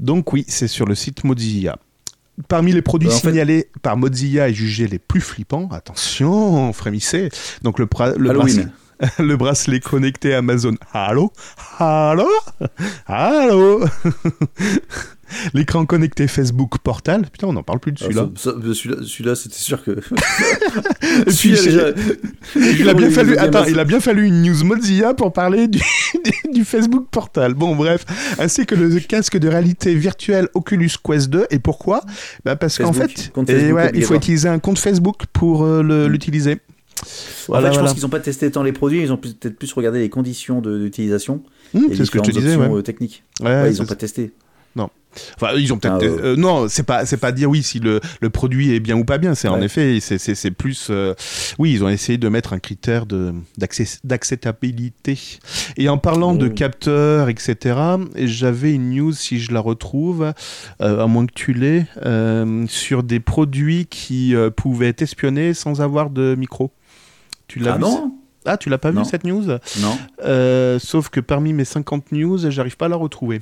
Donc 0.00 0.32
oui, 0.32 0.44
c'est 0.48 0.68
sur 0.68 0.86
le 0.86 0.94
site 0.94 1.24
Mozilla. 1.24 1.78
Parmi 2.48 2.72
les 2.72 2.82
produits 2.82 3.08
Euh, 3.08 3.12
fait- 3.12 3.30
signalés 3.30 3.68
par 3.82 3.96
Mozilla 3.96 4.48
et 4.48 4.54
jugés 4.54 4.86
les 4.86 4.98
plus 5.00 5.20
flippants, 5.20 5.68
attention, 5.72 6.72
frémissez, 6.72 7.30
donc 7.62 7.78
le, 7.80 7.86
pra- 7.86 8.14
le, 8.16 8.30
Halloween. 8.30 8.70
bracelet, 9.00 9.12
le 9.26 9.36
bracelet 9.36 9.80
connecté 9.80 10.34
Amazon. 10.34 10.74
Allô? 10.92 11.32
Allô? 11.78 12.28
Allô? 13.06 13.84
L'écran 15.54 15.86
connecté 15.86 16.26
Facebook 16.28 16.78
Portal, 16.78 17.22
putain, 17.30 17.46
on 17.48 17.52
n'en 17.52 17.62
parle 17.62 17.80
plus 17.80 17.92
de 17.92 18.04
Alors, 18.04 18.30
celui-là. 18.36 18.96
Celui-là, 19.02 19.34
c'était 19.34 19.56
sûr 19.56 19.82
que. 19.84 19.92
Et 21.26 21.30
puis, 21.32 21.50
déjà- 21.50 21.90
il 22.56 22.88
a 22.88 22.94
bien 22.94 23.10
fallu, 23.10 23.36
attends, 23.36 23.64
il 23.64 23.78
a 23.78 23.84
bien 23.84 24.00
fallu 24.00 24.26
une 24.26 24.42
news 24.42 24.64
Mozilla 24.64 25.14
pour 25.14 25.32
parler 25.32 25.68
du, 26.52 26.64
Facebook 26.64 27.06
Portal. 27.10 27.54
Bon, 27.54 27.74
bref, 27.76 28.04
ainsi 28.38 28.66
que 28.66 28.74
le 28.74 28.98
casque 29.00 29.36
de 29.38 29.48
réalité 29.48 29.94
virtuelle 29.94 30.48
Oculus 30.54 30.90
Quest 31.02 31.30
2. 31.30 31.46
Et 31.50 31.58
pourquoi? 31.58 32.02
Bah 32.44 32.56
Parce 32.56 32.78
qu'en 32.78 32.92
fait, 32.92 33.30
et 33.48 33.72
ouais, 33.72 33.90
il 33.94 34.04
faut 34.04 34.14
utiliser 34.14 34.48
un 34.48 34.58
compte 34.58 34.78
Facebook 34.78 35.22
pour 35.32 35.64
euh, 35.64 35.82
Mm. 35.82 36.06
l'utiliser. 36.08 36.52
En 36.52 36.54
fait, 36.54 36.58
je 37.06 37.46
voilà. 37.46 37.70
pense 37.70 37.92
qu'ils 37.94 38.02
n'ont 38.02 38.08
pas 38.08 38.18
testé 38.20 38.50
tant 38.50 38.62
les 38.64 38.72
produits, 38.72 39.00
ils 39.02 39.12
ont 39.12 39.16
peut-être 39.16 39.56
plus 39.56 39.72
regardé 39.72 40.00
les 40.00 40.08
conditions 40.08 40.60
d'utilisation 40.60 41.42
et 41.74 41.94
c'est 41.96 42.04
ce 42.04 42.10
que 42.10 42.18
je 42.18 42.24
te 42.24 42.30
disais. 42.32 42.56
Ouais. 42.56 42.68
euh, 42.68 42.82
techniques. 42.82 43.22
Ouais, 43.40 43.46
Ouais, 43.46 43.72
ils 43.72 43.78
n'ont 43.78 43.86
pas 43.86 43.94
testé. 43.94 44.32
Enfin, 45.34 45.54
ils 45.56 45.72
ont 45.72 45.78
peut-être. 45.78 45.96
Ah, 46.00 46.04
euh. 46.04 46.32
euh, 46.34 46.36
non, 46.36 46.68
c'est 46.68 46.82
pas, 46.84 47.04
c'est 47.06 47.16
pas 47.16 47.32
dire 47.32 47.48
oui 47.50 47.62
si 47.62 47.80
le, 47.80 48.00
le 48.20 48.30
produit 48.30 48.72
est 48.74 48.80
bien 48.80 48.96
ou 48.96 49.04
pas 49.04 49.18
bien. 49.18 49.34
C'est 49.34 49.48
en 49.48 49.60
effet, 49.60 49.98
c'est, 50.00 50.18
c'est, 50.18 50.34
c'est 50.34 50.50
plus. 50.50 50.88
euh, 50.90 51.14
oui, 51.58 51.72
ils 51.72 51.82
ont 51.84 51.88
essayé 51.88 52.18
de 52.18 52.28
mettre 52.28 52.52
un 52.52 52.58
critère 52.58 53.06
de 53.06 53.32
d'acceptabilité. 54.04 55.18
Et 55.76 55.88
en 55.88 55.98
parlant 55.98 56.34
de 56.34 56.48
Oh. 56.48 56.54
capteurs, 56.54 57.28
etc. 57.28 57.78
J'avais 58.16 58.72
une 58.72 58.90
news 58.90 59.12
si 59.12 59.38
je 59.40 59.52
la 59.52 59.60
retrouve, 59.60 60.32
à 60.80 61.06
moins 61.06 61.26
que 61.26 61.34
tu 61.34 61.52
l'aies, 61.52 61.86
sur 62.68 63.02
des 63.02 63.20
produits 63.20 63.86
qui 63.86 64.34
pouvaient 64.56 64.88
être 64.88 65.02
espionnés 65.02 65.54
sans 65.54 65.80
avoir 65.80 66.10
de 66.10 66.34
micro. 66.34 66.70
Tu 67.48 67.58
l'as 67.60 67.72
Ah 67.72 67.76
vu 67.76 67.82
non 67.82 68.14
Ah, 68.44 68.56
tu 68.56 68.68
l'as 68.68 68.78
pas 68.78 68.92
Non. 68.92 69.02
vu 69.02 69.08
cette 69.08 69.24
news? 69.24 69.44
Non. 69.80 70.78
sauf 70.78 71.08
que 71.08 71.20
parmi 71.20 71.52
mes 71.52 71.64
50 71.64 72.12
news, 72.12 72.38
j'arrive 72.50 72.76
pas 72.76 72.86
à 72.86 72.88
la 72.90 72.96
retrouver. 72.96 73.40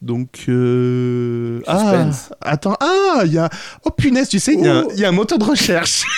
Donc, 0.00 0.46
euh... 0.48 1.60
ah, 1.68 2.10
attends, 2.40 2.76
ah, 2.80 3.22
il 3.24 3.32
y 3.32 3.38
a, 3.38 3.48
oh 3.84 3.90
punaise, 3.90 4.28
tu 4.28 4.40
sais, 4.40 4.54
il 4.54 4.64
y, 4.64 4.68
a 4.68 4.78
un- 4.78 4.84
il 4.94 5.00
y 5.00 5.04
a 5.04 5.08
un 5.08 5.12
moteur 5.12 5.38
de 5.38 5.44
recherche. 5.44 6.02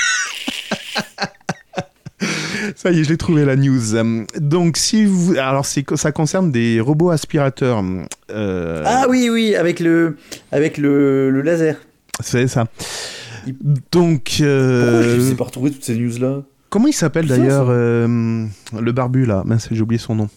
Ça 2.77 2.91
y 2.91 3.01
est, 3.01 3.05
je 3.05 3.11
l'ai 3.11 3.17
trouvé 3.19 3.45
la 3.45 3.57
news. 3.57 3.81
Donc, 4.41 4.79
si 4.79 5.05
vous, 5.05 5.35
alors 5.37 5.67
c'est 5.67 5.85
ça 5.97 6.13
concerne 6.13 6.51
des 6.51 6.81
robots 6.81 7.11
aspirateurs. 7.11 7.83
Euh, 8.31 8.83
Ah 8.87 9.05
oui, 9.11 9.29
oui, 9.31 9.55
avec 9.55 9.81
le, 9.81 10.17
avec 10.51 10.79
le, 10.79 11.31
le 11.31 11.43
laser. 11.43 11.77
C'est 12.21 12.47
ça. 12.49 12.67
Donc, 13.93 14.39
euh, 14.41 15.17
je 15.17 15.21
sais 15.21 15.35
pas 15.35 15.45
retrouver 15.45 15.71
toutes 15.71 15.85
ces 15.85 15.97
news 15.97 16.17
là 16.19 16.43
comment 16.71 16.87
il 16.89 16.93
s'appelle 16.95 17.27
d'ailleurs 17.29 17.67
euh, 17.69 18.47
le 18.81 18.93
barbu 18.93 19.27
là? 19.27 19.43
Mince, 19.45 19.69
j'ai 19.71 19.81
oublié 19.83 19.99
son 20.01 20.15
nom. 20.17 20.29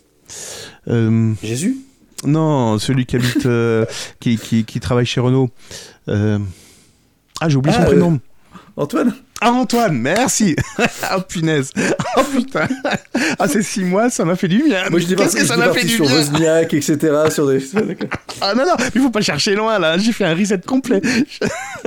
Jésus? 1.42 1.78
Non, 2.26 2.80
celui 2.80 3.06
qui 3.06 3.16
habite, 3.16 3.46
euh, 3.46 3.86
qui, 4.20 4.38
qui, 4.38 4.66
qui 4.66 4.80
travaille 4.80 5.06
chez 5.06 5.20
Renault. 5.20 5.50
Euh, 6.10 6.40
Ah, 7.40 7.50
j'ai 7.50 7.58
oublié 7.58 7.76
Ah, 7.78 7.82
son 7.82 7.86
euh, 7.88 7.92
prénom. 7.92 8.20
Antoine? 8.76 9.14
Ah, 9.40 9.52
Antoine, 9.52 9.98
merci. 10.00 10.56
oh 11.16 11.22
punaise. 11.28 11.72
Oh 12.18 12.22
putain. 12.36 12.68
Ah, 13.38 13.48
ces 13.48 13.62
six 13.62 13.84
mois, 13.84 14.10
ça 14.10 14.26
m'a 14.26 14.36
fait 14.36 14.48
du 14.48 14.64
bien. 14.64 14.90
Moi 14.90 15.00
je 15.00 15.14
Qu'est-ce 15.14 15.36
que 15.36 15.46
ça 15.46 15.58
m'a 15.58 15.72
fait 15.74 15.84
du 15.86 15.90
sur 15.96 16.06
bien 16.06 16.16
Wozniak, 16.16 16.74
etc. 16.74 16.98
Sur 17.30 17.48
des... 17.48 17.60
Ah 18.42 18.54
non, 18.56 18.64
non, 18.66 18.74
il 18.96 19.02
faut 19.02 19.10
pas 19.10 19.22
chercher 19.22 19.56
loin 19.56 19.78
là. 19.80 19.98
J'ai 19.98 20.12
fait 20.12 20.26
un 20.26 20.34
reset 20.36 20.60
complet. 20.66 21.02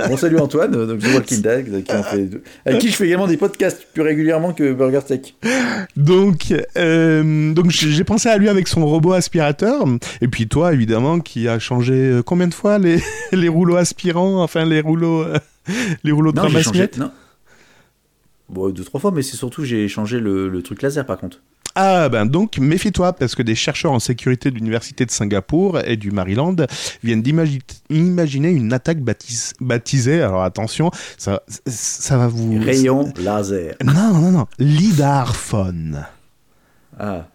Bon 0.07 0.17
salut 0.17 0.39
Antoine, 0.39 0.71
donc 0.71 0.99
The 0.99 1.13
Walking 1.13 1.41
Dead, 1.41 1.83
qui 1.83 1.93
en 1.93 2.03
fait 2.03 2.19
deux- 2.23 2.43
avec 2.65 2.79
qui 2.79 2.89
je 2.89 2.95
fais 2.95 3.05
également 3.07 3.27
des 3.27 3.37
podcasts 3.37 3.85
plus 3.93 4.01
régulièrement 4.01 4.51
que 4.53 4.71
Burger 4.73 5.01
Tech. 5.05 5.35
Donc, 5.95 6.53
euh, 6.77 7.53
donc 7.53 7.69
j'ai 7.69 7.91
j'ai 7.91 8.03
pensé 8.03 8.29
à 8.29 8.37
lui 8.37 8.49
avec 8.49 8.67
son 8.67 8.85
robot 8.85 9.13
aspirateur. 9.13 9.85
Et 10.21 10.27
puis 10.27 10.47
toi, 10.47 10.73
évidemment, 10.73 11.19
qui 11.19 11.47
a 11.47 11.59
changé 11.59 11.93
euh, 11.93 12.23
combien 12.23 12.47
de 12.47 12.53
fois 12.53 12.79
les, 12.79 13.01
les 13.31 13.47
rouleaux 13.49 13.75
aspirants, 13.75 14.41
enfin 14.41 14.65
les 14.65 14.81
rouleaux, 14.81 15.21
euh, 15.23 15.37
les 16.03 16.11
rouleaux 16.11 16.31
de 16.31 16.37
Non, 16.37 16.47
j'ai 16.47 16.63
changé. 16.63 16.79
ramasse-miettes 16.79 16.97
Non. 16.97 17.11
Bon, 18.51 18.69
deux, 18.69 18.83
trois 18.83 18.99
fois, 18.99 19.11
mais 19.11 19.21
c'est 19.23 19.37
surtout 19.37 19.63
j'ai 19.63 19.87
changé 19.87 20.19
le, 20.19 20.49
le 20.49 20.61
truc 20.61 20.81
laser 20.81 21.05
par 21.05 21.17
contre. 21.17 21.41
Ah 21.73 22.09
ben 22.09 22.25
donc 22.25 22.57
méfie-toi 22.57 23.13
parce 23.13 23.33
que 23.33 23.41
des 23.41 23.55
chercheurs 23.55 23.93
en 23.93 23.99
sécurité 23.99 24.51
de 24.51 24.55
l'université 24.55 25.05
de 25.05 25.11
Singapour 25.11 25.79
et 25.79 25.95
du 25.95 26.11
Maryland 26.11 26.53
viennent 27.01 27.21
d'imagi- 27.21 27.61
imaginer 27.89 28.49
une 28.49 28.73
attaque 28.73 28.99
baptis- 28.99 29.53
baptisée. 29.61 30.21
Alors 30.21 30.43
attention, 30.43 30.91
ça, 31.17 31.41
ça 31.65 32.17
va 32.17 32.27
vous. 32.27 32.59
Rayon 32.59 33.13
laser. 33.17 33.75
Non 33.85 34.11
non 34.19 34.31
non, 34.31 34.47
lidarphone. 34.59 36.05
Ah. 36.99 37.27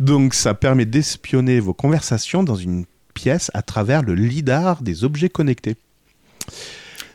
Donc 0.00 0.34
ça 0.34 0.54
permet 0.54 0.84
d'espionner 0.84 1.60
vos 1.60 1.72
conversations 1.74 2.42
dans 2.42 2.56
une 2.56 2.84
pièce 3.14 3.48
à 3.54 3.62
travers 3.62 4.02
le 4.02 4.14
lidar 4.16 4.82
des 4.82 5.04
objets 5.04 5.28
connectés. 5.28 5.76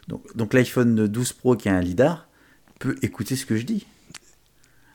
Donc, 0.07 0.21
donc 0.35 0.53
l'iPhone 0.53 1.07
12 1.07 1.33
Pro 1.33 1.55
qui 1.55 1.69
a 1.69 1.75
un 1.75 1.81
lidar 1.81 2.27
peut 2.83 2.95
écouter 3.01 3.35
ce 3.37 3.45
que 3.45 3.55
je 3.55 3.63
dis. 3.63 3.85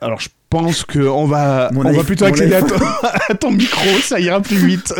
Alors 0.01 0.21
je 0.21 0.29
pense 0.51 0.85
que 0.85 1.01
on 1.01 1.27
va, 1.27 1.71
Mon 1.73 1.85
on 1.85 1.93
va 1.93 2.05
plutôt 2.05 2.25
accéder 2.27 2.55
à 2.55 2.63
ton, 2.63 2.77
à 3.29 3.35
ton 3.35 3.51
micro, 3.51 3.89
ça 4.03 4.21
ira 4.21 4.41
plus 4.41 4.57
vite. 4.57 4.95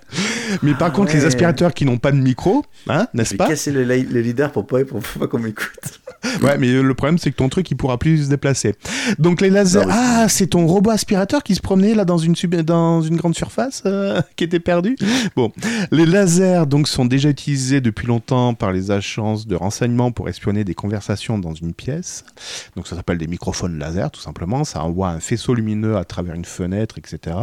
Mais 0.62 0.72
par 0.74 0.88
Ah 0.88 0.90
contre, 0.92 1.12
les 1.12 1.24
aspirateurs 1.26 1.74
qui 1.74 1.84
n'ont 1.84 1.98
pas 1.98 2.10
de 2.12 2.16
micro, 2.16 2.64
hein, 2.88 3.06
n'est-ce 3.12 3.34
pas 3.34 3.48
casser 3.48 3.70
le, 3.70 3.82
li- 3.84 4.04
le 4.10 4.20
lidar 4.20 4.50
pour 4.52 4.66
pas, 4.66 4.82
pour 4.84 5.00
pas 5.02 5.26
qu'on 5.26 5.38
m'écoute. 5.40 5.99
Ouais, 6.42 6.58
mais 6.58 6.70
le 6.72 6.94
problème 6.94 7.18
c'est 7.18 7.30
que 7.30 7.36
ton 7.36 7.48
truc 7.48 7.70
il 7.70 7.76
pourra 7.76 7.98
plus 7.98 8.24
se 8.24 8.28
déplacer. 8.30 8.74
Donc 9.18 9.40
les 9.40 9.50
lasers, 9.50 9.80
Non, 9.80 9.86
mais- 9.86 9.92
ah, 9.96 10.26
c'est 10.28 10.48
ton 10.48 10.66
robot 10.66 10.90
aspirateur 10.90 11.42
qui 11.42 11.54
se 11.54 11.60
promenait 11.60 11.94
là 11.94 12.04
dans 12.04 12.18
une 12.18 12.36
sub- 12.36 12.54
dans 12.62 13.02
une 13.02 13.16
grande 13.16 13.34
surface 13.34 13.82
euh, 13.86 14.20
qui 14.36 14.44
était 14.44 14.60
perdu. 14.60 14.96
Bon, 15.36 15.52
les 15.90 16.06
lasers 16.06 16.66
donc 16.66 16.88
sont 16.88 17.04
déjà 17.04 17.28
utilisés 17.30 17.80
depuis 17.80 18.06
longtemps 18.06 18.54
par 18.54 18.72
les 18.72 18.90
agences 18.90 19.46
de 19.46 19.54
renseignement 19.56 20.12
pour 20.12 20.28
espionner 20.28 20.64
des 20.64 20.74
conversations 20.74 21.38
dans 21.38 21.54
une 21.54 21.72
pièce. 21.74 22.24
Donc 22.76 22.86
ça 22.86 22.96
s'appelle 22.96 23.18
des 23.18 23.26
microphones 23.26 23.78
laser 23.78 24.10
tout 24.10 24.20
simplement. 24.20 24.64
Ça 24.64 24.82
envoie 24.84 25.08
un 25.10 25.20
faisceau 25.20 25.54
lumineux 25.54 25.96
à 25.96 26.04
travers 26.04 26.34
une 26.34 26.44
fenêtre, 26.44 26.96
etc. 26.98 27.36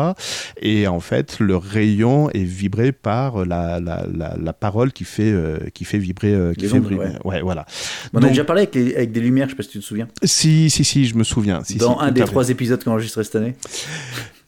Et 0.61 0.87
en 0.87 0.99
fait, 0.99 1.39
le 1.39 1.55
rayon 1.57 2.29
est 2.31 2.43
vibré 2.43 2.91
par 2.91 3.45
la, 3.45 3.79
la, 3.79 4.05
la, 4.13 4.35
la 4.41 4.53
parole 4.53 4.91
qui 4.91 5.03
fait 5.03 5.31
euh, 5.31 5.57
qui 5.73 5.85
fait 5.85 5.97
vibrer, 5.97 6.33
euh, 6.33 6.53
qui 6.53 6.61
Les 6.61 6.67
fait 6.67 6.77
ondes, 6.77 6.89
vibrer- 6.89 6.97
ouais. 7.23 7.35
ouais, 7.35 7.41
voilà. 7.41 7.65
On 8.13 8.17
a 8.17 8.21
Donc- 8.21 8.29
déjà 8.31 8.43
parlé 8.43 8.66
avec, 8.67 8.75
les- 8.75 8.95
avec 8.95 9.11
des 9.11 9.19
lumières, 9.19 9.47
je 9.47 9.51
sais 9.51 9.57
pas 9.57 9.63
si 9.63 9.69
tu 9.69 9.79
te 9.79 9.83
souviens. 9.83 10.07
si, 10.23 10.69
si, 10.69 10.83
si, 10.83 11.05
je 11.05 11.15
me 11.15 11.23
souviens. 11.23 11.61
Si, 11.63 11.75
Dans 11.77 11.97
si, 11.99 12.05
un 12.05 12.11
des 12.11 12.21
fait. 12.21 12.27
trois 12.27 12.49
épisodes 12.49 12.83
qu'on 12.83 12.91
a 12.91 12.93
enregistré 12.95 13.23
cette 13.23 13.35
année. 13.35 13.55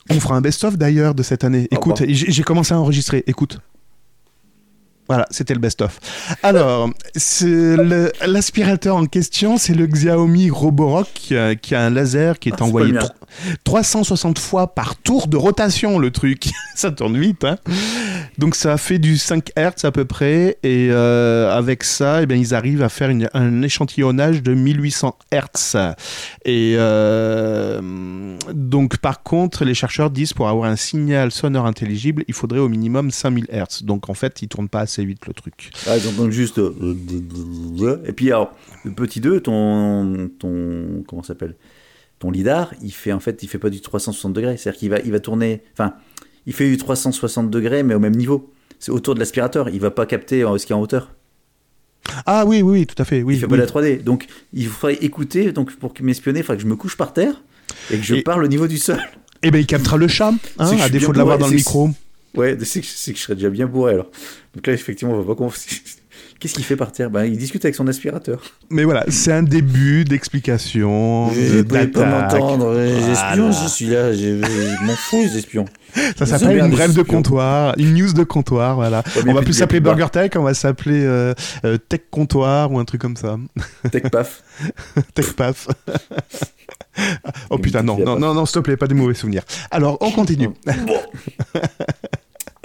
On 0.09 0.19
fera 0.19 0.35
un 0.35 0.41
best-of 0.41 0.77
d'ailleurs 0.77 1.13
de 1.15 1.23
cette 1.23 1.43
année. 1.43 1.67
Écoute, 1.71 2.03
j'ai 2.07 2.43
commencé 2.43 2.73
à 2.73 2.79
enregistrer. 2.79 3.23
Écoute. 3.27 3.59
Voilà, 5.09 5.25
c'était 5.31 5.55
le 5.55 5.59
best-of. 5.59 5.99
Alors, 6.43 6.89
l'aspirateur 8.27 8.95
en 8.95 9.05
question, 9.05 9.57
c'est 9.57 9.73
le 9.73 9.87
Xiaomi 9.87 10.49
Roborock 10.49 11.09
euh, 11.31 11.55
qui 11.55 11.75
a 11.75 11.81
un 11.81 11.89
laser 11.89 12.39
qui 12.39 12.49
est 12.49 12.53
Ah, 12.59 12.63
envoyé 12.63 12.93
pas 12.93 12.99
le 12.99 12.99
mien. 13.01 13.07
tro- 13.07 13.15
360 13.63 14.39
fois 14.39 14.73
par 14.73 14.95
tour 14.97 15.27
de 15.27 15.35
rotation, 15.37 15.99
le 15.99 16.11
truc. 16.11 16.49
ça 16.75 16.91
tourne 16.91 17.17
vite, 17.19 17.43
hein. 17.43 17.57
Donc 18.37 18.55
ça 18.55 18.77
fait 18.77 18.99
du 18.99 19.17
5 19.17 19.49
Hz 19.57 19.83
à 19.85 19.91
peu 19.91 20.05
près, 20.05 20.57
et 20.63 20.89
euh, 20.91 21.51
avec 21.55 21.83
ça, 21.83 22.21
eh 22.21 22.25
bien, 22.25 22.37
ils 22.37 22.53
arrivent 22.55 22.83
à 22.83 22.89
faire 22.89 23.09
une- 23.09 23.29
un 23.33 23.61
échantillonnage 23.61 24.41
de 24.43 24.53
1800 24.53 25.15
Hz. 25.33 25.93
Et 26.45 26.75
euh, 26.77 27.81
donc 28.53 28.97
par 28.97 29.23
contre, 29.23 29.65
les 29.65 29.73
chercheurs 29.73 30.09
disent 30.09 30.33
pour 30.33 30.47
avoir 30.49 30.69
un 30.69 30.75
signal 30.75 31.31
sonore 31.31 31.65
intelligible, 31.65 32.23
il 32.27 32.33
faudrait 32.33 32.59
au 32.59 32.69
minimum 32.69 33.11
5000 33.11 33.47
Hz. 33.51 33.83
Donc 33.83 34.09
en 34.09 34.13
fait, 34.13 34.41
il 34.41 34.47
tourne 34.47 34.69
pas 34.69 34.81
assez 34.81 34.98
vite 35.05 35.25
le 35.27 35.33
truc. 35.33 35.71
Ah, 35.87 35.95
entendent 36.09 36.31
juste. 36.31 36.59
euh, 36.59 37.97
Et 38.05 38.13
puis, 38.13 38.27
alors, 38.31 38.53
le 38.85 38.91
petit 38.91 39.19
2, 39.19 39.39
ton. 39.41 40.29
ton 40.39 41.03
comment 41.07 41.23
s'appelle? 41.23 41.55
Ton 42.19 42.31
lidar, 42.31 42.73
il 42.81 42.91
fait 42.91 43.13
en 43.13 43.19
fait, 43.19 43.43
il 43.43 43.47
fait 43.47 43.59
pas 43.59 43.69
du 43.69 43.79
360 43.81 44.33
degrés. 44.33 44.57
C'est-à-dire 44.57 44.79
qu'il 44.79 44.89
va, 44.89 44.99
il 44.99 45.11
va 45.11 45.19
tourner. 45.19 45.61
Enfin, 45.73 45.93
il 46.45 46.53
fait 46.53 46.69
du 46.69 46.77
360 46.77 47.49
degrés, 47.49 47.83
mais 47.83 47.93
au 47.95 47.99
même 47.99 48.15
niveau. 48.15 48.51
C'est 48.79 48.91
autour 48.91 49.13
de 49.15 49.19
l'aspirateur. 49.19 49.69
Il 49.69 49.79
va 49.79 49.91
pas 49.91 50.05
capter 50.05 50.43
euh, 50.43 50.57
ce 50.57 50.65
qui 50.65 50.71
est 50.73 50.75
en 50.75 50.81
hauteur. 50.81 51.13
Ah 52.25 52.45
oui, 52.45 52.61
oui, 52.61 52.85
tout 52.87 52.95
à 53.01 53.05
fait. 53.05 53.23
Oui, 53.23 53.35
il 53.35 53.39
fait 53.39 53.45
oui. 53.45 53.49
pas 53.51 53.55
de 53.57 53.61
la 53.61 53.67
3D. 53.97 54.03
Donc, 54.03 54.25
il 54.53 54.67
faudrait 54.67 54.95
écouter. 55.03 55.51
Donc, 55.51 55.75
pour 55.75 55.93
m'espionner, 56.01 56.39
il 56.39 56.43
faudrait 56.43 56.57
que 56.57 56.63
je 56.63 56.67
me 56.67 56.75
couche 56.75 56.95
par 56.97 57.13
terre 57.13 57.41
et 57.91 57.97
que 57.97 58.03
je 58.03 58.15
Et- 58.15 58.21
parle 58.23 58.43
au 58.43 58.47
niveau 58.47 58.67
du 58.67 58.77
sol. 58.77 58.99
Eh 59.43 59.51
ben, 59.51 59.59
il 59.59 59.65
captera 59.65 59.95
le 59.95 60.07
chat, 60.09 60.33
hein, 60.57 60.77
à 60.81 60.89
défaut 60.89 61.07
bien 61.07 61.13
de 61.13 61.17
l'avoir 61.19 61.37
dans 61.37 61.47
le 61.47 61.55
micro. 61.55 61.89
Ouais, 62.35 62.57
c'est 62.63 62.81
que, 62.81 62.87
je 62.87 63.21
serais 63.21 63.35
déjà 63.35 63.49
bien 63.49 63.65
bourré 63.65 63.93
alors. 63.93 64.09
Donc 64.55 64.67
là, 64.67 64.73
effectivement, 64.73 65.13
on 65.13 65.21
va 65.21 65.33
pas 65.33 65.35
qu'on. 65.35 65.51
Qu'est-ce 66.39 66.53
qu'il 66.53 66.63
fait 66.63 66.77
par 66.77 66.93
terre? 66.93 67.09
Ben, 67.09 67.25
Il 67.25 67.37
discute 67.37 67.65
avec 67.65 67.75
son 67.75 67.85
aspirateur. 67.87 68.41
Mais 68.69 68.85
voilà, 68.85 69.03
c'est 69.09 69.33
un 69.33 69.43
début 69.43 70.05
d'explication. 70.05 71.27
Vous 71.27 71.63
pouvez 71.65 71.87
pas 71.87 72.05
m'entendre, 72.05 72.75
les 72.75 73.09
espions, 73.09 73.51
je 73.51 73.67
suis 73.67 73.87
là, 73.87 74.13
je, 74.13 74.41
je 74.41 74.85
m'en 74.85 74.95
fous 74.95 75.21
les 75.21 75.37
espions. 75.37 75.65
Ça 76.17 76.25
s'appelle 76.25 76.57
une 76.57 76.63
un 76.63 76.69
brève 76.69 76.93
de 76.93 77.01
comptoir, 77.01 77.73
une 77.77 77.93
news 77.93 78.13
de 78.13 78.23
comptoir, 78.23 78.75
voilà. 78.75 79.03
Ouais, 79.15 79.23
on 79.27 79.33
va 79.33 79.41
plus 79.41 79.53
s'appeler 79.53 79.81
Burger 79.81 80.07
Tech, 80.11 80.31
on 80.35 80.43
va 80.43 80.53
s'appeler 80.53 81.03
euh, 81.03 81.33
euh, 81.65 81.77
Tech 81.77 82.01
Comptoir 82.09 82.71
ou 82.71 82.79
un 82.79 82.85
truc 82.85 83.01
comme 83.01 83.17
ça. 83.17 83.37
Tech 83.91 84.03
paf. 84.03 84.43
Tech 85.13 85.33
Paf. 85.33 85.67
oh 87.49 87.57
putain, 87.57 87.83
non, 87.83 87.97
non, 87.99 88.17
non, 88.17 88.33
non, 88.33 88.45
s'il 88.45 88.55
te 88.55 88.59
plaît, 88.59 88.77
pas 88.77 88.87
des 88.87 88.95
mauvais 88.95 89.13
souvenirs. 89.13 89.43
Alors, 89.71 89.97
on 90.01 90.11
continue. 90.11 90.49
Bon. 90.85 90.99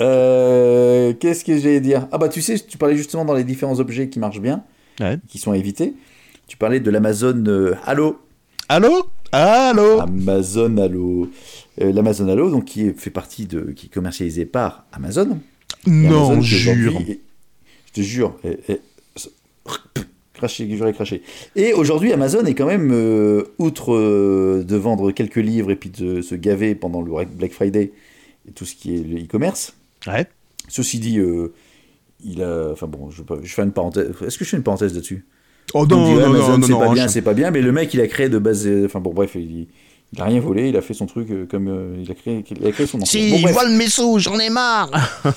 Euh, 0.01 1.13
Qu'est-ce 1.21 1.45
que 1.45 1.57
j'allais 1.59 1.81
dire? 1.81 2.09
Ah 2.13 2.19
bah 2.19 2.29
tu 2.29 2.43
sais, 2.43 2.59
tu 2.59 2.79
parlais 2.79 2.97
justement 2.97 3.25
dans 3.25 3.35
les 3.35 3.45
différents 3.45 3.79
objets 3.81 4.09
qui 4.09 4.19
marchent 4.19 4.41
bien, 4.41 4.65
Ouais. 5.01 5.19
qui 5.29 5.39
sont 5.39 5.53
à 5.53 5.57
éviter. 5.57 5.95
Tu 6.47 6.57
parlais 6.57 6.81
de 6.81 6.91
l'Amazon 6.91 7.45
euh, 7.47 7.75
Allo. 7.85 8.19
Allô 8.69 9.07
Allô 9.33 10.01
Amazon 10.01 10.77
Allo. 10.79 11.31
Euh, 11.81 11.93
L'Amazon 11.93 12.29
Allo, 12.29 12.51
donc 12.51 12.65
qui 12.67 12.93
fait 12.93 13.11
partie 13.11 13.47
de, 13.47 13.73
qui 13.73 13.87
est 13.87 13.93
commercialisé 13.93 14.45
par 14.47 14.85
Amazon. 14.93 15.39
Et 15.87 15.91
Non, 15.91 16.33
Amazon, 16.33 16.41
jure. 16.41 16.93
est- 17.09 17.21
Je 17.87 17.93
te 17.93 18.01
jure. 18.01 18.37
est- 18.45 18.81
Craché, 20.35 20.69
j'aurais 20.77 20.93
craché. 20.93 21.23
Et 21.55 21.73
aujourd'hui, 21.73 22.13
Amazon 22.13 22.45
est 22.45 22.55
quand 22.55 22.67
même, 22.67 22.91
euh, 22.93 23.45
outre 23.59 23.95
euh, 23.95 24.65
de 24.67 24.77
vendre 24.77 25.13
quelques 25.13 25.37
livres 25.37 25.71
et 25.71 25.77
puis 25.77 25.91
de 25.91 26.21
se 26.23 26.35
gaver 26.35 26.75
pendant 26.75 27.01
le 27.03 27.25
Black 27.25 27.53
Friday 27.53 27.93
et 28.49 28.53
tout 28.53 28.65
ce 28.65 28.75
qui 28.75 28.97
est 28.97 29.03
le 29.03 29.21
e-commerce, 29.23 29.75
Ouais. 30.07 30.27
ceci 30.69 30.99
dit, 30.99 31.19
euh, 31.19 31.53
il 32.25 32.43
a. 32.43 32.71
Enfin 32.73 32.87
bon, 32.87 33.11
je, 33.11 33.23
je 33.43 33.55
fais 33.55 33.63
une 33.63 33.73
parenthèse. 33.73 34.11
Est-ce 34.27 34.39
que 34.39 34.45
je 34.45 34.51
fais 34.51 34.57
une 34.57 34.63
parenthèse 34.63 34.95
là-dessus? 34.95 35.25
Oh 35.73 35.81
On 35.83 35.87
non, 35.87 36.05
dit, 36.07 36.15
non, 36.15 36.25
Amazon, 36.27 36.49
non, 36.53 36.59
non, 36.59 36.67
c'est 36.67 36.73
pas 36.75 36.87
non, 36.87 36.93
bien, 36.93 37.07
je- 37.07 37.13
c'est 37.13 37.23
pas 37.23 37.35
bien, 37.35 37.51
mais 37.51 37.63
le 37.63 37.73
mec, 37.73 37.93
il 37.95 38.01
a 38.01 38.07
créé 38.07 38.29
de 38.29 38.39
base. 38.39 38.67
euh, 38.67 38.85
Enfin 38.87 39.01
bon, 39.01 39.13
bref, 39.15 39.33
il, 39.35 39.67
il 40.13 40.21
a 40.21 40.25
rien 40.27 40.39
volé, 40.41 40.69
il 40.69 40.77
a 40.77 40.83
fait 40.83 40.95
son 40.95 41.07
truc 41.07 41.31
euh, 41.31 41.47
comme 41.47 41.69
euh, 41.69 41.97
il, 42.01 42.11
a 42.11 42.15
créé, 42.15 42.45
il 42.49 42.67
a 42.67 42.71
créé 42.71 42.87
son 42.87 43.01
enfant. 43.01 43.19
Bon, 43.31 43.41
bref. 43.41 43.55
vole 43.57 43.71
mes 43.71 43.89
sous, 43.89 44.19
j'en 44.19 44.39
ai 44.39 44.51
marre 44.51 44.91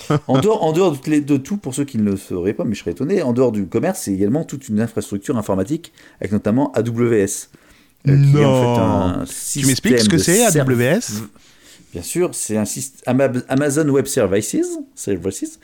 En 0.28 0.40
dehors, 0.40 0.64
en 0.64 0.74
dehors 0.74 0.92
de, 0.92 0.98
toutes 0.98 1.08
les- 1.08 1.22
de 1.22 1.38
tout, 1.38 1.58
pour 1.58 1.74
ceux 1.74 1.86
qui 1.86 1.98
ne 1.98 2.04
le 2.04 2.18
sauraient 2.18 2.54
pas, 2.54 2.66
mais 2.66 2.76
je 2.76 2.80
serais 2.82 2.92
étonné, 2.92 3.22
en 3.24 3.32
dehors 3.34 3.52
du 3.54 3.66
commerce, 3.68 4.02
c'est 4.04 4.14
également 4.14 4.44
toute 4.44 4.68
une 4.70 4.80
infrastructure 4.82 5.38
informatique, 5.38 5.94
avec 6.20 6.32
notamment 6.34 6.72
AWS. 6.74 7.48
euh, 8.08 8.22
qui 8.32 8.38
est 8.38 8.46
en 8.46 8.76
fait 8.76 8.82
un 8.82 9.24
Tu 9.54 9.66
m'expliques 9.66 10.00
ce 10.00 10.10
que 10.10 10.18
c'est, 10.18 10.46
AWS 10.46 11.00
Bien 11.98 12.04
sûr, 12.04 12.36
c'est 12.36 12.58
un 12.58 12.66
système 12.66 13.44
Amazon 13.50 13.90
Web 13.90 14.06
Services. 14.06 14.56
Services. 14.96 15.60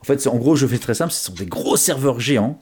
En 0.00 0.04
fait, 0.04 0.26
en 0.26 0.36
gros, 0.36 0.56
je 0.56 0.66
fais 0.66 0.78
très 0.78 0.94
simple, 0.94 1.12
ce 1.12 1.24
sont 1.26 1.32
des 1.34 1.46
gros 1.46 1.76
serveurs 1.76 2.18
géants 2.18 2.58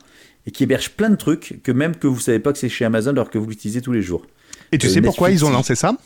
et 0.47 0.51
qui 0.51 0.63
hébergent 0.65 0.91
plein 0.91 1.09
de 1.11 1.17
trucs 1.17 1.61
que 1.63 1.73
même 1.73 1.97
que 1.97 2.07
vous 2.07 2.21
savez 2.21 2.39
pas 2.39 2.53
que 2.53 2.59
c'est 2.59 2.69
chez 2.69 2.85
Amazon 2.85 3.13
alors 3.13 3.31
que 3.31 3.39
vous 3.39 3.47
l'utilisez 3.47 3.81
tous 3.81 3.93
les 3.93 4.03
jours. 4.03 4.27
Et 4.73 4.79
tu 4.79 4.87
Euh, 4.87 4.91
sais 4.91 5.01
pourquoi 5.01 5.31
ils 5.31 5.43
ont 5.45 5.51
lancé 5.51 5.75
ça? 5.75 5.97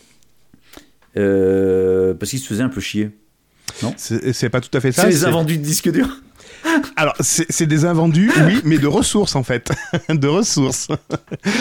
Euh, 1.16 2.14
parce 2.14 2.30
qu'ils 2.30 2.38
se 2.38 2.46
faisaient 2.46 2.62
un 2.62 2.68
peu 2.68 2.80
chier. 2.80 3.10
C'est 3.96 4.32
c'est 4.32 4.48
pas 4.48 4.60
tout 4.60 4.70
à 4.76 4.80
fait 4.80 4.92
ça. 4.92 5.02
C'est 5.02 5.08
les 5.08 5.24
invendus 5.24 5.58
de 5.58 5.62
disques 5.62 5.90
durs. 5.90 6.22
Alors, 6.96 7.14
c'est 7.20 7.66
des 7.66 7.84
invendus, 7.84 8.30
oui, 8.46 8.60
mais 8.64 8.78
de 8.78 8.86
ressources 8.86 9.36
en 9.36 9.42
fait. 9.42 9.70
de 10.08 10.26
ressources. 10.28 10.88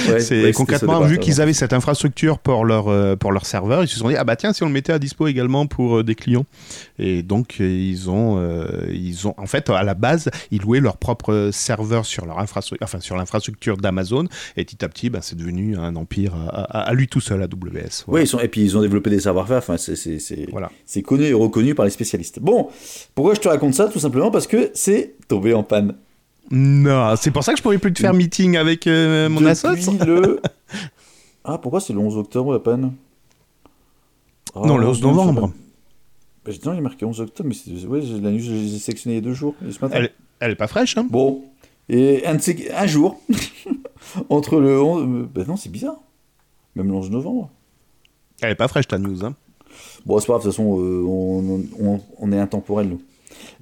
Ouais, 0.10 0.20
c'est 0.20 0.44
ouais, 0.44 0.52
concrètement, 0.52 1.02
vu 1.02 1.18
qu'ils 1.20 1.42
avaient 1.42 1.54
cette 1.54 1.74
infrastructure 1.74 2.40
pour 2.40 2.66
leur, 2.66 2.88
euh, 2.88 3.16
pour 3.16 3.32
leur 3.32 3.46
serveur, 3.46 3.84
ils 3.84 3.88
se 3.88 3.98
sont 4.00 4.10
dit, 4.10 4.16
ah 4.16 4.24
bah 4.24 4.36
tiens, 4.36 4.54
si 4.54 4.64
on 4.64 4.68
le 4.68 4.72
mettait 4.74 4.94
à 4.94 5.00
dispo 5.00 5.28
également 5.28 5.68
pour 5.68 5.98
euh, 6.00 6.04
des 6.04 6.16
clients. 6.16 6.46
Et 7.00 7.24
donc, 7.24 7.58
ils 7.60 8.10
ont, 8.10 8.38
euh, 8.40 8.68
ils 8.92 9.28
ont, 9.28 9.34
en 9.38 9.46
fait, 9.48 9.70
à 9.70 9.84
la 9.84 9.94
base, 9.94 10.30
ils 10.52 10.62
louaient 10.62 10.80
leur 10.80 10.98
propre 10.98 11.50
serveur 11.54 12.06
sur 12.06 12.26
leur 12.26 12.40
infrastructure, 12.40 12.84
enfin, 12.84 13.00
sur 13.00 13.16
l'infrastructure 13.16 13.78
d'Amazon. 13.78 14.26
Et 14.56 14.66
petit 14.66 14.84
à 14.84 14.90
petit, 14.90 15.10
bah, 15.10 15.20
c'est 15.22 15.36
devenu 15.38 15.78
un 15.78 15.96
empire 15.96 16.34
à, 16.50 16.80
à- 16.80 16.82
à 16.90 16.94
lui 16.94 17.08
tout 17.08 17.22
seul, 17.22 17.42
AWS. 17.44 18.04
Oui, 18.08 18.22
ils 18.22 18.28
sont, 18.28 18.40
et 18.40 18.48
puis 18.48 18.62
ils 18.62 18.78
ont 18.78 18.82
développé 18.82 19.10
des 19.10 19.20
savoir-faire. 19.22 19.58
Enfin, 19.58 19.78
c'est, 19.78 19.96
Voilà. 20.52 20.72
c'est 20.86 21.02
connu 21.02 21.26
et 21.26 21.34
reconnu 21.34 21.76
par 21.76 21.86
les 21.86 21.92
spécialistes. 21.92 22.40
Bon, 22.40 22.70
pourquoi 23.16 23.36
je 23.36 23.40
te 23.40 23.48
raconte 23.48 23.74
ça? 23.76 23.88
Tout 23.88 24.00
simplement 24.00 24.32
parce 24.32 24.48
que 24.48 24.72
c'est 24.88 25.16
tombé 25.28 25.54
en 25.54 25.64
panne. 25.64 25.96
Non, 26.50 27.14
c'est 27.18 27.32
pour 27.32 27.44
ça 27.44 27.52
que 27.52 27.58
je 27.58 27.64
pouvais 27.64 27.78
plus 27.78 27.92
te 27.92 28.00
faire 28.00 28.14
meeting 28.14 28.56
avec 28.56 28.88
euh, 28.88 29.28
mon 29.28 29.46
assoce. 29.46 29.86
le. 30.06 30.40
Ah, 31.50 31.58
pourquoi 31.58 31.80
c'est 31.80 31.94
le 31.94 32.00
11 32.00 32.18
octobre 32.18 32.52
la 32.54 32.60
panne? 32.60 32.94
Ah, 34.56 34.62
Non, 34.66 34.78
le 34.78 34.86
11 34.88 35.00
bien, 35.00 35.10
novembre. 35.12 35.54
Bah, 36.46 36.52
non, 36.66 36.74
il 36.74 36.78
est 36.78 36.82
marqué 36.82 37.06
11 37.06 37.22
octobre, 37.22 37.48
mais 37.50 37.56
c'est... 37.56 37.86
Ouais, 37.86 38.02
j'ai- 38.02 38.20
la 38.20 38.32
news, 38.32 38.40
je 38.40 38.52
les 38.52 38.76
ai 38.76 38.80
sélectionnés 38.80 39.16
il 39.16 39.20
y 39.20 39.26
a 39.26 39.30
deux 39.30 39.34
jours, 39.34 39.56
et 39.66 39.72
ce 39.72 39.80
matin. 39.80 39.96
Elle, 39.98 40.12
elle 40.42 40.52
est 40.52 40.56
pas 40.56 40.68
fraîche, 40.68 40.98
hein 40.98 41.08
Bon, 41.10 41.44
et 41.88 42.26
un, 42.28 42.36
de 42.36 42.42
ces- 42.42 42.70
un 42.72 42.86
jour, 42.88 43.22
entre 44.30 44.60
le 44.60 44.82
11... 44.82 45.04
euh, 45.04 45.30
Bah 45.34 45.44
non, 45.48 45.56
c'est 45.58 45.70
bizarre. 45.72 45.96
Même 46.76 46.88
le 46.88 46.94
11 46.96 47.12
novembre. 47.12 47.50
Elle 48.42 48.52
est 48.52 48.56
pas 48.56 48.68
fraîche 48.68 48.88
ta 48.90 48.98
news, 48.98 49.24
hein 49.26 49.34
Bon, 50.06 50.20
c'est 50.20 50.28
pas 50.28 50.34
grave, 50.34 50.42
de 50.44 50.50
toute 50.50 50.56
façon, 50.58 50.82
euh, 50.82 51.02
on, 51.06 51.62
on- 51.82 52.02
on 52.20 52.32
est 52.34 52.40
intemporel, 52.40 52.90
nous. 52.90 53.02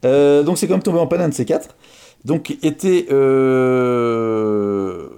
Euh, 0.05 0.43
donc, 0.43 0.57
c'est 0.57 0.67
quand 0.67 0.75
même 0.75 0.83
tombé 0.83 0.99
en 0.99 1.07
panne 1.07 1.21
un 1.21 1.29
de 1.29 1.33
ces 1.33 1.45
quatre. 1.45 1.75
Donc, 2.23 2.51
était. 2.63 3.05
euh, 3.11 5.09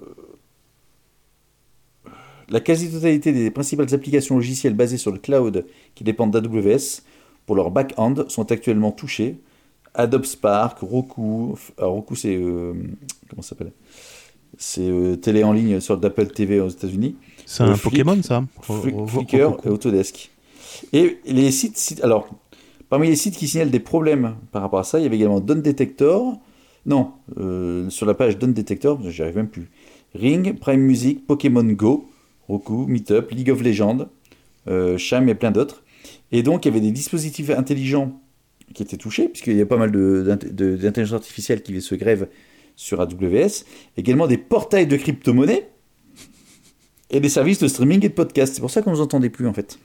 La 2.50 2.60
quasi-totalité 2.62 3.34
des 3.34 3.52
principales 3.52 3.94
applications 3.94 4.36
logicielles 4.36 4.74
basées 4.74 4.98
sur 4.98 5.12
le 5.12 5.18
cloud 5.20 5.66
qui 5.96 6.04
dépendent 6.06 6.32
d'AWS 6.32 7.02
pour 7.46 7.56
leur 7.58 7.72
back-end 7.72 8.16
sont 8.30 8.50
actuellement 8.52 8.92
touchées. 8.92 9.36
Adobe 9.94 10.26
Spark, 10.26 10.80
Roku. 10.80 11.56
alors, 11.78 11.94
Roku, 11.96 12.16
c'est. 12.16 12.36
euh, 12.38 12.74
comment 13.30 13.42
ça 13.42 13.50
s'appelle? 13.50 13.72
C'est 14.58 14.88
euh, 14.90 15.16
télé 15.18 15.44
en 15.44 15.52
ligne 15.52 15.80
sur 15.82 15.98
d'Apple 15.98 16.28
TV 16.28 16.60
aux 16.62 16.70
États-Unis. 16.70 17.16
C'est 17.46 17.64
un 17.64 17.74
Flick- 17.76 17.84
Pokémon, 17.84 18.24
ça? 18.24 18.44
Flick- 18.62 19.08
Flickr 19.08 19.58
et 19.66 19.70
Autodesk. 19.70 20.30
Et 20.94 21.18
les 21.26 21.52
sites, 21.52 21.78
sites- 21.78 22.04
alors, 22.04 22.30
parmi 22.90 23.08
les 23.08 23.16
sites 23.16 23.36
qui 23.36 23.48
signalent 23.48 23.72
des 23.72 23.80
problèmes 23.80 24.36
par 24.52 24.62
rapport 24.62 24.80
à 24.80 24.84
ça, 24.84 25.00
il 25.00 25.04
y 25.04 25.06
avait 25.06 25.16
également 25.18 25.40
Don 25.40 25.56
Detector. 25.56 26.40
Non, 26.86 27.12
euh, 27.38 27.90
sur 27.90 28.06
la 28.06 28.14
page 28.14 28.38
Don 28.38 28.48
Detector, 28.48 29.00
j'y 29.10 29.22
arrive 29.22 29.36
même 29.36 29.50
plus. 29.50 29.70
Ring, 30.16 30.58
Prime 30.58 30.82
Music, 30.82 31.28
Pokémon 31.28 31.64
Go, 31.64 32.10
Roku, 32.48 32.86
Meetup, 32.88 33.30
League 33.32 33.52
of 33.52 33.62
Legends, 33.62 34.08
euh, 34.68 34.98
et 34.98 35.36
plein 35.36 35.52
d'autres. 35.52 35.84
Et 36.32 36.44
donc, 36.44 36.66
il 36.66 36.70
y 36.70 36.72
avait 36.72 36.82
des 36.82 36.92
dispositifs 36.92 37.50
intelligents 37.50 38.22
qui 38.74 38.84
étaient 38.84 38.98
touchés, 38.98 39.28
puisqu'il 39.30 39.56
y 39.56 39.62
a 39.62 39.66
pas 39.66 39.78
mal 39.78 39.92
d'intelligence 39.92 41.14
artificielle 41.14 41.62
qui 41.62 41.80
se 41.82 41.96
grève 41.96 42.28
sur 42.76 43.02
AWS. 43.02 43.66
Également 43.98 44.28
des 44.28 44.38
portails 44.38 44.88
de 44.88 44.98
crypto-monnaies 44.98 45.70
et 47.10 47.20
des 47.20 47.30
services 47.30 47.60
de 47.60 47.68
streaming 47.68 48.06
et 48.06 48.10
de 48.10 48.14
podcast. 48.14 48.54
C'est 48.56 48.62
pour 48.62 48.72
ça 48.72 48.82
qu'on 48.82 48.92
ne 48.92 48.98
nous 48.98 49.02
entendait 49.02 49.30
plus, 49.30 49.48
en 49.48 49.54
fait. 49.54 49.80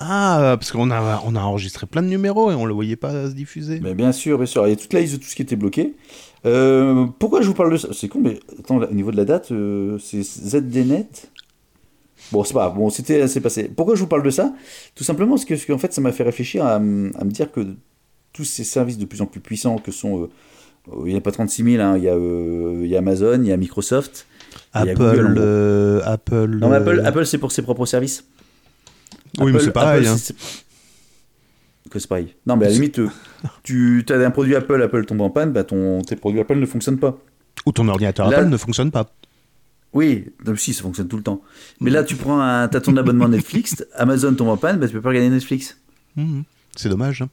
Ah, 0.00 0.56
parce 0.58 0.72
qu'on 0.72 0.90
a, 0.90 1.22
on 1.26 1.36
a 1.36 1.40
enregistré 1.40 1.86
plein 1.86 2.02
de 2.02 2.08
numéros 2.08 2.50
et 2.50 2.54
on 2.54 2.64
le 2.64 2.74
voyait 2.74 2.96
pas 2.96 3.28
se 3.28 3.34
diffuser. 3.34 3.80
Mais 3.80 3.94
bien 3.94 4.12
sûr, 4.12 4.38
bien 4.38 4.46
sûr. 4.46 4.66
Il 4.66 4.70
y 4.70 4.72
a 4.72 4.76
toute 4.76 4.92
la 4.92 5.00
liste 5.00 5.14
de 5.14 5.18
tout 5.18 5.28
ce 5.28 5.36
qui 5.36 5.42
était 5.42 5.56
bloqué. 5.56 5.94
Euh, 6.46 7.06
pourquoi 7.18 7.42
je 7.42 7.46
vous 7.46 7.54
parle 7.54 7.72
de 7.72 7.76
ça? 7.76 7.88
C'est 7.92 8.08
con, 8.08 8.20
mais 8.20 8.40
attends, 8.58 8.78
au 8.78 8.94
niveau 8.94 9.10
de 9.10 9.16
la 9.16 9.26
date, 9.26 9.52
euh, 9.52 9.98
c'est 9.98 10.22
ZDNet? 10.22 11.30
Bon, 12.32 12.44
c'est 12.44 12.54
pas 12.54 12.60
grave. 12.66 12.76
Bon, 12.76 12.90
c'était 12.90 13.28
c'est 13.28 13.40
passé. 13.40 13.70
Pourquoi 13.74 13.94
je 13.94 14.00
vous 14.00 14.06
parle 14.06 14.22
de 14.22 14.30
ça? 14.30 14.54
Tout 14.94 15.04
simplement 15.04 15.32
parce 15.32 15.44
que, 15.44 15.54
parce 15.54 15.66
qu'en 15.66 15.78
fait, 15.78 15.92
ça 15.92 16.00
m'a 16.00 16.12
fait 16.12 16.22
réfléchir 16.22 16.64
à, 16.64 16.78
me 16.78 17.30
dire 17.30 17.52
que 17.52 17.66
tous 18.32 18.44
ces 18.44 18.64
services 18.64 18.98
de 18.98 19.04
plus 19.04 19.20
en 19.20 19.26
plus 19.26 19.40
puissants 19.40 19.76
que 19.76 19.92
sont. 19.92 20.22
euh, 20.22 20.26
euh, 20.88 21.02
il 21.06 21.12
n'y 21.12 21.18
a 21.18 21.20
pas 21.20 21.32
36 21.32 21.64
000, 21.64 21.82
hein, 21.82 21.96
il, 21.96 22.04
y 22.04 22.08
a, 22.08 22.14
euh, 22.14 22.80
il 22.82 22.88
y 22.88 22.96
a 22.96 22.98
Amazon, 22.98 23.40
il 23.42 23.48
y 23.48 23.52
a 23.52 23.56
Microsoft. 23.56 24.26
il 24.74 24.86
y 24.86 24.88
a 24.88 24.92
Apple, 24.92 25.02
en 25.02 25.34
euh, 25.36 26.00
Apple. 26.04 26.58
Non, 26.60 26.72
Apple, 26.72 27.00
euh, 27.00 27.06
Apple 27.06 27.26
c'est 27.26 27.38
pour 27.38 27.52
ses 27.52 27.62
propres 27.62 27.86
services. 27.86 28.24
Oui, 29.38 29.52
mais 29.52 29.60
c'est 29.60 29.70
pareil. 29.70 30.00
Apple, 30.06 30.14
hein. 30.14 30.16
c'est- 30.18 30.34
Que 31.90 31.98
c'est 31.98 32.08
pareil. 32.08 32.34
Non, 32.46 32.56
mais 32.56 32.66
à 32.66 32.68
la 32.68 32.74
limite, 32.74 32.98
euh, 33.00 33.08
tu 33.62 34.04
as 34.08 34.14
un 34.14 34.30
produit 34.30 34.54
Apple, 34.54 34.80
Apple 34.82 35.04
tombe 35.06 35.20
en 35.22 35.30
panne, 35.30 35.52
bah 35.52 35.64
ton, 35.64 36.02
tes 36.02 36.14
produits 36.16 36.40
Apple 36.40 36.56
ne 36.56 36.66
fonctionnent 36.66 36.98
pas. 36.98 37.18
Ou 37.66 37.72
ton 37.72 37.86
ordinateur 37.88 38.30
Là- 38.30 38.38
Apple 38.38 38.48
ne 38.48 38.56
fonctionne 38.56 38.90
pas. 38.90 39.10
Oui, 39.92 40.26
non, 40.46 40.54
si, 40.54 40.72
ça 40.72 40.82
fonctionne 40.82 41.08
tout 41.08 41.16
le 41.16 41.22
temps. 41.24 41.42
Mais 41.80 41.90
là, 41.90 42.04
tu 42.04 42.14
prends 42.14 42.40
un, 42.40 42.68
t'as 42.68 42.80
ton 42.80 42.96
abonnement 42.96 43.28
Netflix, 43.28 43.84
Amazon 43.96 44.34
tombe 44.34 44.48
en 44.50 44.56
panne, 44.56 44.78
bah, 44.78 44.86
tu 44.86 44.92
peux 44.94 45.00
pas 45.00 45.08
regarder 45.08 45.30
Netflix. 45.30 45.78
Mhm. 46.16 46.44
C'est 46.76 46.88
dommage. 46.88 47.22
hein. 47.22 47.28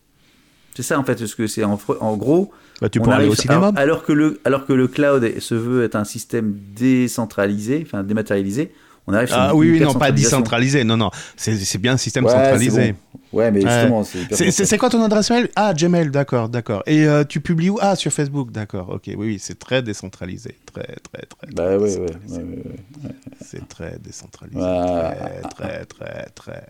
C'est 0.75 0.83
ça 0.83 0.99
en 0.99 1.03
fait, 1.03 1.15
parce 1.15 1.33
que 1.36 1.45
c'est 1.47 1.63
en, 1.63 1.77
gros. 2.17 2.51
Bah, 2.81 2.89
tu 2.89 2.99
on 2.99 3.03
pourras 3.03 3.15
aller 3.17 3.25
arrive- 3.25 3.38
au 3.38 3.41
cinéma. 3.41 3.60
Alors, 3.67 3.77
alors 3.77 4.03
que 4.05 4.12
le, 4.12 4.39
alors 4.45 4.65
que 4.65 4.73
le 4.73 4.88
cloud 4.88 5.39
se 5.39 5.55
veut 5.55 5.83
être 5.83 5.95
un 5.95 6.03
système 6.03 6.55
décentralisé, 6.75 7.83
enfin 7.86 8.03
dématérialisé, 8.03 8.71
on 9.08 9.13
arrive 9.13 9.28
sur 9.30 9.38
Ah 9.38 9.56
oui, 9.56 9.72
oui, 9.72 9.80
non, 9.80 9.93
pas 9.93 10.12
décentralisé. 10.12 10.84
Non, 10.84 10.98
non. 10.98 11.10
C'est 11.36 11.78
bien 11.78 11.93
un 11.93 11.98
système 11.98 12.26
Ouais, 12.26 12.32
centralisé. 12.32 12.91
bon. 12.93 12.98
Ouais, 13.34 13.52
mais 13.52 13.62
justement, 13.62 14.04
c'est 14.04 14.78
quoi 14.78 14.89
ton 14.89 15.04
adresse 15.04 15.30
mail? 15.30 15.50
Ah, 15.56 15.74
Gmail, 15.74 16.10
d'accord, 16.12 16.48
d'accord. 16.50 16.82
Et 16.86 17.06
euh, 17.06 17.24
tu 17.26 17.41
publies 17.41 17.70
où? 17.70 17.78
Ah, 17.82 17.96
sur 17.96 18.12
Facebook, 18.13 18.52
d'accord. 18.52 18.89
Ok, 18.89 19.04
oui, 19.08 19.15
oui, 19.17 19.38
c'est 19.39 19.60
très 19.60 19.82
décentralisé. 19.82 20.56
Très, 20.74 20.84
très, 20.84 21.26
très. 21.26 21.54
Bah 21.54 21.65
très 21.65 21.78
ouais, 21.78 21.98
ouais. 22.00 22.08
C'est 23.43 23.67
très 23.67 23.98
décentralisé. 24.00 24.60
Ouais. 24.60 25.41
Très, 25.56 25.86
très, 25.86 25.86
très, 25.86 26.26
très, 26.36 26.63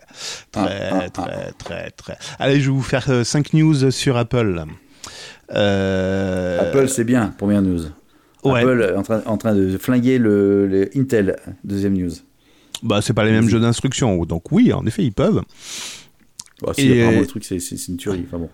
Ah, 0.56 0.66
très, 0.66 0.90
ah, 0.92 1.10
très, 1.10 1.52
très, 1.52 1.90
très. 1.92 2.18
Allez, 2.40 2.60
je 2.60 2.66
vais 2.70 2.76
vous 2.76 2.82
faire 2.82 3.08
5 3.24 3.52
news 3.52 3.90
sur 3.92 4.16
Apple. 4.16 4.64
Euh, 5.52 6.60
Apple, 6.60 6.88
c'est 6.88 7.04
bien, 7.04 7.34
première 7.38 7.62
news. 7.62 7.82
Ouais. 8.44 8.60
Apple 8.60 8.94
en 8.96 9.02
train, 9.02 9.22
en 9.26 9.36
train 9.36 9.54
de 9.54 9.78
flinguer 9.78 10.18
le, 10.18 10.66
le 10.66 10.90
Intel, 10.96 11.36
deuxième 11.64 11.94
news. 11.96 12.12
Bah, 12.82 13.00
c'est 13.02 13.12
pas 13.12 13.24
les 13.24 13.32
mêmes 13.32 13.48
jeux 13.48 13.60
d'instruction. 13.60 14.24
Donc, 14.24 14.52
oui, 14.52 14.72
en 14.72 14.86
effet, 14.86 15.02
ils 15.04 15.12
peuvent. 15.12 15.42
Et- 16.82 17.02
le 17.20 17.26
truc, 17.26 17.44
c'est 17.44 17.58
c'est- 17.60 17.76
c'est 17.76 17.92
une 17.92 17.98
tuerie. 17.98 18.24
Enfin 18.26 18.38
bon. 18.38 18.50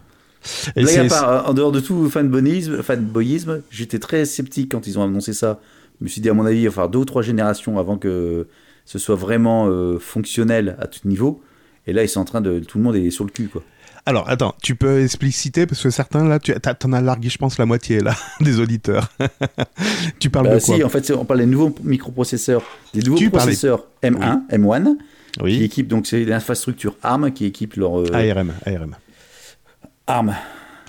Et 0.76 0.84
à 0.98 1.02
part, 1.08 1.48
en 1.48 1.54
dehors 1.54 1.72
de 1.72 1.80
tout 1.80 2.08
fanboyisme, 2.10 2.82
fanboyisme, 2.82 3.62
j'étais 3.70 3.98
très 3.98 4.24
sceptique 4.26 4.70
quand 4.72 4.86
ils 4.86 4.98
ont 4.98 5.02
annoncé 5.02 5.32
ça. 5.32 5.60
Je 6.00 6.04
me 6.04 6.08
suis 6.08 6.20
dit, 6.20 6.28
à 6.28 6.34
mon 6.34 6.44
avis, 6.44 6.60
il 6.60 6.64
va 6.66 6.70
falloir 6.70 6.90
deux 6.90 6.98
ou 6.98 7.04
trois 7.06 7.22
générations 7.22 7.78
avant 7.78 7.96
que 7.96 8.46
ce 8.84 8.98
soit 8.98 9.14
vraiment 9.14 9.68
euh, 9.68 9.98
fonctionnel 9.98 10.76
à 10.80 10.86
tout 10.86 11.06
niveau. 11.08 11.42
Et 11.86 11.92
là, 11.94 12.02
ils 12.02 12.08
sont 12.08 12.20
en 12.20 12.24
train 12.26 12.40
de. 12.42 12.58
Tout 12.60 12.78
le 12.78 12.84
monde 12.84 12.96
est 12.96 13.10
sur 13.10 13.24
le 13.24 13.30
cul, 13.30 13.48
quoi. 13.48 13.62
Alors, 14.06 14.28
attends, 14.28 14.54
tu 14.62 14.74
peux 14.76 15.02
expliciter 15.02 15.66
parce 15.66 15.82
que 15.82 15.88
certains, 15.90 16.28
là, 16.28 16.38
tu 16.38 16.52
t'en 16.78 16.92
as 16.92 17.00
largué, 17.00 17.30
je 17.30 17.38
pense, 17.38 17.56
la 17.58 17.64
moitié, 17.64 18.00
là, 18.00 18.14
des 18.40 18.60
auditeurs. 18.60 19.08
tu 20.20 20.28
parles 20.28 20.46
Bah, 20.48 20.56
de 20.56 20.60
quoi 20.64 20.76
si, 20.76 20.84
en 20.84 20.88
fait, 20.90 21.10
on 21.12 21.24
parle 21.24 21.40
des 21.40 21.46
nouveaux 21.46 21.74
microprocesseurs, 21.82 22.62
des 22.92 23.00
nouveaux 23.00 23.16
Tu 23.18 23.30
parlais- 23.30 23.46
processeurs 23.46 23.84
M1, 24.02 24.42
M1, 24.50 24.96
qui 25.32 25.42
Oui. 25.42 25.62
équipent, 25.62 25.88
donc 25.88 26.06
c'est 26.06 26.22
l'infrastructure 26.24 26.96
ARM 27.02 27.32
qui 27.32 27.46
équipe 27.46 27.74
leur. 27.76 27.98
euh, 28.00 28.12
ARM, 28.12 28.52
ARM. 28.66 28.96
ARM, 30.06 30.34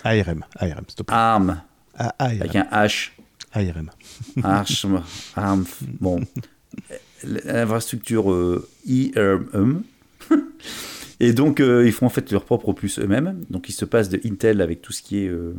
ARM, 0.04 0.43
ARM, 0.60 0.84
s'il 0.88 0.95
te 0.95 1.04
plaît. 1.04 1.15
ARM, 1.15 1.62
Ah, 1.97 2.13
ARM, 2.19 2.41
avec 2.41 2.56
un 2.58 2.67
H. 2.71 3.12
ARM. 3.54 3.89
Arch, 4.43 4.86
Arm, 5.38 5.63
bon, 6.01 6.19
l'infrastructure 7.23 8.30
euh, 8.30 8.67
IRM. 8.86 9.84
Et 11.19 11.34
donc, 11.34 11.60
euh, 11.60 11.86
ils 11.86 11.91
font 11.93 12.06
en 12.06 12.10
fait 12.10 12.32
leur 12.32 12.43
propre 12.43 12.69
opus 12.69 12.99
eux-mêmes. 12.99 13.43
Donc, 13.49 13.69
ils 13.69 13.73
se 13.73 13.86
passent 13.86 14.10
de 14.10 14.19
Intel 14.25 14.62
avec 14.62 14.82
tout 14.82 14.91
ce 14.93 15.01
qui 15.01 15.19
est. 15.23 15.28
euh, 15.30 15.54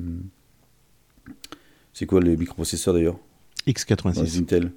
C'est 1.95 2.07
quoi 2.07 2.21
les 2.21 2.37
microprocesseurs 2.37 2.95
d'ailleurs? 2.95 3.15
Dans 3.15 3.73
les 3.73 3.73
X86. 3.73 4.39
Intel 4.41 4.73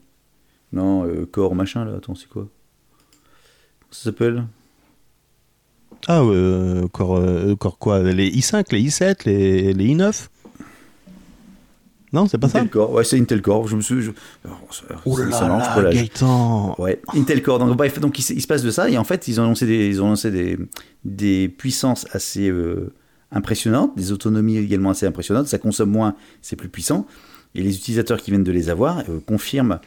Non, 0.72 1.06
euh, 1.06 1.26
Core 1.26 1.54
machin 1.56 1.86
là, 1.86 1.96
attends, 1.98 2.16
c'est 2.16 2.30
quoi? 2.30 2.48
Ça 3.92 4.06
s'appelle? 4.06 4.46
Ah, 6.08 6.22
euh, 6.22 6.84
encore, 6.84 7.18
euh, 7.18 7.52
encore 7.52 7.78
quoi? 7.78 8.02
Les 8.02 8.30
i5, 8.32 8.72
les 8.72 8.82
i7, 8.82 9.26
les, 9.26 9.74
les 9.74 9.86
i9 9.96 10.30
Non, 12.12 12.28
c'est 12.28 12.38
pas 12.38 12.50
ça 12.50 12.60
Intel 12.60 12.70
Core. 12.72 12.92
Ouais, 12.92 13.04
c'est 13.04 13.20
Intel 13.20 13.42
Core. 13.42 13.68
Je 13.68 13.76
me 13.76 13.82
suis. 13.82 14.02
je- 14.02 14.12
Alors, 14.44 14.62
ça- 14.72 14.84
Oh 15.06 15.18
là 15.18 15.32
ça. 15.32 15.82
Gaëtan 15.92 16.76
Ouais, 16.80 17.02
Intel 17.16 17.42
Core. 17.44 17.60
Donc, 17.60 17.76
bref, 17.78 18.00
donc 18.00 18.18
il, 18.20 18.24
se- 18.24 18.34
il 18.34 18.42
se 18.42 18.48
passe 18.48 18.64
de 18.64 18.72
ça. 18.72 18.90
Et 18.90 18.98
en 18.98 19.04
fait, 19.04 19.28
ils 19.28 19.40
ont 19.40 19.44
lancé 19.44 19.66
des, 19.66 19.88
ils 19.88 20.02
ont 20.02 20.08
lancé 20.10 20.32
des, 20.32 20.58
des 21.06 21.50
puissances 21.50 22.08
assez 22.12 22.50
euh, 22.50 22.92
impressionnantes, 23.32 23.96
des 23.96 24.12
autonomies 24.12 24.58
également 24.58 24.90
assez 24.90 25.06
impressionnantes. 25.06 25.48
Ça 25.48 25.58
consomme 25.60 25.92
moins, 25.92 26.16
c'est 26.42 26.56
plus 26.56 26.70
puissant. 26.70 27.06
Et 27.56 27.62
les 27.62 27.76
utilisateurs 27.76 28.20
qui 28.22 28.32
viennent 28.32 28.44
de 28.44 28.52
les 28.52 28.70
avoir 28.70 29.00
euh, 29.10 29.20
confirment 29.26 29.80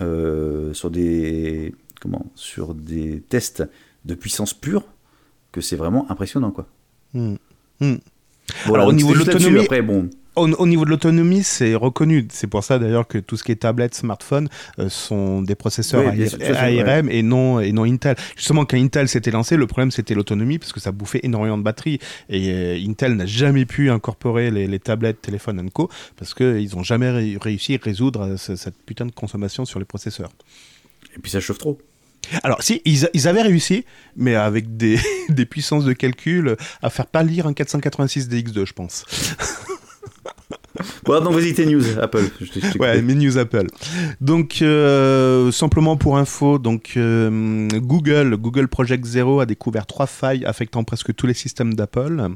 euh, 0.00 0.72
sur 0.74 0.90
des 0.90 1.74
comment 2.00 2.26
sur 2.34 2.74
des 2.74 3.22
tests 3.28 3.64
de 4.04 4.14
puissance 4.14 4.52
pure 4.52 4.84
que 5.52 5.60
c'est 5.62 5.76
vraiment 5.76 6.10
impressionnant 6.10 6.50
quoi. 6.50 6.66
Hmm. 7.14 7.36
Hmm. 7.80 7.94
Bon, 8.66 8.74
Alors, 8.74 8.88
au 8.88 8.92
niveau 8.92 9.12
de 9.14 9.18
l'autonomie- 9.20 9.60
après 9.60 9.80
bon, 9.82 10.10
au, 10.36 10.66
niveau 10.66 10.84
de 10.84 10.90
l'autonomie, 10.90 11.42
c'est 11.42 11.74
reconnu. 11.74 12.26
C'est 12.30 12.46
pour 12.46 12.62
ça 12.62 12.78
d'ailleurs 12.78 13.06
que 13.06 13.18
tout 13.18 13.36
ce 13.36 13.44
qui 13.44 13.52
est 13.52 13.56
tablette, 13.56 13.94
smartphone 13.94 14.48
euh, 14.78 14.88
sont 14.88 15.42
des 15.42 15.54
processeurs 15.54 16.04
ARM 16.06 17.10
et 17.10 17.22
non 17.22 17.60
et 17.60 17.72
non 17.72 17.84
Intel. 17.84 18.16
Justement, 18.36 18.64
quand 18.64 18.76
Intel 18.76 19.08
s'était 19.08 19.30
lancé, 19.30 19.56
le 19.56 19.66
problème 19.66 19.90
c'était 19.90 20.14
l'autonomie 20.14 20.58
parce 20.58 20.72
que 20.72 20.80
ça 20.80 20.92
bouffait 20.92 21.20
énormément 21.22 21.58
de 21.58 21.62
batterie 21.62 21.98
et 22.28 22.50
euh, 22.50 22.78
Intel 22.86 23.14
n'a 23.14 23.26
jamais 23.26 23.64
pu 23.64 23.90
incorporer 23.90 24.50
les, 24.50 24.78
tablettes, 24.78 25.22
téléphones 25.22 25.70
Co 25.70 25.90
parce 26.16 26.34
qu'ils 26.34 26.74
n'ont 26.74 26.82
jamais 26.82 27.36
réussi 27.38 27.74
à 27.74 27.78
résoudre 27.82 28.22
euh, 28.22 28.36
cette 28.36 28.76
putain 28.84 29.06
de 29.06 29.12
consommation 29.12 29.64
sur 29.64 29.78
les 29.78 29.84
processeurs. 29.84 30.30
Et 31.16 31.20
puis 31.20 31.30
ça 31.30 31.40
chauffe 31.40 31.58
trop. 31.58 31.78
Alors, 32.42 32.60
si, 32.62 32.82
ils, 32.84 33.28
avaient 33.28 33.42
réussi, 33.42 33.84
mais 34.16 34.34
avec 34.34 34.76
des, 34.76 34.98
des, 35.28 35.46
puissances 35.46 35.84
de 35.84 35.92
calcul 35.92 36.56
à 36.82 36.90
faire 36.90 37.06
pas 37.06 37.22
lire 37.22 37.46
un 37.46 37.52
486 37.52 38.28
DX2, 38.28 38.66
je 38.66 38.72
pense. 38.72 39.04
Bon, 41.04 41.22
donc 41.22 41.34
vas-y, 41.34 41.54
tes 41.54 41.66
news, 41.66 41.98
Apple. 42.00 42.24
ouais, 42.80 43.02
mes 43.02 43.14
news 43.14 43.38
Apple. 43.38 43.66
Donc, 44.20 44.58
euh, 44.62 45.50
simplement 45.52 45.96
pour 45.96 46.18
info, 46.18 46.58
donc, 46.58 46.94
euh, 46.96 47.68
Google, 47.74 48.36
Google 48.36 48.68
Project 48.68 49.04
Zero 49.04 49.40
a 49.40 49.46
découvert 49.46 49.86
trois 49.86 50.06
failles 50.06 50.44
affectant 50.44 50.84
presque 50.84 51.14
tous 51.14 51.26
les 51.26 51.34
systèmes 51.34 51.74
d'Apple. 51.74 52.28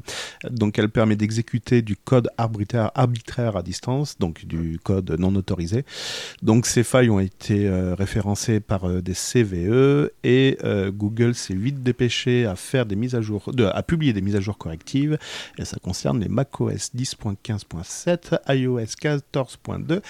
Donc, 0.49 0.79
elle 0.79 0.89
permet 0.89 1.15
d'exécuter 1.15 1.81
du 1.81 1.95
code 1.95 2.29
arbitraire, 2.37 2.91
à 3.55 3.61
distance, 3.63 4.17
donc 4.19 4.45
du 4.45 4.79
code 4.83 5.15
non 5.19 5.35
autorisé. 5.35 5.85
Donc, 6.41 6.65
ces 6.65 6.83
failles 6.83 7.09
ont 7.09 7.19
été 7.19 7.67
euh, 7.67 7.95
référencées 7.95 8.59
par 8.59 8.87
des 9.01 9.13
CVE 9.13 10.09
et 10.23 10.57
Google 10.89 11.35
s'est 11.35 11.53
vite 11.53 11.83
dépêché 11.83 12.45
à 12.45 12.55
faire 12.55 12.85
des 12.85 12.95
mises 12.95 13.15
à 13.15 13.21
jour, 13.21 13.51
à 13.73 13.83
publier 13.83 14.13
des 14.13 14.21
mises 14.21 14.35
à 14.35 14.39
jour 14.39 14.57
correctives. 14.57 15.17
Et 15.57 15.65
ça 15.65 15.77
concerne 15.81 16.19
les 16.19 16.29
macOS 16.29 16.91
10.15.7 16.95 18.30
iOS 18.47 18.95
14.2, 19.01 20.01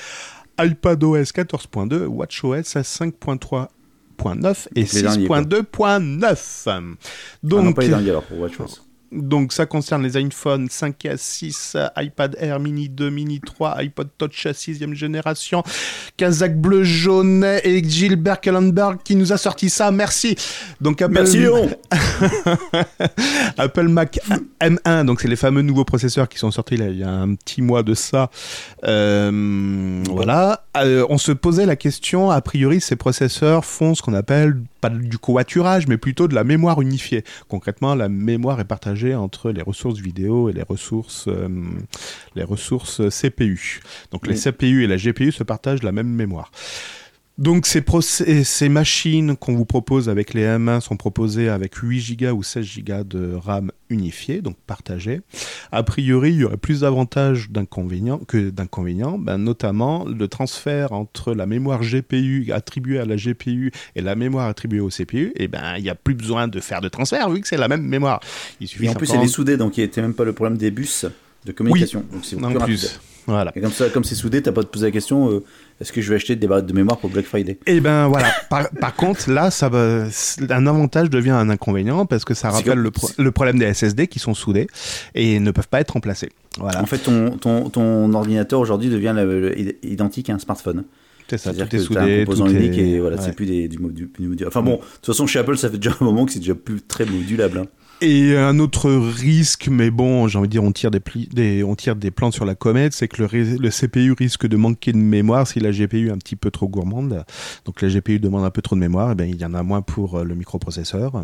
iPadOS 0.59 1.31
14.2, 1.33 2.05
WatchOS 2.05 2.75
5.3.9 2.75 4.67
et 4.75 4.83
6.2.9. 4.83 6.95
Donc, 7.43 7.59
ah 7.59 7.63
non, 7.63 7.73
pas 7.73 7.97
alors 7.97 8.23
pour 8.23 8.39
WatchOS. 8.39 8.81
Donc 9.11 9.51
ça 9.51 9.65
concerne 9.65 10.03
les 10.03 10.15
iPhone 10.15 10.67
5S, 10.67 11.17
6, 11.17 11.77
iPad 11.97 12.37
Air 12.39 12.59
Mini 12.59 12.87
2, 12.87 13.09
Mini 13.09 13.41
3, 13.41 13.81
iPod 13.81 14.07
Touch 14.17 14.47
6ème 14.47 14.93
génération, 14.93 15.63
Kazakh 16.15 16.57
bleu 16.57 16.83
jaune 16.83 17.45
et 17.63 17.83
Gilbert 17.83 18.39
Kellenberg 18.39 18.99
qui 19.03 19.17
nous 19.17 19.33
a 19.33 19.37
sorti 19.37 19.69
ça. 19.69 19.91
Merci. 19.91 20.37
Donc 20.79 21.01
Apple 21.01 21.13
Merci 21.13 21.39
Apple 23.57 23.87
Mac 23.89 24.19
M1, 24.61 25.05
donc 25.05 25.21
c'est 25.21 25.27
les 25.27 25.35
fameux 25.35 25.61
nouveaux 25.61 25.85
processeurs 25.85 26.29
qui 26.29 26.37
sont 26.37 26.51
sortis 26.51 26.77
là, 26.77 26.87
il 26.87 26.97
y 26.97 27.03
a 27.03 27.11
un 27.11 27.35
petit 27.35 27.61
mois 27.61 27.83
de 27.83 27.93
ça. 27.93 28.29
Euh, 28.85 30.03
voilà. 30.09 30.65
Euh, 30.77 31.05
on 31.09 31.17
se 31.17 31.33
posait 31.33 31.65
la 31.65 31.75
question, 31.75 32.31
a 32.31 32.39
priori 32.41 32.79
ces 32.79 32.95
processeurs 32.95 33.65
font 33.65 33.93
ce 33.93 34.01
qu'on 34.01 34.13
appelle 34.13 34.55
pas 34.81 34.89
du 34.89 35.17
covoiturage, 35.17 35.87
mais 35.87 35.97
plutôt 35.97 36.27
de 36.27 36.35
la 36.35 36.43
mémoire 36.43 36.81
unifiée. 36.81 37.23
Concrètement, 37.47 37.95
la 37.95 38.09
mémoire 38.09 38.59
est 38.59 38.65
partagée 38.65 39.15
entre 39.15 39.51
les 39.51 39.61
ressources 39.61 39.99
vidéo 39.99 40.49
et 40.49 40.53
les 40.53 40.63
ressources, 40.63 41.27
euh, 41.27 41.47
les 42.35 42.43
ressources 42.43 43.01
CPU. 43.09 43.81
Donc 44.11 44.27
les 44.27 44.35
CPU 44.35 44.83
et 44.83 44.87
la 44.87 44.97
GPU 44.97 45.31
se 45.31 45.43
partagent 45.43 45.83
la 45.83 45.91
même 45.91 46.09
mémoire. 46.09 46.51
Donc 47.37 47.65
ces, 47.65 47.83
ces 48.43 48.69
machines 48.69 49.35
qu'on 49.35 49.55
vous 49.55 49.65
propose 49.65 50.09
avec 50.09 50.33
les 50.33 50.43
M1 50.43 50.81
sont 50.81 50.97
proposées 50.97 51.49
avec 51.49 51.75
8 51.75 52.19
Go 52.19 52.27
ou 52.31 52.43
16 52.43 52.67
Go 52.85 53.03
de 53.03 53.33
RAM 53.33 53.71
unifié, 53.89 54.41
donc 54.41 54.57
partagé. 54.67 55.21
A 55.71 55.83
priori, 55.83 56.31
il 56.31 56.37
y 56.37 56.43
aurait 56.43 56.57
plus 56.57 56.81
d'avantages 56.81 57.49
que 58.27 58.49
d'inconvénients, 58.49 59.17
ben, 59.17 59.37
notamment 59.37 60.05
le 60.05 60.27
transfert 60.27 60.91
entre 60.91 61.33
la 61.33 61.45
mémoire 61.45 61.81
GPU 61.81 62.51
attribuée 62.51 62.99
à 62.99 63.05
la 63.05 63.15
GPU 63.15 63.71
et 63.95 64.01
la 64.01 64.15
mémoire 64.15 64.47
attribuée 64.47 64.79
au 64.79 64.89
CPU. 64.89 65.31
Et 65.35 65.47
ben, 65.47 65.75
il 65.77 65.83
n'y 65.83 65.89
a 65.89 65.95
plus 65.95 66.15
besoin 66.15 66.47
de 66.47 66.59
faire 66.59 66.81
de 66.81 66.89
transfert 66.89 67.29
vu 67.29 67.41
que 67.41 67.47
c'est 67.47 67.57
la 67.57 67.67
même 67.67 67.83
mémoire. 67.83 68.19
Il 68.59 68.67
suffit 68.67 68.85
et 68.85 68.89
en 68.89 68.93
plus, 68.93 69.11
elle 69.13 69.21
est 69.21 69.27
soudée, 69.27 69.57
donc 69.57 69.77
il 69.77 69.81
n'était 69.81 70.01
même 70.01 70.13
pas 70.13 70.25
le 70.25 70.33
problème 70.33 70.57
des 70.57 70.69
bus 70.69 71.05
de 71.45 71.51
communication. 71.51 72.03
donc 72.11 72.23
c'est 72.23 72.35
plus, 72.35 72.57
plus. 72.63 72.99
Voilà. 73.27 73.51
Et 73.55 73.61
comme 73.61 73.71
ça, 73.71 73.89
comme 73.89 74.03
c'est 74.03 74.15
soudé, 74.15 74.41
t'as 74.41 74.51
pas 74.51 74.61
de 74.61 74.67
poser 74.67 74.87
la 74.87 74.91
question. 74.91 75.31
Euh, 75.31 75.43
est-ce 75.81 75.91
que 75.91 75.99
je 75.99 76.09
vais 76.09 76.15
acheter 76.15 76.35
des 76.35 76.47
barrettes 76.47 76.67
de 76.67 76.73
mémoire 76.73 76.97
pour 76.99 77.09
Black 77.09 77.25
Friday? 77.25 77.57
Eh 77.65 77.81
ben 77.81 78.07
voilà. 78.07 78.27
par, 78.49 78.95
contre, 78.95 79.31
là, 79.31 79.49
ça 79.49 79.67
va, 79.67 80.05
un 80.49 80.67
avantage 80.67 81.09
devient 81.09 81.31
un 81.31 81.49
inconvénient 81.49 82.05
parce 82.05 82.23
que 82.23 82.35
ça 82.35 82.51
rappelle 82.51 82.77
le, 82.77 83.31
problème 83.31 83.57
des 83.57 83.73
SSD 83.73 84.07
qui 84.07 84.19
sont 84.19 84.35
soudés 84.35 84.67
et 85.15 85.39
ne 85.39 85.49
peuvent 85.49 85.67
pas 85.67 85.81
être 85.81 85.91
remplacés. 85.91 86.29
Voilà. 86.59 86.81
En 86.81 86.85
fait, 86.85 86.99
ton, 86.99 87.31
ton, 87.31 87.69
ton 87.69 88.13
ordinateur 88.13 88.59
aujourd'hui 88.59 88.89
devient 88.89 89.15
identique 89.81 90.29
à 90.29 90.35
un 90.35 90.39
smartphone. 90.39 90.83
C'est 91.27 91.37
ça, 91.37 91.53
tout 91.53 91.75
est 91.75 91.79
soudé, 91.79 92.23
composant 92.25 92.47
unique 92.47 92.77
et 92.77 92.99
voilà, 92.99 93.17
c'est 93.17 93.33
plus 93.33 93.45
des, 93.45 93.69
du, 93.69 93.77
du, 93.77 94.45
Enfin 94.45 94.61
bon, 94.61 94.75
de 94.75 94.77
toute 94.77 95.05
façon, 95.05 95.25
chez 95.25 95.39
Apple, 95.39 95.57
ça 95.57 95.69
fait 95.69 95.77
déjà 95.77 95.95
un 95.99 96.03
moment 96.03 96.25
que 96.25 96.33
c'est 96.33 96.39
déjà 96.39 96.55
plus 96.55 96.81
très 96.81 97.05
modulable. 97.05 97.59
Hein. 97.59 97.67
Et 98.03 98.35
un 98.35 98.57
autre 98.57 98.89
risque, 98.89 99.67
mais 99.67 99.91
bon, 99.91 100.27
j'ai 100.27 100.39
envie 100.39 100.47
de 100.47 100.51
dire, 100.51 100.63
on 100.63 100.71
tire 100.71 100.89
des, 100.89 101.63
on 101.63 101.75
tire 101.75 101.95
des 101.95 102.09
plans 102.09 102.31
sur 102.31 102.45
la 102.45 102.55
comète, 102.55 102.93
c'est 102.93 103.07
que 103.07 103.21
le, 103.21 103.57
le, 103.57 103.69
CPU 103.69 104.13
risque 104.13 104.47
de 104.47 104.57
manquer 104.57 104.91
de 104.91 104.97
mémoire 104.97 105.45
si 105.45 105.59
la 105.59 105.69
GPU 105.69 106.07
est 106.07 106.11
un 106.11 106.17
petit 106.17 106.35
peu 106.35 106.49
trop 106.49 106.67
gourmande. 106.67 107.23
Donc 107.65 107.79
la 107.79 107.89
GPU 107.89 108.19
demande 108.19 108.43
un 108.43 108.49
peu 108.49 108.63
trop 108.63 108.75
de 108.75 108.79
mémoire, 108.79 109.11
et 109.11 109.15
bien 109.15 109.27
il 109.27 109.39
y 109.39 109.45
en 109.45 109.53
a 109.53 109.61
moins 109.61 109.83
pour 109.83 110.17
euh, 110.17 110.23
le 110.23 110.33
microprocesseur 110.33 111.23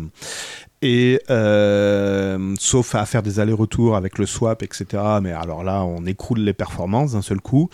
et 0.82 1.20
euh, 1.30 2.54
sauf 2.58 2.94
à 2.94 3.04
faire 3.06 3.22
des 3.22 3.40
allers-retours 3.40 3.96
avec 3.96 4.18
le 4.18 4.26
swap, 4.26 4.62
etc. 4.62 5.02
Mais 5.22 5.32
alors 5.32 5.64
là, 5.64 5.82
on 5.82 6.06
écroule 6.06 6.40
les 6.40 6.52
performances 6.52 7.12
d'un 7.12 7.22
seul 7.22 7.40
coup. 7.40 7.68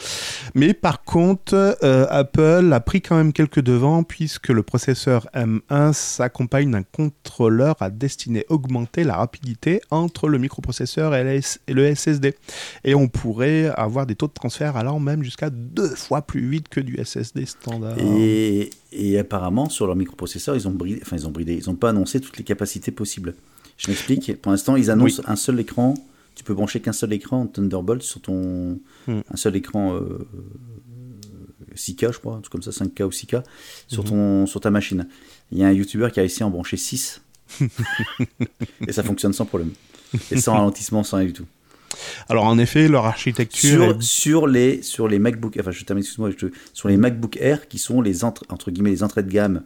Mais 0.55 0.75
par 0.75 1.05
contre, 1.05 1.77
euh, 1.83 2.07
Apple 2.09 2.71
a 2.73 2.81
pris 2.81 3.03
quand 3.03 3.17
même 3.17 3.33
quelques 3.33 3.61
devants 3.61 4.03
puisque 4.03 4.49
le 4.49 4.62
processeur 4.62 5.27
M1 5.35 5.93
s'accompagne 5.93 6.71
d'un 6.71 6.83
contrôleur 6.83 7.77
à 7.81 7.90
destiné 7.90 8.47
augmenter 8.49 9.05
la 9.05 9.17
rapidité 9.17 9.81
entre 9.90 10.29
le 10.29 10.38
microprocesseur 10.38 11.14
et, 11.14 11.40
le 11.69 11.95
SSD. 11.95 12.35
Et 12.85 12.95
on 12.95 13.09
pourrait 13.09 13.71
avoir 13.77 14.07
des 14.07 14.14
taux 14.14 14.29
de 14.29 14.33
transfert 14.33 14.77
allant 14.77 14.99
même 14.99 15.23
jusqu'à 15.23 15.51
deux 15.51 15.95
fois 15.95 16.23
plus 16.23 16.49
vite 16.49 16.69
que 16.69 16.81
du 16.81 17.03
SSD 17.03 17.47
standard. 17.47 17.97
Et, 17.99 18.71
et 18.94 19.18
apparemment, 19.18 19.68
sur 19.68 19.87
leur 19.87 19.96
microprocesseur, 19.96 20.57
ils 20.57 20.68
ont 20.68 20.72
bridé, 20.72 21.00
enfin 21.02 21.16
ils 21.16 21.26
ont 21.26 21.30
bridé, 21.30 21.54
ils 21.54 21.68
n'ont 21.68 21.76
pas 21.76 21.90
annoncé 21.90 22.20
toutes 22.20 22.38
les 22.38 22.44
capacités 22.44 22.92
possibles. 22.92 23.35
Je 23.76 23.88
m'explique. 23.88 24.40
Pour 24.40 24.52
l'instant, 24.52 24.76
ils 24.76 24.90
annoncent 24.90 25.22
un 25.26 25.37
seul 25.37 25.59
écran. 25.61 25.94
Tu 26.35 26.44
peux 26.44 26.54
brancher 26.54 26.80
qu'un 26.80 26.92
seul 26.92 27.12
écran 27.12 27.42
en 27.42 27.46
Thunderbolt 27.46 28.02
sur 28.02 28.20
ton 28.20 28.78
hmm. 29.07 29.20
un 29.28 29.37
seul 29.37 29.57
écran 29.57 29.98
6K, 31.74 32.07
euh, 32.07 32.12
je 32.12 32.18
crois, 32.18 32.35
un 32.35 32.40
truc 32.40 32.52
comme 32.52 32.62
ça, 32.62 32.70
5K 32.70 33.04
ou 33.04 33.11
6K 33.11 33.42
sur 33.88 34.04
hmm. 34.04 34.07
ton 34.07 34.46
sur 34.46 34.61
ta 34.61 34.70
machine. 34.70 35.09
Il 35.52 35.59
y 35.59 35.64
a 35.64 35.68
un 35.68 35.72
YouTuber 35.72 36.09
qui 36.12 36.20
a 36.20 36.24
essayé 36.24 36.40
d'en 36.40 36.50
brancher 36.50 36.76
6 36.76 37.20
et 38.88 38.92
ça 38.92 39.02
fonctionne 39.02 39.33
sans 39.33 39.44
problème 39.44 39.70
et 40.30 40.40
sans 40.40 40.54
ralentissement, 40.54 41.02
sans 41.02 41.18
rien 41.18 41.26
du 41.26 41.33
tout. 41.33 41.46
Alors 42.28 42.44
en 42.44 42.59
effet, 42.59 42.88
leur 42.88 43.07
architecture 43.07 43.96
sur, 44.00 44.02
sur 44.02 44.46
les 44.46 44.83
sur 44.83 45.09
les 45.09 45.18
MacBook, 45.18 45.57
enfin 45.59 45.70
je 45.70 45.85
termine 45.85 46.02
excuse-moi, 46.02 46.30
sur 46.72 46.88
les 46.88 46.96
MacBook 46.96 47.37
Air 47.40 47.68
qui 47.68 47.78
sont 47.78 48.00
les 48.00 48.24
entre, 48.24 48.44
entre 48.48 48.70
guillemets 48.70 48.90
les 48.90 49.02
entrées 49.02 49.22
de 49.22 49.30
gamme 49.30 49.62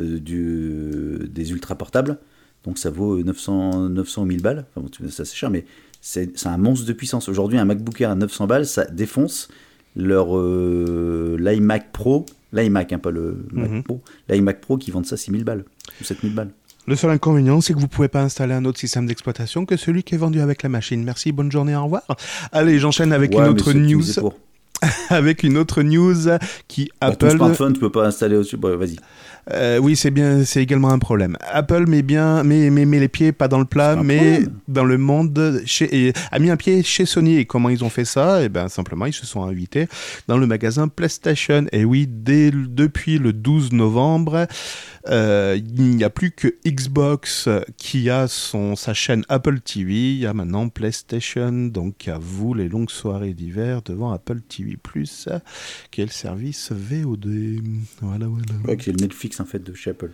euh, 0.00 0.18
du, 0.18 1.28
des 1.28 1.52
ultra 1.52 1.74
portables. 1.74 2.18
Donc 2.64 2.78
ça 2.78 2.90
vaut 2.90 3.22
900 3.22 3.88
900 3.88 4.24
1000 4.24 4.42
balles. 4.42 4.66
Enfin 4.74 4.86
bon, 4.86 5.08
ça 5.10 5.24
c'est 5.24 5.36
cher, 5.36 5.50
mais 5.50 5.64
c'est 6.00 6.46
un 6.46 6.58
monstre 6.58 6.86
de 6.86 6.92
puissance. 6.92 7.28
Aujourd'hui, 7.28 7.58
un 7.58 7.64
MacBook 7.64 8.00
Air 8.00 8.10
à 8.10 8.14
900 8.14 8.46
balles, 8.46 8.66
ça 8.66 8.84
défonce 8.84 9.48
leur 9.96 10.36
euh, 10.36 11.36
l'iMac 11.40 11.92
Pro, 11.92 12.26
l'iMac, 12.52 12.92
hein, 12.92 12.98
pas 12.98 13.10
le 13.10 13.44
Mac 13.52 13.70
mhm. 13.70 13.82
Pro, 13.82 14.00
l'iMac 14.28 14.60
Pro 14.60 14.78
qui 14.78 14.90
vendent 14.90 15.06
ça 15.06 15.16
6000 15.16 15.44
balles 15.44 15.64
ou 16.00 16.04
7000 16.04 16.34
balles. 16.34 16.50
Le 16.88 16.96
seul 16.96 17.10
inconvénient, 17.10 17.60
c'est 17.60 17.74
que 17.74 17.78
vous 17.78 17.84
ne 17.84 17.90
pouvez 17.90 18.08
pas 18.08 18.22
installer 18.22 18.54
un 18.54 18.64
autre 18.64 18.78
système 18.78 19.04
d'exploitation 19.04 19.66
que 19.66 19.76
celui 19.76 20.02
qui 20.02 20.14
est 20.14 20.18
vendu 20.18 20.40
avec 20.40 20.62
la 20.62 20.70
machine. 20.70 21.04
Merci, 21.04 21.32
bonne 21.32 21.52
journée, 21.52 21.76
au 21.76 21.84
revoir. 21.84 22.02
Allez, 22.50 22.78
j'enchaîne 22.78 23.12
avec 23.12 23.34
une 23.34 23.42
autre 23.42 23.74
news. 23.74 24.02
avec 25.10 25.42
une 25.42 25.58
autre 25.58 25.82
news 25.82 26.38
qui 26.66 26.90
bah, 26.98 27.08
Apple. 27.08 27.28
Ton 27.28 27.36
smartphone, 27.36 27.72
tu 27.74 27.80
peux 27.80 27.92
pas 27.92 28.06
installer 28.06 28.36
au-dessus. 28.36 28.56
vas-y. 28.56 28.96
Euh, 29.52 29.78
oui, 29.78 29.96
c'est 29.96 30.10
bien, 30.10 30.44
c'est 30.44 30.62
également 30.62 30.90
un 30.90 30.98
problème. 30.98 31.36
Apple 31.40 31.86
met 31.86 32.02
bien, 32.02 32.42
met, 32.42 32.70
met, 32.70 32.84
met 32.84 33.00
les 33.00 33.08
pieds 33.08 33.32
pas 33.32 33.48
dans 33.48 33.58
le 33.58 33.64
plat, 33.64 33.96
mais 33.96 34.42
dans 34.66 34.84
le 34.84 34.98
monde, 34.98 35.62
chez, 35.64 36.08
et, 36.08 36.12
a 36.30 36.38
mis 36.38 36.50
un 36.50 36.56
pied 36.56 36.82
chez 36.82 37.06
Sony. 37.06 37.36
Et 37.36 37.44
comment 37.46 37.68
ils 37.70 37.84
ont 37.84 37.90
fait 37.90 38.04
ça? 38.04 38.42
Et 38.42 38.44
eh 38.44 38.48
ben 38.48 38.68
simplement, 38.68 39.06
ils 39.06 39.12
se 39.12 39.26
sont 39.26 39.44
invités 39.44 39.88
dans 40.26 40.36
le 40.36 40.46
magasin 40.46 40.88
PlayStation. 40.88 41.66
Et 41.72 41.84
oui, 41.84 42.06
dès, 42.08 42.50
depuis 42.50 43.18
le 43.18 43.32
12 43.32 43.72
novembre, 43.72 44.46
euh, 45.08 45.58
il 45.58 45.96
n'y 45.96 46.04
a 46.04 46.10
plus 46.10 46.30
que 46.30 46.54
Xbox 46.66 47.48
qui 47.76 48.10
a 48.10 48.28
son, 48.28 48.76
sa 48.76 48.92
chaîne 48.92 49.24
Apple 49.28 49.60
TV. 49.60 50.12
Il 50.12 50.18
y 50.18 50.26
a 50.26 50.34
maintenant 50.34 50.68
PlayStation. 50.68 51.52
Donc 51.52 52.08
à 52.08 52.18
vous 52.18 52.54
les 52.54 52.68
longues 52.68 52.90
soirées 52.90 53.32
d'hiver 53.32 53.82
devant 53.82 54.12
Apple 54.12 54.40
TV+, 54.40 54.76
qui 55.90 56.00
est 56.00 56.04
le 56.04 56.10
service 56.10 56.70
VOD. 56.72 57.28
Voilà, 58.02 58.26
voilà. 58.26 58.44
Ouais, 58.66 58.76
qui 58.76 58.90
est 58.90 58.92
le 58.92 59.00
Netflix 59.00 59.37
en 59.40 59.44
fait 59.44 59.62
de 59.62 59.74
chez 59.74 59.90
Apple. 59.90 60.10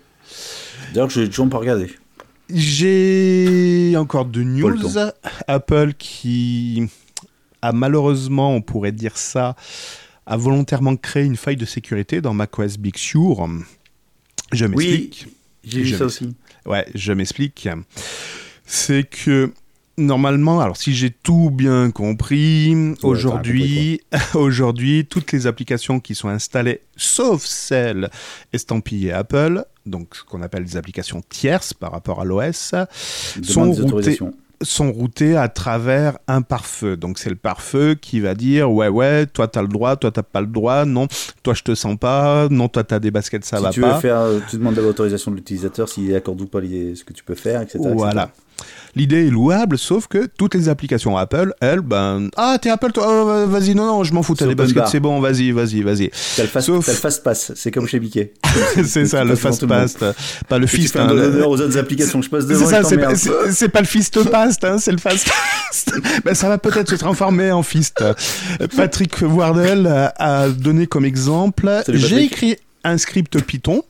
D'ailleurs, 0.93 1.11
je 1.11 1.21
n'ai 1.21 1.29
toujours 1.29 1.49
pas 1.49 1.59
regardé. 1.59 1.91
J'ai 2.51 3.95
encore 3.97 4.27
de 4.27 4.43
news. 4.43 4.77
Apple 5.47 5.95
qui 5.95 6.87
a 7.63 7.73
malheureusement, 7.73 8.55
on 8.55 8.61
pourrait 8.61 8.93
dire 8.93 9.17
ça, 9.17 9.57
a 10.27 10.37
volontairement 10.37 10.97
créé 10.97 11.25
une 11.25 11.37
faille 11.37 11.57
de 11.57 11.65
sécurité 11.65 12.21
dans 12.21 12.35
macOS 12.35 12.77
Big 12.77 12.97
Sur. 12.97 13.49
Je 14.53 14.67
m'explique. 14.67 15.25
Oui, 15.27 15.33
j'ai 15.65 15.83
vu 15.83 15.97
ça 15.97 16.05
aussi. 16.05 16.35
Ouais, 16.67 16.87
je 16.95 17.13
m'explique. 17.13 17.69
C'est 18.67 19.05
que 19.05 19.53
normalement, 19.97 20.61
alors 20.61 20.77
si 20.77 20.95
j'ai 20.95 21.11
tout 21.11 21.51
bien 21.51 21.91
compris, 21.91 22.95
aujourd'hui, 23.03 24.01
aujourd'hui, 24.35 25.07
toutes 25.07 25.33
les 25.33 25.47
applications 25.47 26.01
qui 26.01 26.15
sont 26.15 26.29
installées, 26.29 26.81
sauf 26.97 27.45
celles 27.45 28.11
estampillées 28.53 29.13
Apple, 29.13 29.65
donc 29.87 30.17
ce 30.17 30.25
qu'on 30.25 30.43
appelle 30.43 30.65
des 30.65 30.77
applications 30.77 31.23
tierces 31.29 31.75
par 31.75 31.93
rapport 31.93 32.21
à 32.21 32.25
l'OS, 32.25 32.75
sont 33.43 33.73
routées 33.73 34.19
sont 34.63 34.93
routés 34.93 35.37
à 35.37 35.49
travers 35.49 36.19
un 36.27 36.43
pare-feu. 36.43 36.97
Donc 36.97 37.19
c'est 37.19 37.31
le 37.31 37.37
pare-feu 37.37 37.95
qui 37.95 38.21
va 38.21 38.35
dire 38.35 38.71
ouais 38.71 38.89
ouais, 38.89 39.27
toi 39.27 39.49
t'as 39.49 39.63
le 39.63 39.69
droit, 39.69 39.97
toi 39.97 40.11
t'as 40.11 40.23
pas 40.23 40.41
le 40.41 40.47
droit, 40.47 40.85
non, 40.85 41.07
toi 41.43 41.55
je 41.55 41.63
te 41.63 41.75
sens 41.75 41.97
pas, 41.99 42.49
non 42.51 42.69
toi 42.69 42.85
t'as 42.85 42.99
des 42.99 43.11
baskets 43.11 43.45
ça 43.45 43.59
si 43.59 43.63
va 43.63 43.71
tu 43.71 43.81
pas. 43.81 43.95
veux 43.95 44.01
faire, 44.01 44.19
euh, 44.19 44.41
tu 44.49 44.57
demandes 44.57 44.77
l'autorisation 44.77 45.31
de 45.31 45.37
l'utilisateur 45.37 45.89
s'il 45.89 46.15
accorde 46.15 46.41
ou 46.41 46.47
pas 46.47 46.61
ce 46.61 47.05
que 47.05 47.13
tu 47.13 47.25
peux 47.25 47.35
faire, 47.35 47.63
etc. 47.63 47.79
etc. 47.79 48.25
L'idée 48.97 49.27
est 49.27 49.31
louable, 49.31 49.77
sauf 49.77 50.07
que 50.07 50.27
toutes 50.39 50.55
les 50.55 50.69
applications 50.69 51.17
Apple, 51.17 51.53
elles, 51.61 51.81
ben, 51.81 52.29
ah, 52.37 52.59
t'es 52.63 52.71
Apple, 52.71 52.93
toi, 52.93 53.07
euh, 53.11 53.47
vas-y, 53.47 53.75
non, 53.75 53.87
non, 53.87 54.05
je 54.05 54.13
m'en 54.15 54.23
fous, 54.23 54.35
t'as 54.37 54.47
des 54.47 54.55
baskets, 54.55 54.87
c'est 54.89 55.01
bon, 55.01 55.21
vas-y, 55.21 55.51
vas-y, 55.51 55.83
vas-y. 55.83 56.11
T'as 56.37 56.43
le 56.43 56.49
fast, 56.49 56.67
Sauf- 56.67 56.87
t'as 56.87 56.93
le 56.93 56.99
fast 56.99 57.23
pass, 57.25 57.53
c'est 57.57 57.71
comme 57.73 57.89
chez 57.89 57.99
Mickey. 57.99 58.33
c'est 58.87 59.07
ça, 59.07 59.25
le 59.25 59.35
fast 59.35 59.63
le 59.63 59.69
pass, 59.69 59.97
pas 60.49 60.59
le 60.59 60.67
fist. 60.67 60.95
hein, 60.97 61.13
le- 61.13 61.45
aux 61.47 61.61
autres 61.61 61.77
applications. 61.77 62.23
Je 62.23 62.31
passe 62.31 62.45
C'est 62.47 62.53
devant 62.55 62.67
ça, 62.67 62.83
c'est 62.85 62.97
pas, 62.97 63.13
t'emmerdes. 63.15 63.51
c'est- 63.53 63.69
pas 63.69 63.81
le 63.81 63.87
fist 63.87 64.31
past, 64.31 64.65
hein, 64.65 64.79
c'est 64.79 64.93
le 64.93 64.99
fast 64.99 65.27
past. 65.29 65.93
ben, 66.25 66.35
ça 66.35 66.49
va 66.49 66.59
peut-être 66.59 66.89
se 66.91 66.95
transformer 66.97 67.51
en 67.51 67.63
fist. 67.65 68.03
Patrick 68.77 69.17
Wardell 69.23 69.87
a, 70.19 70.49
donné 70.49 70.87
comme 70.87 71.05
exemple, 71.05 71.83
j'ai 71.89 72.23
écrit 72.25 72.57
un 72.85 72.99
script 72.99 73.41
Python, 73.43 73.83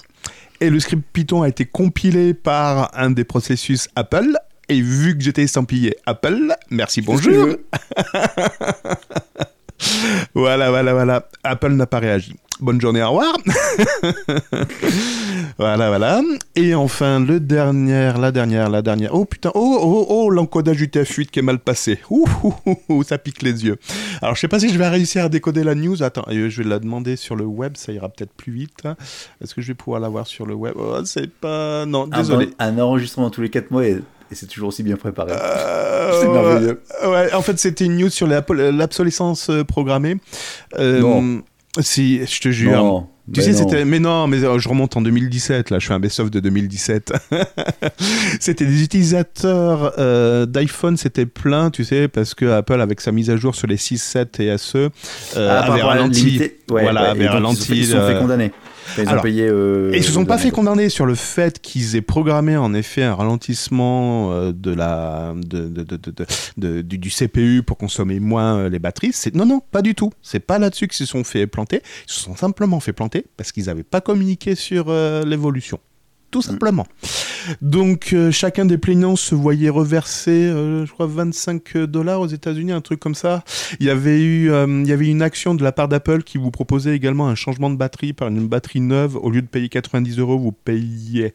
et 0.61 0.71
le 0.71 0.81
script 0.81 1.03
Python 1.12 1.43
a 1.43 1.49
été 1.49 1.64
compilé 1.67 2.33
par 2.33 2.90
un 2.95 3.11
des 3.11 3.25
processus 3.25 3.88
Apple, 3.97 4.37
et 4.68 4.81
vu 4.81 5.16
que 5.16 5.22
j'étais 5.24 5.42
estampillé 5.42 5.96
Apple, 6.07 6.55
merci, 6.70 7.03
bonjour. 7.03 7.48
Voilà, 10.35 10.70
voilà, 10.70 10.92
voilà. 10.92 11.29
Apple 11.42 11.72
n'a 11.72 11.87
pas 11.87 11.98
réagi. 11.98 12.35
Bonne 12.61 12.81
journée, 12.81 13.03
au 13.03 13.09
revoir. 13.11 13.37
voilà, 15.59 15.88
voilà. 15.88 16.22
Et 16.55 16.74
enfin, 16.74 17.20
le 17.20 17.40
dernier, 17.40 18.12
la 18.18 18.31
dernière, 18.33 18.70
la 18.70 18.81
dernière. 18.83 19.14
Oh 19.14 19.24
putain, 19.24 19.50
oh, 19.55 19.79
oh, 19.83 20.07
oh, 20.09 20.31
l'encodage 20.31 20.81
UTF-8 20.81 21.27
qui 21.27 21.40
est 21.40 21.42
mal 21.42 21.59
passé. 21.59 21.98
Ouh, 22.11 22.24
ouh, 22.44 22.77
ouh, 22.88 23.03
ça 23.03 23.18
pique 23.18 23.42
les 23.42 23.64
yeux. 23.64 23.77
Alors, 24.22 24.37
je 24.37 24.40
sais 24.40 24.48
pas 24.48 24.61
si 24.61 24.68
je 24.70 24.79
vais 24.79 24.88
réussir 24.88 25.24
à 25.24 25.29
décoder 25.29 25.64
la 25.64 25.74
news. 25.74 26.03
Attends, 26.03 26.24
euh, 26.29 26.48
je 26.48 26.62
vais 26.62 26.68
la 26.68 26.79
demander 26.79 27.16
sur 27.16 27.35
le 27.37 27.44
web, 27.44 27.77
ça 27.77 27.92
ira 27.92 28.09
peut-être 28.09 28.33
plus 28.33 28.53
vite. 28.53 28.85
Est-ce 29.42 29.55
que 29.55 29.61
je 29.61 29.68
vais 29.68 29.74
pouvoir 29.74 30.00
la 30.00 30.09
voir 30.09 30.27
sur 30.27 30.46
le 30.46 30.55
web? 30.55 30.74
Oh, 30.77 30.98
C'est 31.05 31.31
pas. 31.31 31.85
Non, 31.87 32.09
Un, 32.12 32.18
désolé. 32.18 32.50
un 32.59 32.79
enregistrement 32.79 33.31
tous 33.31 33.42
les 33.42 33.50
4 33.50 33.70
mois 33.72 33.85
et, 33.87 33.98
et 34.35 34.37
c'est 34.37 34.47
toujours 34.47 34.68
aussi 34.68 34.83
bien 34.83 34.97
préparé. 34.97 35.33
Euh, 35.33 36.11
c'est 36.20 36.29
merveilleux. 36.29 36.81
Ouais, 37.07 37.33
en 37.33 37.40
fait, 37.42 37.59
c'était 37.59 37.85
une 37.85 37.97
news 37.97 38.11
sur 38.11 38.27
l'obsolescence 38.27 39.49
euh, 39.51 39.62
programmée. 39.64 40.16
Euh, 40.79 41.01
Non. 41.01 41.42
Si, 41.81 42.25
je 42.25 42.40
te 42.40 42.51
jure. 42.51 42.70
Non, 42.70 43.09
Tu 43.33 43.40
mais 43.40 43.47
sais, 43.47 43.51
non. 43.53 43.59
c'était. 43.68 43.85
Mais 43.85 43.99
non, 43.99 44.29
mais 44.29 44.44
euh, 44.44 44.61
je 44.61 44.68
remonte 44.68 44.97
en 44.97 45.01
2017, 45.03 45.70
là, 45.70 45.81
je 45.81 45.87
fais 45.88 45.92
un 45.92 45.99
best-of 45.99 46.31
de 46.31 46.38
2017. 46.38 47.12
c'était 48.40 48.64
des 48.66 48.83
utilisateurs 48.83 49.92
euh, 49.99 50.47
d'iPhone, 50.47 50.97
c'était 50.97 51.27
plein, 51.27 51.70
tu 51.70 51.83
sais, 51.85 52.07
parce 52.07 52.35
que 52.35 52.44
Apple, 52.44 52.81
avec 52.81 53.01
sa 53.01 53.11
mise 53.11 53.29
à 53.31 53.37
jour 53.37 53.55
sur 53.57 53.66
les 53.66 53.77
6, 53.77 53.99
7 54.01 54.40
et 54.40 54.57
SE, 54.59 54.77
euh, 54.77 54.90
Ah, 55.37 55.73
avait 55.73 55.83
ralenti. 55.83 56.38
ouais, 56.70 56.83
voilà, 56.83 57.03
ouais, 57.03 57.09
avait 57.09 57.20
et 57.20 57.25
donc, 57.25 57.33
ralenti. 57.35 57.57
Ils 57.57 57.62
se 57.62 57.64
sont 57.64 57.73
fait, 57.73 57.77
ils 57.79 57.87
se 57.87 57.92
sont 57.92 58.07
fait 58.07 58.18
condamner. 58.20 58.53
Ont 58.99 59.20
payé. 59.23 59.47
euh, 59.49 59.92
et 59.92 59.99
ils 59.99 60.05
se 60.05 60.12
sont 60.12 60.25
pas 60.25 60.38
fait 60.38 60.51
condamner 60.51 60.88
sur 60.88 61.07
le 61.07 61.14
fait 61.14 61.61
qu'ils 61.61 61.97
aient 61.97 62.01
programmé 62.03 62.57
en 62.57 62.75
effet 62.75 63.03
un 63.03 63.14
ralentissement 63.14 64.33
euh, 64.33 64.53
de 64.53 64.73
la 64.73 65.35
de, 65.37 65.68
de- 65.68 65.83
de- 65.83 65.97
de- 65.97 66.11
de- 66.11 66.27
de- 66.57 66.83
du, 66.83 66.99
du 66.99 67.11
CPU 67.11 67.62
pour 67.62 67.77
consommer 67.79 68.20
moins 68.20 68.59
euh, 68.59 68.68
les 68.68 68.79
batteries. 68.79 69.12
C'est 69.12 69.35
non 69.35 69.47
non 69.47 69.61
pas 69.70 69.83
du 69.83 69.94
tout. 69.94 70.11
C'est 70.23 70.40
pas 70.40 70.59
là-dessus 70.59 70.88
qu'ils 70.88 70.97
se 70.97 71.07
sont 71.07 71.25
fait 71.25 71.47
planter. 71.47 71.83
Ils 72.09 72.12
se 72.12 72.20
sont 72.20 72.37
simplement 72.37 72.81
fait 72.81 72.92
planter 72.92 73.27
parce 73.37 73.53
qu'ils 73.53 73.66
n'avaient 73.66 73.83
pas 73.83 74.01
communiqué 74.01 74.55
sur 74.55 74.87
euh, 74.88 75.25
l'évolution. 75.25 75.79
Tout 76.35 76.42
simplement. 76.42 76.85
Donc 77.62 78.12
euh, 78.12 78.33
chacun 78.33 78.64
des 78.64 78.77
plaignants 78.77 79.14
se 79.14 79.37
voyait 79.37 79.68
reverser, 79.68 80.33
euh, 80.33 80.85
je 80.85 80.90
crois 80.90 81.07
25 81.07 81.77
dollars 81.85 82.20
aux 82.20 82.27
États-Unis, 82.27 82.73
un 82.73 82.81
truc 82.81 82.99
comme 82.99 83.14
ça. 83.14 83.44
Il 83.79 83.87
y 83.87 83.90
avait 83.90 84.20
eu, 84.20 84.51
euh, 84.51 84.66
il 84.66 84.88
y 84.88 84.92
avait 84.92 85.07
une 85.07 85.23
action 85.23 85.55
de 85.55 85.62
la 85.62 85.70
part 85.70 85.87
d'Apple 85.87 86.25
qui 86.25 86.38
vous 86.38 86.51
proposait 86.51 86.97
également 86.97 87.29
un 87.29 87.37
changement 87.37 87.70
de 87.70 87.77
batterie 87.77 88.14
par 88.14 88.27
une 88.27 88.49
batterie 88.49 88.81
neuve. 88.81 89.14
Au 89.14 89.31
lieu 89.31 89.42
de 89.42 89.47
payer 89.47 89.68
90 89.68 90.18
euros, 90.18 90.37
vous 90.37 90.51
payiez 90.51 91.33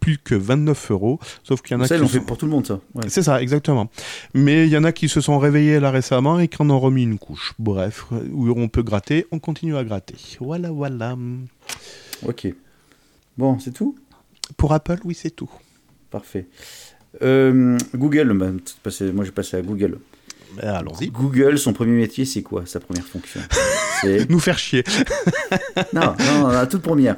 plus 0.00 0.18
que 0.18 0.34
29 0.34 0.90
euros. 0.90 1.18
Sauf 1.44 1.62
qu'il 1.62 1.74
y 1.74 1.80
en 1.80 1.80
a 1.80 1.86
Ça, 1.86 1.98
qui 1.98 2.06
fait 2.06 2.20
pour 2.20 2.36
tout 2.36 2.44
le 2.44 2.52
monde, 2.52 2.66
ça. 2.66 2.78
Ouais. 2.94 3.04
c'est 3.08 3.22
ça, 3.22 3.40
exactement. 3.40 3.88
Mais 4.34 4.66
il 4.66 4.70
y 4.70 4.76
en 4.76 4.84
a 4.84 4.92
qui 4.92 5.08
se 5.08 5.22
sont 5.22 5.38
réveillés 5.38 5.80
là 5.80 5.90
récemment 5.90 6.38
et 6.40 6.48
qui 6.48 6.60
en 6.60 6.68
ont 6.68 6.80
remis 6.80 7.04
une 7.04 7.18
couche. 7.18 7.54
Bref, 7.58 8.04
où 8.34 8.50
on 8.54 8.68
peut 8.68 8.82
gratter, 8.82 9.24
on 9.32 9.38
continue 9.38 9.78
à 9.78 9.84
gratter. 9.84 10.16
Voilà, 10.40 10.70
voilà. 10.70 11.16
Ok. 12.26 12.52
Bon, 13.38 13.58
c'est 13.58 13.72
tout? 13.72 13.96
Pour 14.62 14.72
Apple, 14.74 15.00
oui, 15.02 15.18
c'est 15.20 15.32
tout. 15.32 15.50
Parfait. 16.08 16.46
Euh, 17.20 17.76
Google, 17.96 18.32
bah, 18.38 18.46
moi 19.12 19.24
j'ai 19.24 19.32
passé 19.32 19.56
à 19.56 19.60
Google. 19.60 19.98
Ben, 20.56 20.68
Allons-y. 20.68 21.08
Google, 21.08 21.58
son 21.58 21.72
premier 21.72 21.96
métier, 21.96 22.24
c'est 22.24 22.42
quoi 22.42 22.62
Sa 22.64 22.78
première 22.78 23.04
fonction 23.04 23.40
C'est. 24.00 24.30
Nous 24.30 24.38
faire 24.38 24.60
chier. 24.60 24.84
Non, 25.92 26.14
non, 26.16 26.46
la 26.46 26.68
toute 26.68 26.82
première. 26.82 27.16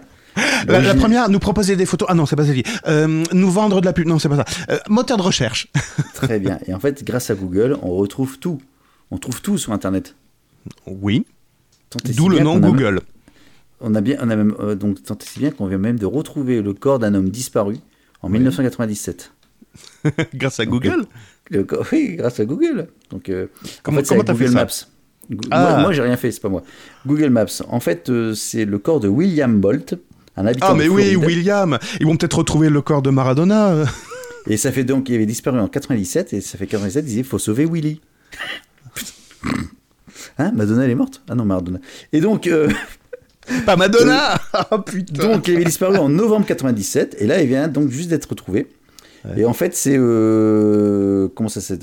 La, 0.66 0.80
la 0.80 0.94
première, 0.94 1.28
nous 1.28 1.38
proposer 1.38 1.76
des 1.76 1.84
photos. 1.84 2.08
Ah 2.10 2.14
non, 2.14 2.24
c'est 2.24 2.34
pas 2.34 2.46
celle-ci. 2.46 2.64
Euh, 2.86 3.22
nous 3.34 3.50
vendre 3.50 3.82
de 3.82 3.84
la 3.84 3.92
pub. 3.92 4.06
Non, 4.06 4.18
c'est 4.18 4.30
pas 4.30 4.36
ça. 4.36 4.44
Euh, 4.70 4.78
moteur 4.88 5.18
de 5.18 5.22
recherche. 5.22 5.68
Très 6.14 6.40
bien. 6.40 6.58
Et 6.66 6.72
en 6.72 6.80
fait, 6.80 7.04
grâce 7.04 7.28
à 7.28 7.34
Google, 7.34 7.76
on 7.82 7.90
retrouve 7.94 8.38
tout. 8.38 8.58
On 9.10 9.18
trouve 9.18 9.42
tout 9.42 9.58
sur 9.58 9.74
Internet. 9.74 10.16
Oui. 10.86 11.26
D'où 12.16 12.30
le 12.30 12.38
nom 12.38 12.58
Google. 12.58 13.02
On 13.80 13.94
a 13.94 14.00
bien, 14.00 14.16
on 14.20 14.30
a 14.30 14.36
même, 14.36 14.54
euh, 14.60 14.74
donc 14.74 15.02
tant 15.02 15.14
et 15.14 15.24
si 15.24 15.38
bien 15.40 15.50
qu'on 15.50 15.66
vient 15.66 15.78
même 15.78 15.98
de 15.98 16.06
retrouver 16.06 16.62
le 16.62 16.72
corps 16.74 16.98
d'un 16.98 17.14
homme 17.14 17.28
disparu 17.30 17.76
en 18.22 18.28
1997. 18.28 19.32
Grâce 20.34 20.60
à 20.60 20.64
Donc, 20.64 20.74
Google. 20.74 21.04
Le 21.50 21.64
corps- 21.64 21.84
oui, 21.92 22.16
grâce 22.16 22.40
à 22.40 22.44
Google. 22.44 22.88
Donc, 23.10 23.28
euh, 23.28 23.46
Comment- 23.82 23.98
en 23.98 24.02
fait, 24.02 24.08
comment 24.08 24.24
t'as 24.24 24.34
fait 24.34 24.44
Google 24.46 24.52
ça 24.58 24.64
Maps. 24.64 24.88
Ah. 25.50 25.70
Moi, 25.72 25.80
moi, 25.80 25.92
j'ai 25.92 26.02
rien 26.02 26.16
fait, 26.16 26.30
c'est 26.30 26.40
pas 26.40 26.48
moi. 26.48 26.62
Google 27.06 27.30
Maps. 27.30 27.46
En 27.68 27.80
fait, 27.80 28.08
euh, 28.10 28.34
c'est 28.34 28.64
le 28.64 28.78
corps 28.78 29.00
de 29.00 29.08
William 29.08 29.58
Bolt, 29.60 29.94
un 30.36 30.46
habitant 30.46 30.68
Ah, 30.70 30.72
de 30.74 30.78
mais 30.78 30.88
oui. 30.88 31.16
William. 31.16 31.78
Ils 32.00 32.06
vont 32.06 32.16
peut-être 32.16 32.38
retrouver 32.38 32.68
le 32.70 32.80
corps 32.82 33.02
de 33.02 33.10
Maradona. 33.10 33.68
euh. 33.72 33.86
Et 34.46 34.56
ça 34.58 34.70
fait 34.72 34.84
donc, 34.84 35.08
il 35.08 35.14
avait 35.14 35.24
disparu 35.26 35.58
en 35.58 35.68
97, 35.68 36.34
et 36.34 36.40
ça 36.42 36.58
fait 36.58 36.66
97, 36.66 37.02
il 37.04 37.08
disait, 37.08 37.22
faut 37.22 37.38
sauver 37.38 37.64
Willy. 37.64 38.02
hein, 40.38 40.52
Madonna, 40.54 40.84
elle 40.84 40.90
est 40.90 40.94
morte? 40.94 41.22
Ah 41.28 41.34
non, 41.34 41.44
Maradona. 41.46 41.78
Et 42.12 42.20
donc, 42.20 42.46
euh, 42.46 42.68
pas 43.66 43.74
euh, 43.74 43.76
Madonna 43.76 44.40
oh, 44.70 44.78
putain. 44.78 45.28
Donc, 45.28 45.48
il 45.48 45.56
avait 45.56 45.64
disparu 45.64 45.96
en 45.98 46.08
novembre 46.08 46.46
97, 46.46 47.16
et 47.20 47.26
là, 47.26 47.42
il 47.42 47.48
vient 47.48 47.68
donc 47.68 47.90
juste 47.90 48.10
d'être 48.10 48.26
retrouvé 48.26 48.68
Et 49.36 49.44
en 49.44 49.52
fait, 49.52 49.74
c'est. 49.74 49.96
Euh, 49.96 51.28
comment 51.34 51.48
ça 51.48 51.60
s'est. 51.60 51.78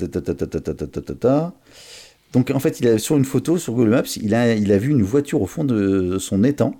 Donc, 2.32 2.50
en 2.50 2.58
fait, 2.60 2.80
il 2.80 2.88
a, 2.88 2.98
sur 2.98 3.16
une 3.16 3.24
photo 3.24 3.58
sur 3.58 3.74
Google 3.74 3.90
Maps, 3.90 4.16
il 4.16 4.34
a, 4.34 4.54
il 4.54 4.72
a 4.72 4.78
vu 4.78 4.90
une 4.90 5.02
voiture 5.02 5.42
au 5.42 5.46
fond 5.46 5.64
de 5.64 6.18
son 6.18 6.44
étang. 6.44 6.74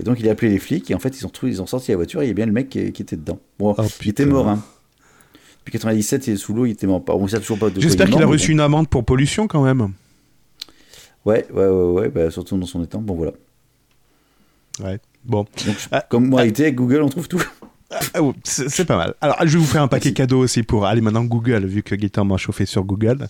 Et 0.00 0.02
donc, 0.02 0.18
il 0.18 0.28
a 0.28 0.32
appelé 0.32 0.50
les 0.50 0.58
flics, 0.58 0.90
et 0.90 0.94
en 0.94 0.98
fait, 0.98 1.20
ils 1.20 1.26
ont, 1.26 1.32
ils 1.42 1.60
ont 1.60 1.66
sorti 1.66 1.90
la 1.90 1.96
voiture, 1.98 2.22
et 2.22 2.24
il 2.24 2.28
y 2.28 2.30
a 2.30 2.34
bien 2.34 2.46
le 2.46 2.52
mec 2.52 2.70
qui, 2.70 2.80
était 2.80 3.16
dedans. 3.16 3.38
Bon, 3.58 3.74
oh, 3.76 3.84
il 4.02 4.08
était 4.08 4.24
mort, 4.24 4.48
hein. 4.48 4.62
Depuis 5.58 5.72
97, 5.72 6.26
il 6.26 6.32
est 6.32 6.36
sous 6.36 6.54
l'eau, 6.54 6.64
il 6.64 6.70
était 6.70 6.86
mort. 6.86 7.00
Bon, 7.00 7.26
J'espère 7.26 8.08
qu'il 8.08 8.22
a 8.22 8.26
reçu 8.26 8.52
une 8.52 8.60
amende 8.60 8.88
pour 8.88 9.04
pollution 9.04 9.46
quand 9.46 9.62
même. 9.62 9.92
Ouais, 11.24 11.46
ouais, 11.52 11.66
ouais, 11.66 11.92
ouais, 12.00 12.08
bah, 12.08 12.30
surtout 12.30 12.56
dans 12.56 12.66
son 12.66 12.82
étang. 12.82 13.00
Bon, 13.00 13.14
voilà. 13.14 13.32
Ouais. 14.82 14.98
Bon. 15.24 15.44
Donc, 15.66 15.76
Ah, 15.92 16.00
comme 16.08 16.28
moi, 16.28 16.40
avec 16.40 16.74
Google, 16.74 17.02
on 17.02 17.08
trouve 17.08 17.28
tout. 17.28 17.42
Ah, 17.90 17.98
oh, 18.20 18.32
c'est 18.44 18.68
c'est 18.70 18.84
pas 18.84 18.96
mal. 18.96 19.14
Alors, 19.20 19.36
je 19.40 19.52
vais 19.52 19.58
vous 19.58 19.64
faire 19.66 19.82
un 19.82 19.88
paquet 19.88 20.10
Merci. 20.10 20.14
cadeau 20.14 20.38
aussi 20.38 20.62
pour 20.62 20.86
aller 20.86 21.00
maintenant 21.00 21.24
Google, 21.24 21.66
vu 21.66 21.82
que 21.82 21.96
Gaëtan 21.96 22.24
m'a 22.24 22.36
chauffé 22.36 22.64
sur 22.64 22.84
Google. 22.84 23.26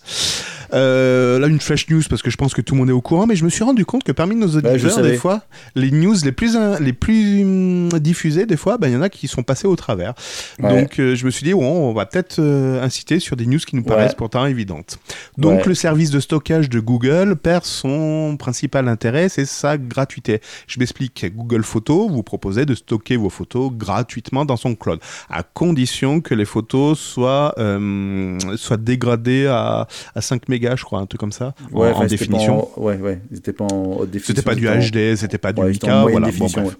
Euh, 0.72 1.38
là, 1.38 1.46
une 1.48 1.60
flash 1.60 1.88
news 1.88 2.02
parce 2.08 2.22
que 2.22 2.30
je 2.30 2.36
pense 2.36 2.54
que 2.54 2.60
tout 2.60 2.74
le 2.74 2.78
monde 2.80 2.90
est 2.90 2.94
au 2.94 3.00
courant, 3.00 3.26
mais 3.26 3.36
je 3.36 3.44
me 3.44 3.50
suis 3.50 3.64
rendu 3.64 3.84
compte 3.84 4.04
que 4.04 4.12
parmi 4.12 4.36
nos 4.36 4.46
auditeurs, 4.48 5.02
des 5.02 5.16
fois, 5.16 5.42
les 5.74 5.90
news 5.90 6.14
les 6.24 6.32
plus, 6.32 6.56
in- 6.56 6.78
les 6.78 6.92
plus 6.92 7.42
hum, 7.42 7.88
diffusées, 7.98 8.46
des 8.46 8.56
fois, 8.56 8.78
ben, 8.78 8.88
il 8.88 8.94
y 8.94 8.96
en 8.96 9.02
a 9.02 9.08
qui 9.08 9.26
sont 9.28 9.42
passés 9.42 9.66
au 9.66 9.76
travers. 9.76 10.14
Ouais. 10.62 10.68
Donc, 10.82 10.98
euh, 10.98 11.14
je 11.14 11.24
me 11.26 11.30
suis 11.30 11.44
dit, 11.44 11.52
bon, 11.52 11.64
on 11.90 11.92
va 11.92 12.06
peut-être 12.06 12.38
euh, 12.38 12.82
inciter 12.82 13.18
sur 13.20 13.36
des 13.36 13.46
news 13.46 13.58
qui 13.58 13.76
nous 13.76 13.82
Ouais. 13.82 13.88
paraissent 13.88 14.14
pourtant 14.14 14.46
évidentes. 14.46 14.98
Donc, 15.38 15.66
le 15.66 15.74
service 15.74 16.10
de 16.10 16.20
stockage 16.20 16.68
de 16.68 16.80
Google 16.80 17.36
perd 17.36 17.64
son 17.64 18.36
principal 18.38 18.86
intérêt, 18.88 19.28
c'est 19.28 19.44
sa 19.46 19.76
gratuité. 19.78 20.40
Je 20.66 20.78
m'explique. 20.78 21.26
Google 21.34 21.64
Photos 21.64 22.10
vous 22.10 22.22
proposait 22.22 22.66
de 22.66 22.74
stocker 22.74 23.16
vos 23.16 23.30
photos 23.30 23.72
gratuitement 23.72 24.44
dans 24.44 24.56
son 24.56 24.74
cloud, 24.74 25.00
à 25.28 25.42
condition 25.42 26.20
que 26.20 26.34
les 26.34 26.44
photos 26.44 26.98
soient, 26.98 27.54
euh, 27.58 28.38
soient 28.56 28.76
dégradées 28.76 29.46
à, 29.46 29.86
à 30.14 30.20
5 30.20 30.48
MB 30.48 30.59
mégas, 30.60 30.76
je 30.76 30.84
crois, 30.84 31.00
un 31.00 31.06
truc 31.06 31.20
comme 31.20 31.32
ça, 31.32 31.54
en- 31.72 31.78
Ouais, 31.78 31.88
en, 31.88 31.90
enfin, 31.92 32.00
pas 32.00 32.06
définition. 32.06 32.78
en- 32.78 32.82
Ouais, 32.82 32.96
ouais. 32.96 33.20
C'était 33.32 33.52
pas 33.52 33.64
en 33.64 33.96
haute 34.00 34.10
définition. 34.10 34.34
C'était 34.34 34.42
pas 34.42 34.54
du 34.54 34.66
HD, 34.90 35.16
c'était 35.16 35.38
pas 35.38 35.52
du 35.52 35.60
ouais, 35.60 35.68
8K, 35.70 35.74
c'était 35.74 35.90
en 35.92 36.00
moyenne 36.02 36.20
voilà. 36.20 36.36
Bon, 36.38 36.46
bref. 36.62 36.76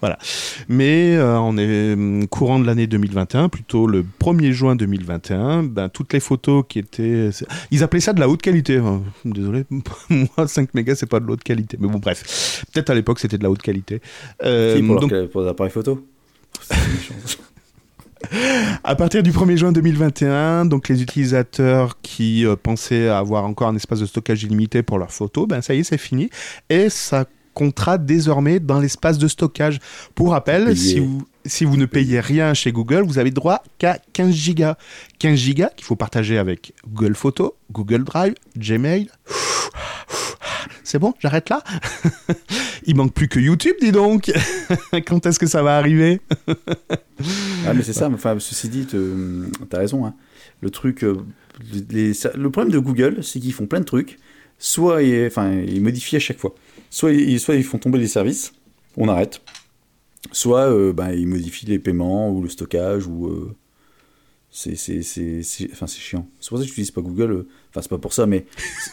Voilà. 0.00 0.18
Mais 0.68 1.16
euh, 1.16 1.38
on 1.38 1.56
est 1.56 1.94
hum, 1.94 2.26
courant 2.28 2.58
de 2.58 2.66
l'année 2.66 2.86
2021, 2.86 3.48
plutôt 3.48 3.86
le 3.86 4.04
1er 4.18 4.52
juin 4.52 4.76
2021, 4.76 5.62
ben, 5.62 5.88
toutes 5.88 6.12
les 6.12 6.20
photos 6.20 6.64
qui 6.68 6.78
étaient... 6.80 7.30
Ils 7.70 7.82
appelaient 7.82 8.00
ça 8.00 8.12
de 8.12 8.20
la 8.20 8.28
haute 8.28 8.42
qualité. 8.42 8.76
hein. 8.78 9.00
Désolé, 9.24 9.64
moi 10.10 10.46
5 10.46 10.74
mégas 10.74 10.96
c'est 10.96 11.06
pas 11.08 11.20
de 11.20 11.26
la 11.26 11.32
haute 11.32 11.42
qualité. 11.44 11.78
Mais 11.80 11.88
bon 11.88 11.98
bref, 12.00 12.64
peut-être 12.72 12.90
à 12.90 12.94
l'époque 12.94 13.18
c'était 13.18 13.38
de 13.38 13.44
la 13.44 13.50
haute 13.50 13.62
qualité. 13.62 14.02
Euh, 14.44 14.76
Si, 14.76 14.82
pour, 14.82 15.00
donc, 15.00 15.10
leur- 15.10 15.28
pour 15.30 15.40
les 15.42 15.48
appareils 15.48 15.72
photo. 15.72 16.06
À 18.84 18.94
partir 18.96 19.22
du 19.22 19.32
1er 19.32 19.56
juin 19.56 19.72
2021, 19.72 20.66
donc 20.66 20.88
les 20.88 21.02
utilisateurs 21.02 22.00
qui 22.02 22.46
euh, 22.46 22.56
pensaient 22.56 23.08
avoir 23.08 23.44
encore 23.44 23.68
un 23.68 23.76
espace 23.76 24.00
de 24.00 24.06
stockage 24.06 24.42
illimité 24.44 24.82
pour 24.82 24.98
leurs 24.98 25.12
photos, 25.12 25.48
ben 25.48 25.62
ça 25.62 25.74
y 25.74 25.80
est, 25.80 25.84
c'est 25.84 25.98
fini. 25.98 26.30
Et 26.68 26.90
ça 26.90 27.24
comptera 27.54 27.98
désormais 27.98 28.60
dans 28.60 28.80
l'espace 28.80 29.18
de 29.18 29.28
stockage. 29.28 29.78
Pour 30.14 30.32
rappel, 30.32 30.76
si 30.76 31.00
vous, 31.00 31.22
si 31.46 31.64
vous 31.64 31.76
ne 31.76 31.86
payez 31.86 32.20
rien 32.20 32.52
chez 32.52 32.72
Google, 32.72 33.02
vous 33.02 33.18
avez 33.18 33.30
droit 33.30 33.62
qu'à 33.78 33.98
15 34.12 34.34
gigas. 34.34 34.76
15 35.20 35.38
gigas 35.38 35.70
qu'il 35.76 35.84
faut 35.84 35.96
partager 35.96 36.36
avec 36.36 36.74
Google 36.86 37.14
Photos, 37.14 37.52
Google 37.72 38.04
Drive, 38.04 38.34
Gmail. 38.58 39.08
C'est 40.84 40.98
bon, 40.98 41.14
j'arrête 41.20 41.48
là? 41.48 41.62
Il 42.86 42.96
manque 42.96 43.14
plus 43.14 43.28
que 43.28 43.38
YouTube, 43.40 43.74
dis 43.80 43.92
donc 43.92 44.30
Quand 45.06 45.24
est-ce 45.26 45.38
que 45.38 45.46
ça 45.46 45.62
va 45.62 45.78
arriver? 45.78 46.20
Ah, 47.66 47.72
mais 47.74 47.82
c'est 47.82 47.92
ça, 47.92 48.08
enfin, 48.12 48.36
ceci 48.38 48.68
dit, 48.68 48.86
t'as 49.70 49.78
raison. 49.78 50.04
hein. 50.04 50.14
Le 50.60 50.70
truc, 50.70 51.04
euh, 51.04 51.16
le 51.72 52.48
problème 52.50 52.72
de 52.72 52.78
Google, 52.78 53.22
c'est 53.22 53.40
qu'ils 53.40 53.52
font 53.52 53.66
plein 53.66 53.80
de 53.80 53.84
trucs. 53.84 54.18
Soit 54.58 55.02
ils, 55.02 55.26
enfin, 55.26 55.52
ils 55.52 55.80
modifient 55.82 56.16
à 56.16 56.20
chaque 56.20 56.38
fois. 56.38 56.54
Soit 56.90 57.12
ils, 57.12 57.40
soit 57.40 57.54
ils 57.56 57.64
font 57.64 57.78
tomber 57.78 57.98
les 57.98 58.06
services, 58.08 58.52
on 58.96 59.08
arrête. 59.08 59.40
Soit 60.32 60.92
ben, 60.92 61.10
ils 61.12 61.26
modifient 61.26 61.66
les 61.66 61.78
paiements 61.78 62.30
ou 62.30 62.42
le 62.42 62.48
stockage 62.48 63.06
ou. 63.06 63.26
euh, 63.28 63.54
c'est 64.56 65.68
enfin, 65.72 65.86
chiant. 65.88 66.28
C'est 66.40 66.48
pour 66.48 66.58
ça 66.58 66.62
que 66.64 66.68
j'utilise 66.68 66.92
pas 66.92 67.00
Google. 67.00 67.30
euh, 67.32 67.48
Enfin, 67.70 67.82
c'est 67.82 67.88
pas 67.88 67.98
pour 67.98 68.12
ça, 68.12 68.24
mais 68.26 68.46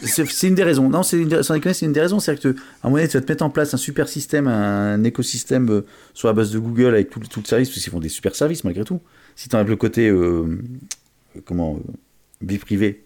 c'est 0.03 0.47
une 0.47 0.55
des 0.55 0.63
raisons. 0.63 0.89
Non, 0.89 1.03
c'est 1.03 1.19
une, 1.19 1.43
sans 1.43 1.53
déconner, 1.53 1.75
c'est 1.75 1.85
une 1.85 1.93
des 1.93 2.01
raisons. 2.01 2.19
C'est 2.19 2.35
que, 2.41 2.47
à 2.47 2.51
un 2.51 2.55
moment 2.85 2.95
donné, 2.97 3.07
tu 3.07 3.15
vas 3.15 3.21
te 3.21 3.31
mettre 3.31 3.43
en 3.45 3.51
place 3.51 3.71
un 3.75 3.77
super 3.77 4.09
système, 4.09 4.47
un 4.47 5.03
écosystème 5.03 5.69
euh, 5.69 5.85
sur 6.15 6.27
la 6.29 6.33
base 6.33 6.49
de 6.49 6.57
Google 6.57 6.95
avec 6.95 7.11
tout, 7.11 7.19
tout 7.19 7.41
le 7.41 7.45
service, 7.45 7.69
parce 7.69 7.79
qu'ils 7.79 7.91
font 7.91 7.99
des 7.99 8.09
super 8.09 8.33
services 8.35 8.63
malgré 8.63 8.83
tout. 8.83 8.99
Si 9.35 9.49
tu 9.49 9.55
enlèves 9.55 9.69
le 9.69 9.75
côté, 9.75 10.09
euh, 10.09 10.17
euh, 11.37 11.41
comment, 11.45 11.75
euh, 11.75 11.91
vie 12.41 12.57
privée, 12.57 13.03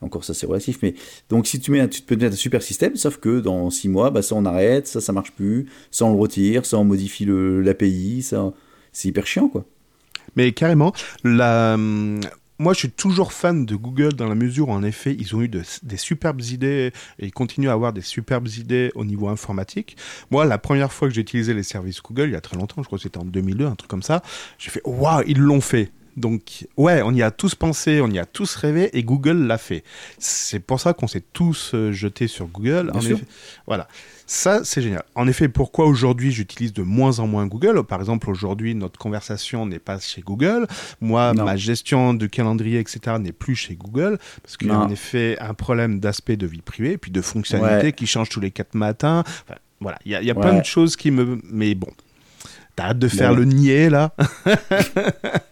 encore 0.00 0.24
ça 0.24 0.32
c'est 0.34 0.46
relatif, 0.46 0.78
mais 0.82 0.94
donc 1.28 1.46
si 1.48 1.58
tu 1.58 1.70
mets, 1.72 1.88
tu 1.88 2.02
peux 2.02 2.16
te 2.16 2.22
mettre 2.22 2.34
un 2.34 2.36
super 2.36 2.62
système, 2.62 2.94
sauf 2.94 3.16
que 3.16 3.40
dans 3.40 3.68
six 3.70 3.88
mois, 3.88 4.10
bah, 4.10 4.22
ça 4.22 4.34
on 4.36 4.44
arrête, 4.44 4.86
ça 4.86 5.00
ça 5.00 5.12
marche 5.12 5.32
plus, 5.32 5.66
ça 5.90 6.04
on 6.04 6.12
le 6.12 6.18
retire, 6.20 6.64
ça 6.66 6.78
on 6.78 6.84
modifie 6.84 7.26
l'API, 7.26 8.22
ça 8.22 8.52
c'est 8.92 9.08
hyper 9.08 9.26
chiant 9.26 9.48
quoi. 9.48 9.64
Mais 10.36 10.52
carrément, 10.52 10.92
hum, 11.24 12.20
moi 12.60 12.72
je 12.72 12.78
suis 12.80 12.90
toujours 12.90 13.32
fan 13.32 13.64
de 13.66 13.76
Google 13.76 14.14
dans 14.14 14.26
la 14.28 14.34
mesure 14.34 14.68
où 14.68 14.72
en 14.72 14.82
effet 14.82 15.14
ils 15.18 15.34
ont 15.36 15.42
eu 15.42 15.48
de- 15.48 15.62
des 15.82 15.96
superbes 15.96 16.40
idées 16.40 16.92
et 17.18 17.26
ils 17.26 17.32
continuent 17.32 17.68
à 17.68 17.72
avoir 17.72 17.92
des 17.92 18.00
superbes 18.00 18.48
idées 18.48 18.90
au 18.96 19.04
niveau 19.04 19.28
informatique. 19.28 19.96
Moi 20.30 20.44
la 20.44 20.58
première 20.58 20.92
fois 20.92 21.08
que 21.08 21.14
j'ai 21.14 21.20
utilisé 21.20 21.54
les 21.54 21.62
services 21.62 22.02
Google, 22.02 22.24
il 22.28 22.32
y 22.32 22.36
a 22.36 22.40
très 22.40 22.56
longtemps, 22.56 22.82
je 22.82 22.86
crois 22.86 22.98
que 22.98 23.02
c'était 23.04 23.18
en 23.18 23.24
2002, 23.24 23.64
un 23.66 23.74
truc 23.76 23.88
comme 23.90 24.02
ça, 24.02 24.22
j'ai 24.58 24.70
fait 24.70 24.82
waouh, 24.84 25.22
ils 25.26 25.38
l'ont 25.38 25.60
fait. 25.60 25.90
Donc 26.18 26.66
ouais, 26.76 27.00
on 27.02 27.12
y 27.14 27.22
a 27.22 27.30
tous 27.30 27.54
pensé, 27.54 28.00
on 28.00 28.08
y 28.10 28.18
a 28.18 28.26
tous 28.26 28.54
rêvé 28.56 28.90
et 28.96 29.02
Google 29.02 29.46
l'a 29.46 29.58
fait. 29.58 29.84
C'est 30.18 30.60
pour 30.60 30.80
ça 30.80 30.92
qu'on 30.92 31.06
s'est 31.06 31.22
tous 31.32 31.72
euh, 31.74 31.92
jetés 31.92 32.26
sur 32.26 32.46
Google. 32.48 32.90
Bien 32.90 32.98
En 32.98 33.00
sûr. 33.00 33.16
effet, 33.16 33.26
voilà. 33.66 33.88
Ça, 34.26 34.60
c'est 34.62 34.82
génial. 34.82 35.04
En 35.14 35.26
effet, 35.26 35.48
pourquoi 35.48 35.86
aujourd'hui 35.86 36.32
j'utilise 36.32 36.74
de 36.74 36.82
moins 36.82 37.18
en 37.18 37.26
moins 37.26 37.46
Google? 37.46 37.82
Par 37.84 37.98
exemple, 38.00 38.28
aujourd'hui, 38.28 38.74
notre 38.74 38.98
conversation 38.98 39.64
n'est 39.64 39.78
pas 39.78 39.98
chez 40.00 40.20
Google. 40.20 40.66
Moi, 41.00 41.32
Non. 41.32 41.44
ma 41.44 41.56
gestion 41.56 42.12
de 42.12 42.26
calendrier, 42.26 42.78
etc., 42.78 43.16
n'est 43.18 43.32
plus 43.32 43.56
chez 43.56 43.74
Google. 43.74 44.18
Parce 44.42 44.58
qu'il 44.58 44.68
y 44.68 44.70
a 44.70 44.78
en 44.78 44.90
effet 44.90 45.38
un 45.40 45.54
problème 45.54 45.98
d'aspect 45.98 46.36
de 46.36 46.46
vie 46.46 46.60
privée, 46.60 46.92
et 46.92 46.98
puis 46.98 47.10
de 47.10 47.22
fonctionnalités 47.22 47.86
Ouais. 47.86 47.92
qui 47.94 48.06
changent 48.06 48.28
tous 48.28 48.40
les 48.40 48.50
quatre 48.50 48.74
matins. 48.74 49.20
Enfin, 49.20 49.58
voilà, 49.80 49.98
il 50.04 50.12
y 50.12 50.14
a, 50.14 50.20
il 50.20 50.26
y 50.26 50.30
a 50.30 50.34
Ouais. 50.34 50.42
plein 50.42 50.58
de 50.58 50.64
choses 50.64 50.94
qui 50.96 51.10
me... 51.10 51.40
Mais 51.50 51.74
bon, 51.74 51.88
t'arrêtes 52.76 52.98
de 52.98 53.08
faire 53.08 53.30
Ouais. 53.30 53.36
le 53.38 53.44
niais, 53.46 53.88
là? 53.88 54.14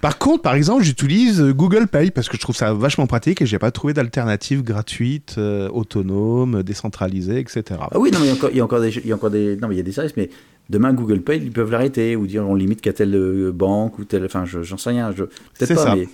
Par 0.00 0.18
contre, 0.18 0.42
par 0.42 0.54
exemple, 0.54 0.82
j'utilise 0.82 1.40
euh, 1.40 1.52
Google 1.52 1.86
Pay 1.86 2.10
parce 2.10 2.28
que 2.28 2.36
je 2.36 2.40
trouve 2.42 2.56
ça 2.56 2.74
vachement 2.74 3.06
pratique 3.06 3.40
et 3.42 3.46
j'ai 3.46 3.58
pas 3.58 3.70
trouvé 3.70 3.94
d'alternative 3.94 4.62
gratuite, 4.62 5.36
euh, 5.38 5.68
autonome, 5.68 6.62
décentralisée, 6.62 7.38
etc. 7.38 7.62
Ah 7.80 7.98
oui, 7.98 8.10
non, 8.10 8.18
mais 8.20 8.26
il 8.26 8.28
y 8.28 8.30
a 8.30 8.34
encore, 8.34 8.50
il 8.50 8.56
y 8.56 8.60
a 8.60 8.64
encore 8.64 8.80
des, 8.80 8.96
il 8.98 9.06
y 9.06 9.12
a 9.12 9.14
encore 9.14 9.30
des, 9.30 9.56
non, 9.56 9.68
mais 9.68 9.74
il 9.74 9.78
y 9.78 9.80
a 9.80 9.84
des 9.84 9.92
services, 9.92 10.16
mais 10.16 10.28
demain 10.70 10.92
Google 10.92 11.20
Pay, 11.20 11.38
ils 11.38 11.52
peuvent 11.52 11.70
l'arrêter 11.70 12.16
ou 12.16 12.26
dire 12.26 12.46
on 12.48 12.54
limite 12.54 12.80
qu'à 12.80 12.92
telle 12.92 13.14
euh, 13.14 13.52
banque 13.52 13.98
ou 13.98 14.04
telle, 14.04 14.24
enfin, 14.24 14.44
je- 14.44 14.62
j'en 14.62 14.76
sais 14.76 14.90
rien, 14.90 15.12
je, 15.16 15.24
peut-être 15.24 15.74
pas, 15.74 15.84
ça. 15.84 15.94
mais 15.96 16.08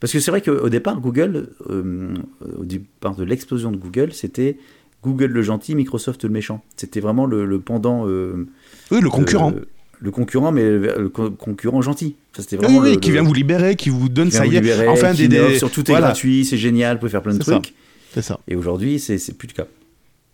parce 0.00 0.12
que 0.12 0.20
c'est 0.20 0.30
vrai 0.30 0.42
qu'au 0.42 0.68
départ, 0.68 1.00
Google, 1.00 1.48
euh, 1.70 2.14
au 2.58 2.64
départ 2.64 3.16
de 3.16 3.24
l'explosion 3.24 3.72
de 3.72 3.76
Google, 3.76 4.12
c'était 4.12 4.58
Google 5.02 5.26
le 5.26 5.42
gentil, 5.42 5.74
Microsoft 5.74 6.24
le 6.24 6.30
méchant. 6.30 6.62
C'était 6.76 7.00
vraiment 7.00 7.26
le, 7.26 7.46
le 7.46 7.60
pendant, 7.60 8.06
euh, 8.06 8.46
Oui, 8.90 9.00
le 9.00 9.08
concurrent. 9.08 9.52
euh, 9.56 9.64
le 10.00 10.10
concurrent, 10.10 10.52
mais 10.52 10.62
le, 10.62 10.94
le 10.98 11.08
co- 11.08 11.30
concurrent 11.30 11.82
gentil. 11.82 12.16
Ça, 12.36 12.42
c'était 12.42 12.56
oui, 12.56 12.64
vraiment 12.64 12.80
oui, 12.80 12.94
le- 12.94 13.00
qui 13.00 13.10
vient 13.10 13.22
vous 13.22 13.32
libérer, 13.34 13.76
qui 13.76 13.88
vous 13.88 14.08
donne, 14.08 14.28
qui 14.28 14.36
ça 14.36 14.46
y 14.46 14.56
est, 14.56 14.88
enfin 14.88 15.14
des... 15.14 15.28
des... 15.28 15.58
sur 15.58 15.70
tout 15.70 15.80
est 15.82 15.92
voilà, 15.92 16.08
gratuit, 16.08 16.44
c'est 16.44 16.58
génial, 16.58 16.96
vous 16.96 17.00
pouvez 17.00 17.10
faire 17.10 17.22
plein 17.22 17.34
de 17.34 17.38
trucs. 17.38 17.74
c'est 18.12 18.22
ça. 18.22 18.38
Et 18.48 18.56
aujourd'hui, 18.56 18.98
c'est 18.98 19.16
plus 19.36 19.48
le 19.48 19.54
cas. 19.54 19.66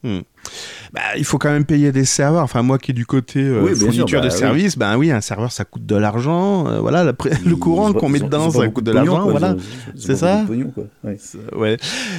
Bah, 0.05 1.01
il 1.17 1.25
faut 1.25 1.39
quand 1.39 1.51
même 1.51 1.65
payer 1.65 1.93
des 1.93 2.05
serveurs. 2.05 2.43
Enfin, 2.43 2.63
moi 2.63 2.77
qui 2.79 2.91
est 2.91 2.95
du 2.95 3.07
côté 3.07 3.41
euh, 3.41 3.63
Oui, 3.63 3.71
sûr, 3.77 3.87
fourniture 3.87 4.21
bah 4.21 4.27
de 4.29 4.33
oui. 4.33 4.39
services, 4.39 4.77
ben 4.77 4.97
oui, 4.99 5.11
un 5.11 5.21
serveur 5.21 5.53
ça 5.53 5.65
coûte 5.65 5.87
de 5.87 5.95
l'argent. 5.97 6.67
euh, 6.67 6.81
voilà, 6.81 7.05
la 7.05 7.13
le 7.45 7.57
courant 7.57 7.93
qu'on 7.93 8.09
met 8.09 8.19
dedans, 8.21 8.51
ça 8.51 8.67
coûte 8.69 8.85
de 8.85 8.93
l'argent. 8.93 9.31
Voilà. 9.31 9.57
C'est 9.97 10.17
ça 10.17 10.43
pognon, 10.47 10.71
quoi. 10.75 10.85
Ouais. 11.05 11.17
Ouais. 11.57 11.77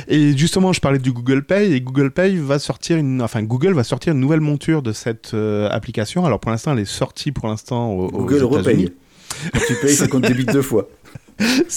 Et 0.08 0.36
justement, 0.38 0.72
je 0.74 0.80
parlais 0.80 1.00
du 1.00 1.12
Google 1.12 1.44
Pay 1.44 1.74
et 1.74 1.82
Google 1.82 2.12
Pay 2.12 2.38
va 2.38 2.58
sortir 2.60 2.98
une, 2.98 3.22
enfin 3.22 3.44
Google 3.44 3.74
va 3.74 3.84
sortir 3.84 4.14
une 4.14 4.20
nouvelle 4.20 4.42
monture 4.42 4.82
de 4.82 4.94
cette 4.94 5.34
euh, 5.34 5.70
application. 5.70 6.26
Alors 6.26 6.40
pour 6.40 6.52
l'instant, 6.52 6.72
elle 6.74 6.80
est 6.80 6.86
sortie 6.86 7.32
pour 7.32 7.48
l'instant 7.50 7.92
au- 7.92 8.08
Google 8.10 8.44
repaye. 8.44 8.94
Quand 9.52 9.60
tu 9.68 9.76
payes, 9.82 9.94
c'est 9.96 10.08
qu'on 10.08 10.22
te 10.22 10.28
débite 10.28 10.52
deux 10.54 10.62
fois. 10.62 10.88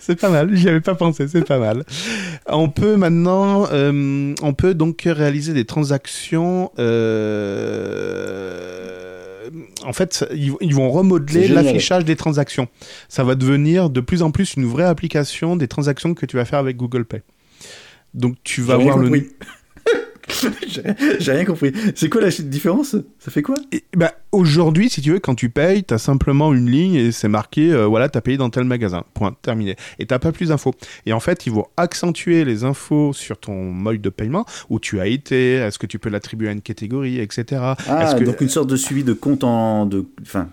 c'est 0.00 0.18
pas 0.20 0.28
mal, 0.30 0.54
j'y 0.54 0.68
avais 0.68 0.80
pas 0.80 0.94
pensé, 0.94 1.26
c'est 1.28 1.46
pas 1.46 1.58
mal. 1.58 1.84
On 2.46 2.68
peut 2.68 2.96
maintenant, 2.96 3.66
euh, 3.72 4.34
on 4.42 4.54
peut 4.54 4.74
donc 4.74 5.02
réaliser 5.04 5.52
des 5.54 5.64
transactions. 5.64 6.70
euh, 8.22 9.48
En 9.84 9.92
fait, 9.92 10.24
ils, 10.34 10.52
ils 10.60 10.74
vont 10.74 10.90
remodeler 10.90 11.48
l'affichage 11.48 12.04
des 12.04 12.16
transactions. 12.16 12.68
Ça 13.08 13.24
va 13.24 13.34
devenir 13.34 13.90
de 13.90 14.00
plus 14.00 14.22
en 14.22 14.30
plus 14.30 14.54
une 14.54 14.66
vraie 14.66 14.84
application 14.84 15.56
des 15.56 15.68
transactions 15.68 16.14
que 16.14 16.26
tu 16.26 16.36
vas 16.36 16.44
faire 16.44 16.58
avec 16.58 16.76
Google 16.76 17.04
Pay. 17.04 17.22
Donc 18.14 18.36
tu 18.44 18.60
vas 18.62 18.76
voir 18.76 18.98
le. 18.98 19.10
J'ai 21.18 21.32
rien 21.32 21.44
compris. 21.44 21.72
C'est 21.94 22.08
quoi 22.08 22.20
la 22.20 22.28
différence? 22.30 22.96
Ça 23.18 23.30
fait 23.30 23.42
quoi? 23.42 23.56
Et, 23.72 23.82
bah, 23.96 24.12
aujourd'hui, 24.30 24.88
si 24.88 25.00
tu 25.00 25.12
veux, 25.12 25.18
quand 25.18 25.34
tu 25.34 25.50
payes, 25.50 25.84
tu 25.84 25.94
as 25.94 25.98
simplement 25.98 26.52
une 26.52 26.70
ligne 26.70 26.94
et 26.94 27.12
c'est 27.12 27.28
marqué, 27.28 27.72
euh, 27.72 27.86
voilà, 27.86 28.08
tu 28.08 28.18
as 28.18 28.20
payé 28.20 28.36
dans 28.36 28.50
tel 28.50 28.64
magasin. 28.64 29.04
Point, 29.14 29.34
terminé. 29.42 29.76
Et 29.98 30.06
tu 30.06 30.18
pas 30.18 30.32
plus 30.32 30.48
d'infos. 30.48 30.74
Et 31.06 31.12
en 31.12 31.20
fait, 31.20 31.46
ils 31.46 31.52
vont 31.52 31.66
accentuer 31.76 32.44
les 32.44 32.64
infos 32.64 33.12
sur 33.12 33.38
ton 33.38 33.54
mode 33.72 34.00
de 34.00 34.10
paiement, 34.10 34.44
où 34.70 34.78
tu 34.78 35.00
as 35.00 35.06
été, 35.06 35.54
est-ce 35.54 35.78
que 35.78 35.86
tu 35.86 35.98
peux 35.98 36.10
l'attribuer 36.10 36.48
à 36.48 36.52
une 36.52 36.62
catégorie, 36.62 37.18
etc. 37.18 37.60
Ah, 37.88 38.14
que- 38.18 38.24
donc 38.24 38.40
une 38.40 38.48
sorte 38.48 38.68
de 38.68 38.76
suivi 38.76 39.04
de 39.04 39.12
compte 39.12 39.44
en. 39.44 39.86
De, 39.86 40.06
enfin, 40.22 40.48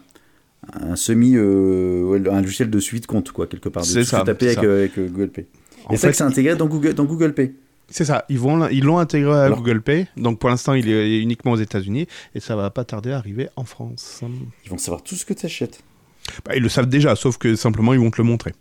un 0.73 0.95
semi. 0.95 1.35
euh, 1.35 2.19
un 2.31 2.41
logiciel 2.41 2.69
de 2.69 2.79
suivi 2.79 3.01
de 3.01 3.05
compte, 3.05 3.31
quoi, 3.31 3.47
quelque 3.47 3.69
part. 3.69 3.85
C'est 3.85 4.03
ça, 4.03 4.23
c'est 4.25 4.29
avec, 4.31 4.57
euh, 4.63 4.79
avec, 4.79 4.99
Google 4.99 5.29
Pay. 5.29 5.45
En 5.85 5.93
Et 5.93 5.97
ça 5.97 6.07
fait, 6.07 6.11
que 6.11 6.17
c'est 6.17 6.23
intégré 6.23 6.55
dans 6.55 6.67
Google, 6.67 6.93
dans 6.93 7.05
Google 7.05 7.33
Pay. 7.33 7.53
C'est 7.89 8.05
ça. 8.05 8.25
Ils 8.29 8.39
vont, 8.39 8.67
ils 8.69 8.83
l'ont 8.83 8.97
intégré 8.99 9.31
à 9.33 9.43
Alors- 9.43 9.57
Google 9.59 9.81
Pay. 9.81 10.07
Donc 10.17 10.39
pour 10.39 10.49
l'instant, 10.49 10.73
il 10.73 10.89
est 10.89 11.19
uniquement 11.19 11.51
aux 11.53 11.57
États-Unis 11.57 12.07
et 12.35 12.39
ça 12.39 12.55
va 12.55 12.69
pas 12.69 12.83
tarder 12.85 13.11
à 13.11 13.17
arriver 13.17 13.49
en 13.55 13.63
France. 13.63 14.21
Ils 14.65 14.69
vont 14.69 14.77
savoir 14.77 15.01
tout 15.03 15.15
ce 15.15 15.25
que 15.25 15.33
tu 15.33 15.45
achètes. 15.45 15.81
Bah, 16.45 16.55
ils 16.55 16.61
le 16.63 16.69
savent 16.69 16.87
déjà, 16.89 17.15
sauf 17.15 17.37
que 17.37 17.55
simplement 17.55 17.93
ils 17.93 17.99
vont 17.99 18.11
te 18.11 18.17
le 18.17 18.23
montrer. 18.23 18.53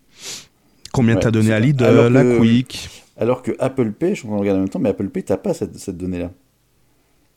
Combien 0.93 1.14
Ouais, 1.16 1.20
t'as 1.20 1.31
donné 1.31 1.53
à. 1.53 1.61
Lidl, 1.61 1.85
Alors 1.85 2.09
la 2.11 2.22
que- 2.22 2.39
Quick. 2.39 3.05
Alors 3.18 3.43
que 3.43 3.53
Apple 3.59 3.93
Pay, 3.93 4.14
je 4.14 4.20
suis 4.20 4.29
en 4.29 4.41
même 4.43 4.68
temps, 4.68 4.79
mais 4.79 4.89
Apple 4.91 5.09
Pay, 5.09 5.22
t'as 5.24 5.37
pas 5.37 5.53
cette, 5.53 5.76
cette 5.79 5.97
donnée-là. 5.99 6.31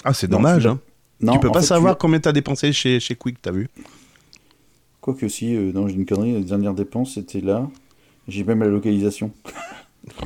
Ah, 0.03 0.13
c'est 0.13 0.27
dommage. 0.27 0.65
Hein. 0.67 0.79
Non, 1.19 1.33
tu 1.33 1.39
peux 1.39 1.51
pas 1.51 1.59
fait, 1.61 1.67
savoir 1.67 1.95
tu- 1.97 2.01
combien 2.01 2.19
t'as 2.19 2.31
dépensé 2.31 2.71
chez, 2.71 2.99
chez 2.99 3.15
Quick, 3.15 3.41
t'as 3.41 3.51
vu? 3.51 3.67
Quoique 5.01 5.27
si, 5.27 5.55
euh, 5.55 5.71
non, 5.73 5.87
j'ai 5.87 5.95
une 5.95 6.05
connerie, 6.05 6.33
la 6.33 6.39
dernière 6.41 6.73
dépense, 6.73 7.15
c'était 7.15 7.41
là. 7.41 7.67
J'ai 8.27 8.43
même 8.43 8.59
la 8.61 8.67
localisation. 8.67 9.31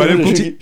Allez, 0.00 0.14
on 0.14 0.22
continue. 0.22 0.58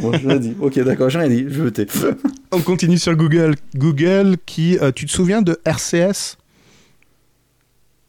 Bon, 0.00 0.12
je 0.12 0.28
l'ai 0.28 0.38
dit. 0.38 0.54
Ok, 0.60 0.78
d'accord, 0.80 1.08
j'ai 1.08 1.18
rien 1.18 1.28
dit, 1.28 1.46
je. 1.48 1.62
On 2.52 2.60
continue 2.60 2.98
sur 2.98 3.14
Google. 3.14 3.54
Google 3.76 4.36
qui, 4.44 4.78
euh, 4.78 4.90
tu 4.90 5.06
te 5.06 5.10
souviens 5.10 5.42
de 5.42 5.60
RCS 5.64 6.36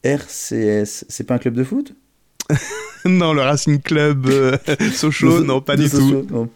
RCS, 0.04 1.06
c'est 1.10 1.26
pas 1.26 1.36
un 1.36 1.40
club 1.40 1.56
de 1.56 1.64
foot? 1.64 1.94
non, 3.06 3.34
le 3.34 3.42
Racing 3.42 3.82
Club 3.82 4.28
euh, 4.28 4.58
Sochaux, 4.94 5.44
non, 5.44 5.62
pas 5.62 5.76
du 5.76 5.88
Sochaux, 5.88 6.22
tout. 6.22 6.34
non. 6.34 6.50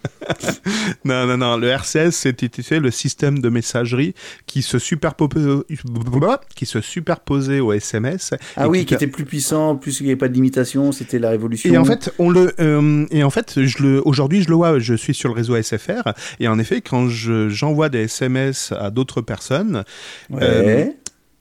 Non, 1.05 1.25
non, 1.27 1.37
non. 1.37 1.57
Le 1.57 1.67
RCS, 1.67 2.11
c'était 2.11 2.49
tu 2.49 2.63
sais, 2.63 2.79
le 2.79 2.91
système 2.91 3.39
de 3.39 3.49
messagerie 3.49 4.13
qui 4.45 4.61
se 4.61 4.79
superposait, 4.79 5.63
qui 6.55 6.65
se 6.65 6.81
superposait 6.81 7.59
au 7.59 7.73
SMS. 7.73 8.33
Ah 8.55 8.69
oui, 8.69 8.85
qui 8.85 8.93
était 8.93 9.07
plus 9.07 9.25
puissant, 9.25 9.75
plus 9.75 9.99
il 9.99 10.03
n'y 10.03 10.09
avait 10.09 10.17
pas 10.17 10.29
de 10.29 10.33
limitation, 10.33 10.91
c'était 10.91 11.19
la 11.19 11.29
révolution. 11.29 11.73
Et 11.73 11.77
en 11.77 11.85
fait, 11.85 12.13
on 12.19 12.29
le, 12.29 12.53
euh, 12.59 13.05
et 13.11 13.23
en 13.23 13.29
fait, 13.29 13.63
je 13.63 13.83
le, 13.83 14.01
aujourd'hui, 14.05 14.43
je 14.43 14.49
le 14.49 14.55
vois, 14.55 14.79
je 14.79 14.93
suis 14.93 15.13
sur 15.13 15.29
le 15.29 15.35
réseau 15.35 15.61
SFR, 15.61 16.13
et 16.39 16.47
en 16.47 16.59
effet, 16.59 16.81
quand 16.81 17.09
je, 17.09 17.49
j'envoie 17.49 17.89
des 17.89 18.03
SMS 18.03 18.73
à 18.77 18.89
d'autres 18.89 19.21
personnes, 19.21 19.83
ouais. 20.29 20.39
euh, 20.41 20.85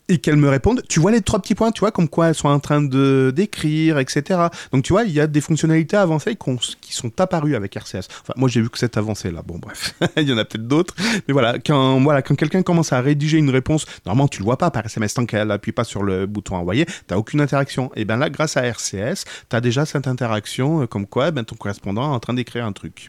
et 0.08 0.18
qu'elles 0.18 0.36
me 0.36 0.48
répondent, 0.48 0.82
tu 0.88 1.00
vois 1.00 1.10
les 1.10 1.20
trois 1.20 1.40
petits 1.40 1.54
points, 1.54 1.70
tu 1.70 1.80
vois, 1.80 1.90
comme 1.90 2.08
quoi 2.08 2.28
elles 2.28 2.34
sont 2.34 2.48
en 2.48 2.60
train 2.60 2.82
de 2.82 3.32
d'écrire, 3.34 3.98
etc. 3.98 4.40
Donc 4.72 4.84
tu 4.84 4.92
vois, 4.92 5.04
il 5.04 5.12
y 5.12 5.20
a 5.20 5.26
des 5.26 5.40
fonctionnalités 5.40 5.96
avancées 5.96 6.36
qui 6.80 6.92
sont 6.92 7.20
apparues 7.20 7.54
avec 7.56 7.74
RCS. 7.76 8.08
Enfin, 8.22 8.34
moi 8.36 8.48
j'ai 8.48 8.60
vu 8.60 8.68
que 8.68 8.78
cette 8.78 8.96
avancée 8.96 9.30
là. 9.30 9.42
Bon 9.46 9.58
bref, 9.58 9.94
il 10.16 10.28
y 10.28 10.32
en 10.32 10.38
a 10.38 10.44
peut-être 10.44 10.66
d'autres, 10.66 10.94
mais 11.26 11.32
voilà, 11.32 11.58
quand 11.58 12.00
voilà, 12.00 12.22
quand 12.22 12.34
quelqu'un 12.34 12.62
commence 12.62 12.92
à 12.92 13.00
rédiger 13.00 13.38
une 13.38 13.50
réponse, 13.50 13.86
normalement 14.04 14.28
tu 14.28 14.40
le 14.40 14.44
vois 14.44 14.58
pas 14.58 14.70
par 14.70 14.84
SMS 14.84 15.14
tant 15.14 15.26
qu'elle 15.26 15.50
appuie 15.50 15.72
pas 15.72 15.84
sur 15.84 16.02
le 16.02 16.26
bouton 16.26 16.56
envoyer, 16.56 16.86
t'as 17.06 17.16
aucune 17.16 17.40
interaction. 17.40 17.90
Et 17.96 18.04
ben 18.04 18.16
là, 18.16 18.30
grâce 18.30 18.56
à 18.56 18.62
RCS, 18.62 19.24
t'as 19.48 19.60
déjà 19.60 19.86
cette 19.86 20.06
interaction, 20.06 20.82
euh, 20.82 20.86
comme 20.86 21.06
quoi, 21.06 21.30
ben 21.30 21.44
ton 21.44 21.56
correspondant 21.56 22.12
est 22.12 22.14
en 22.14 22.20
train 22.20 22.34
d'écrire 22.34 22.66
un 22.66 22.72
truc. 22.72 23.08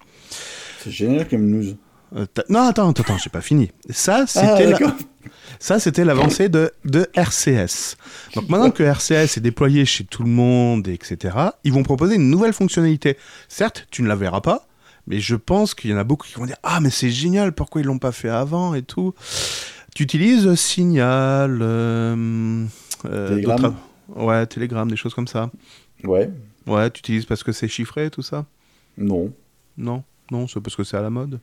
C'est 0.80 0.92
génial 0.92 1.28
comme 1.28 1.46
news. 1.46 1.76
Euh, 2.16 2.26
non, 2.50 2.62
attends, 2.68 2.90
attends, 2.90 3.04
attends, 3.04 3.18
j'ai 3.18 3.30
pas 3.30 3.42
fini. 3.42 3.72
Ça, 3.90 4.22
Ah, 4.22 4.28
c'était 5.80 6.02
la- 6.06 6.14
l'avancée 6.14 6.50
de, 6.50 6.72
de 6.86 7.08
RCS. 7.16 7.96
Donc 8.36 8.50
maintenant 8.50 8.72
que 8.72 8.84
RCS 8.84 9.38
est 9.38 9.40
déployé 9.42 9.86
chez 9.86 10.04
tout 10.04 10.24
le 10.24 10.30
monde, 10.30 10.88
etc., 10.88 11.36
ils 11.64 11.74
vont 11.74 11.84
proposer 11.84 12.16
une 12.16 12.30
nouvelle 12.30 12.54
fonctionnalité. 12.54 13.18
Certes, 13.48 13.88
tu 13.90 14.02
ne 14.04 14.08
la 14.08 14.16
verras 14.16 14.42
pas, 14.42 14.68
mais 15.08 15.20
je 15.20 15.36
pense 15.36 15.74
qu'il 15.74 15.90
y 15.92 15.94
en 15.94 15.98
a 15.98 16.04
beaucoup 16.04 16.28
qui 16.28 16.36
vont 16.36 16.46
dire 16.46 16.58
Ah, 16.64 16.80
mais 16.82 16.90
c'est 16.90 17.10
génial, 17.10 17.54
pourquoi 17.54 17.82
ils 17.82 17.86
l'ont 17.88 17.98
pas 18.00 18.12
fait 18.12 18.30
avant 18.30 18.74
et 18.76 18.84
tout? 18.84 19.14
Tu 19.96 20.04
utilises 20.04 20.54
Signal, 20.56 21.60
euh, 21.62 22.66
euh, 23.06 23.30
Telegram. 23.30 23.76
Ouais, 24.16 24.46
Telegram, 24.48 24.90
des 24.90 24.98
choses 24.98 25.14
comme 25.14 25.28
ça. 25.28 25.50
Ouais, 26.04 26.30
Ouais, 26.68 26.90
tu 26.92 27.00
utilises 27.00 27.26
parce 27.26 27.44
que 27.44 27.52
c'est 27.52 27.68
chiffré, 27.68 28.10
tout 28.10 28.22
ça? 28.22 28.46
Non. 28.98 29.32
Non, 29.78 30.04
non, 30.32 30.48
c'est 30.48 30.60
parce 30.62 30.76
que 30.76 30.84
c'est 30.84 30.98
à 30.98 31.02
la 31.02 31.10
mode. 31.10 31.40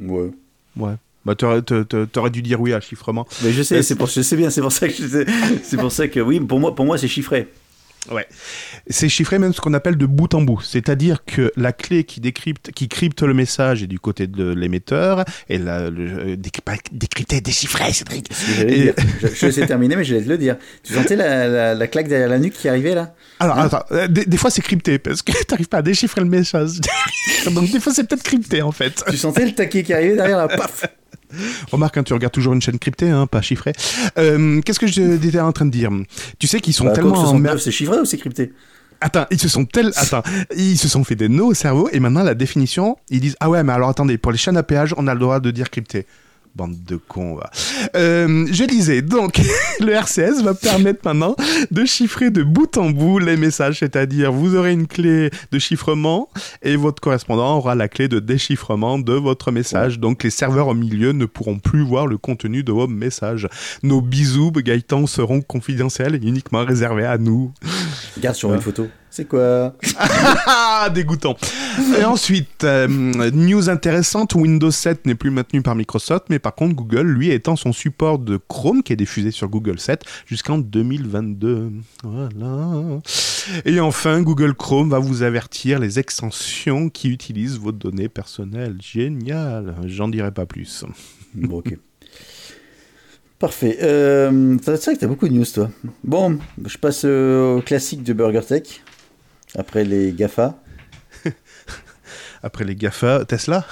Ouais. 0.00 0.30
Ouais. 0.76 0.94
Bah, 1.24 1.34
t'aurais, 1.34 1.62
t'a- 1.62 1.84
t'a- 1.84 2.06
t'aurais 2.06 2.30
dû 2.30 2.42
dire 2.42 2.60
oui 2.60 2.72
à 2.74 2.80
chiffrement. 2.80 3.26
Mais 3.42 3.52
je 3.52 3.62
sais, 3.62 3.76
Mais 3.76 3.82
c'est 3.82 3.94
pour, 3.94 4.08
je 4.08 4.20
sais 4.20 4.36
bien, 4.36 4.50
c'est 4.50 4.60
pour 4.60 4.72
ça 4.72 4.86
que 4.88 4.94
je 4.94 5.06
sais- 5.06 5.26
c'est 5.62 5.76
pour 5.78 5.90
ça 5.90 6.06
que 6.08 6.20
oui, 6.20 6.38
pour 6.40 6.60
moi, 6.60 6.74
pour 6.74 6.84
moi, 6.84 6.98
c'est 6.98 7.08
chiffré. 7.08 7.48
Ouais. 8.10 8.26
C'est 8.88 9.08
chiffré 9.08 9.38
même 9.38 9.52
ce 9.52 9.60
qu'on 9.60 9.74
appelle 9.74 9.96
de 9.96 10.06
bout 10.06 10.32
en 10.34 10.42
bout. 10.42 10.60
C'est-à-dire 10.62 11.24
que 11.24 11.52
la 11.56 11.72
clé 11.72 12.04
qui 12.04 12.20
décrypte, 12.20 12.70
qui 12.72 12.88
crypte 12.88 13.22
le 13.22 13.34
message 13.34 13.82
est 13.82 13.86
du 13.86 13.98
côté 13.98 14.26
de 14.26 14.52
l'émetteur 14.52 15.24
et 15.48 15.58
la, 15.58 15.90
le, 15.90 16.32
euh, 16.32 16.36
décrypter, 16.36 17.40
déchiffrer, 17.40 17.92
Cédric. 17.92 18.30
Et-. 18.60 18.92
Je, 19.22 19.28
je 19.28 19.46
laissais 19.46 19.66
terminer, 19.66 19.96
mais 19.96 20.04
je 20.04 20.14
vais 20.14 20.22
te 20.22 20.28
le 20.28 20.38
dire. 20.38 20.56
Tu 20.82 20.94
sentais 20.94 21.16
la, 21.16 21.48
la, 21.48 21.74
la 21.74 21.86
claque 21.86 22.08
derrière 22.08 22.28
la 22.28 22.38
nuque 22.38 22.54
qui 22.54 22.68
arrivait 22.68 22.94
là? 22.94 23.14
Alors, 23.40 23.58
attends, 23.58 23.84
euh, 23.92 24.08
des, 24.08 24.24
des 24.24 24.36
fois 24.36 24.50
c'est 24.50 24.62
crypté 24.62 24.98
parce 24.98 25.22
que 25.22 25.32
t'arrives 25.46 25.68
pas 25.68 25.78
à 25.78 25.82
déchiffrer 25.82 26.20
le 26.20 26.28
message. 26.28 26.80
Donc 27.52 27.70
des 27.70 27.80
fois 27.80 27.92
c'est 27.92 28.04
peut-être 28.04 28.22
crypté 28.22 28.62
en 28.62 28.72
fait. 28.72 29.02
Tu 29.08 29.16
sentais 29.16 29.44
le 29.46 29.52
taquet 29.52 29.82
qui 29.82 29.92
arrivait 29.92 30.16
derrière 30.16 30.38
là 30.38 30.48
Paf 30.48 30.84
Remarque, 31.70 31.96
hein, 31.98 32.02
tu 32.02 32.12
regardes 32.14 32.32
toujours 32.32 32.52
une 32.54 32.62
chaîne 32.62 32.78
cryptée, 32.78 33.10
hein, 33.10 33.26
pas 33.26 33.42
chiffrée. 33.42 33.72
Euh, 34.18 34.60
Qu'est-ce 34.62 34.78
que 34.80 34.86
j'étais 34.86 35.40
en 35.40 35.52
train 35.52 35.66
de 35.66 35.70
dire? 35.70 35.90
Tu 36.38 36.46
sais 36.46 36.60
qu'ils 36.60 36.74
sont 36.74 36.84
Bah, 36.84 36.92
tellement 36.92 37.10
code 37.10 37.18
en 37.20 37.24
69, 37.24 37.42
merde. 37.42 37.58
c'est 37.58 37.70
chiffré 37.70 37.98
ou 37.98 38.04
c'est 38.04 38.18
crypté? 38.18 38.52
Attends, 39.00 39.26
ils 39.30 39.38
se 39.40 39.48
sont 39.48 39.64
tel... 39.66 39.90
Attends, 39.96 40.22
ils 40.56 40.78
se 40.78 40.88
sont 40.88 41.04
fait 41.04 41.16
des 41.16 41.28
nœuds 41.28 41.44
au 41.44 41.54
cerveau 41.54 41.88
et 41.92 42.00
maintenant 42.00 42.22
la 42.22 42.34
définition, 42.34 42.96
ils 43.10 43.20
disent 43.20 43.36
ah 43.40 43.50
ouais 43.50 43.62
mais 43.62 43.72
alors 43.72 43.90
attendez 43.90 44.16
pour 44.16 44.32
les 44.32 44.38
chaînes 44.38 44.56
à 44.56 44.62
péage 44.62 44.94
on 44.96 45.06
a 45.08 45.14
le 45.14 45.20
droit 45.20 45.40
de 45.40 45.50
dire 45.50 45.68
crypté. 45.68 46.06
Bande 46.54 46.76
de 46.86 46.96
cons. 46.96 47.34
va. 47.34 47.50
Euh, 47.96 48.46
je 48.50 48.64
disais 48.64 49.02
donc 49.02 49.40
le 49.80 49.92
RCS 49.92 50.42
va 50.42 50.54
permettre 50.54 51.00
maintenant 51.04 51.34
de 51.70 51.84
chiffrer 51.84 52.30
de 52.30 52.42
bout 52.42 52.76
en 52.76 52.90
bout 52.90 53.18
les 53.18 53.36
messages, 53.36 53.80
c'est-à-dire 53.80 54.32
vous 54.32 54.54
aurez 54.54 54.72
une 54.72 54.86
clé 54.86 55.30
de 55.50 55.58
chiffrement 55.58 56.28
et 56.62 56.76
votre 56.76 57.00
correspondant 57.00 57.56
aura 57.56 57.74
la 57.74 57.88
clé 57.88 58.06
de 58.08 58.20
déchiffrement 58.20 58.98
de 58.98 59.14
votre 59.14 59.50
message. 59.50 59.98
Donc 59.98 60.22
les 60.22 60.30
serveurs 60.30 60.68
au 60.68 60.74
milieu 60.74 61.12
ne 61.12 61.26
pourront 61.26 61.58
plus 61.58 61.82
voir 61.82 62.06
le 62.06 62.18
contenu 62.18 62.62
de 62.62 62.72
vos 62.72 62.86
messages. 62.86 63.48
Nos 63.82 64.00
bisous 64.00 64.52
Gaëtan 64.52 65.06
seront 65.06 65.40
confidentiels 65.40 66.14
et 66.14 66.26
uniquement 66.26 66.64
réservés 66.64 67.04
à 67.04 67.18
nous. 67.18 67.52
Regarde 68.16 68.36
sur 68.36 68.54
une 68.54 68.60
photo. 68.60 68.86
C'est 69.16 69.26
quoi 69.26 69.76
dégoûtant. 70.92 71.36
Et 71.96 72.02
ensuite, 72.04 72.64
euh, 72.64 72.88
news 72.88 73.70
intéressante, 73.70 74.34
Windows 74.34 74.72
7 74.72 75.06
n'est 75.06 75.14
plus 75.14 75.30
maintenu 75.30 75.62
par 75.62 75.76
Microsoft, 75.76 76.24
mais 76.30 76.40
par 76.40 76.56
contre 76.56 76.74
Google, 76.74 77.06
lui, 77.06 77.30
étend 77.30 77.54
son 77.54 77.72
support 77.72 78.18
de 78.18 78.40
Chrome, 78.48 78.82
qui 78.82 78.92
est 78.92 78.96
diffusé 78.96 79.30
sur 79.30 79.48
Google 79.48 79.78
7, 79.78 80.02
jusqu'en 80.26 80.58
2022. 80.58 81.70
Voilà. 82.02 82.98
Et 83.64 83.78
enfin, 83.78 84.20
Google 84.20 84.52
Chrome 84.52 84.90
va 84.90 84.98
vous 84.98 85.22
avertir 85.22 85.78
les 85.78 86.00
extensions 86.00 86.88
qui 86.88 87.08
utilisent 87.08 87.60
vos 87.60 87.70
données 87.70 88.08
personnelles. 88.08 88.78
Génial. 88.82 89.76
J'en 89.86 90.08
dirai 90.08 90.32
pas 90.32 90.46
plus. 90.46 90.84
Bon, 91.34 91.58
ok. 91.58 91.78
Parfait. 93.38 93.78
Euh, 93.80 94.56
c'est 94.60 94.84
vrai 94.84 94.94
que 94.96 95.00
t'as 95.00 95.06
beaucoup 95.06 95.28
de 95.28 95.34
news, 95.34 95.44
toi. 95.44 95.70
Bon, 96.02 96.40
je 96.66 96.78
passe 96.78 97.02
euh, 97.04 97.58
au 97.58 97.60
classique 97.60 98.02
de 98.02 98.12
BurgerTech. 98.12 98.82
Après 99.56 99.84
les 99.84 100.12
GAFA. 100.12 100.58
Après 102.42 102.64
les 102.64 102.74
GAFA, 102.74 103.24
Tesla 103.24 103.66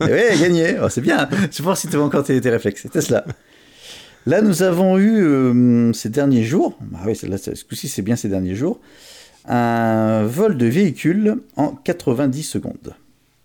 Et 0.00 0.04
ouais, 0.04 0.36
gagné. 0.38 0.76
Oh, 0.82 0.88
c'est 0.88 1.00
bien. 1.00 1.28
Je 1.50 1.62
voir 1.62 1.76
si 1.76 1.88
tu 1.88 1.96
encore 1.96 2.24
tes, 2.24 2.40
tes 2.40 2.50
réflexes. 2.50 2.86
Tesla. 2.92 3.24
Là, 4.26 4.40
nous 4.40 4.62
avons 4.62 4.98
eu 4.98 5.22
euh, 5.22 5.92
ces 5.92 6.08
derniers 6.08 6.44
jours, 6.44 6.78
ah 6.94 7.02
oui, 7.06 7.18
là, 7.28 7.36
ce 7.36 7.50
coup-ci, 7.64 7.88
c'est 7.88 8.00
bien 8.00 8.16
ces 8.16 8.30
derniers 8.30 8.54
jours, 8.54 8.80
un 9.46 10.24
vol 10.24 10.56
de 10.56 10.64
véhicule 10.64 11.36
en 11.56 11.72
90 11.72 12.42
secondes. 12.42 12.94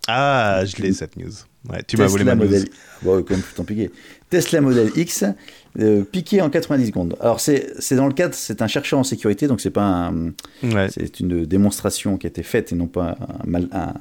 Ah, 0.08 0.64
je 0.66 0.82
l'ai 0.82 0.94
cette 0.94 1.18
news. 1.18 1.32
Ouais, 1.70 1.84
tu 1.86 1.98
m'as 1.98 2.08
volé 2.08 2.24
ma 2.24 2.36
news. 2.36 2.46
Model 2.46 2.66
Bon, 3.02 3.22
quand 3.24 3.36
même. 3.36 3.90
Tesla 4.30 4.62
Model 4.62 4.92
X, 4.96 5.26
euh, 5.80 6.04
piqué 6.04 6.42
en 6.42 6.50
90 6.50 6.88
secondes. 6.88 7.16
Alors, 7.22 7.40
c'est 7.40 7.68
dans 7.96 8.08
le 8.08 8.14
cadre, 8.14 8.34
c'est 8.34 8.62
un 8.62 8.68
chercheur 8.68 9.00
en 9.00 9.04
sécurité, 9.04 9.48
donc 9.48 9.62
c'est 9.62 9.70
pas 9.70 9.84
un, 9.84 10.32
Ouais. 10.64 10.88
c'est 10.90 11.20
une 11.20 11.46
démonstration 11.46 12.18
qui 12.18 12.26
a 12.28 12.30
été 12.30 12.44
faite 12.44 12.72
et 12.72 12.76
non 12.76 12.88
pas 12.88 13.18
un 13.44 13.46
mal, 13.50 13.68
un, 13.72 13.94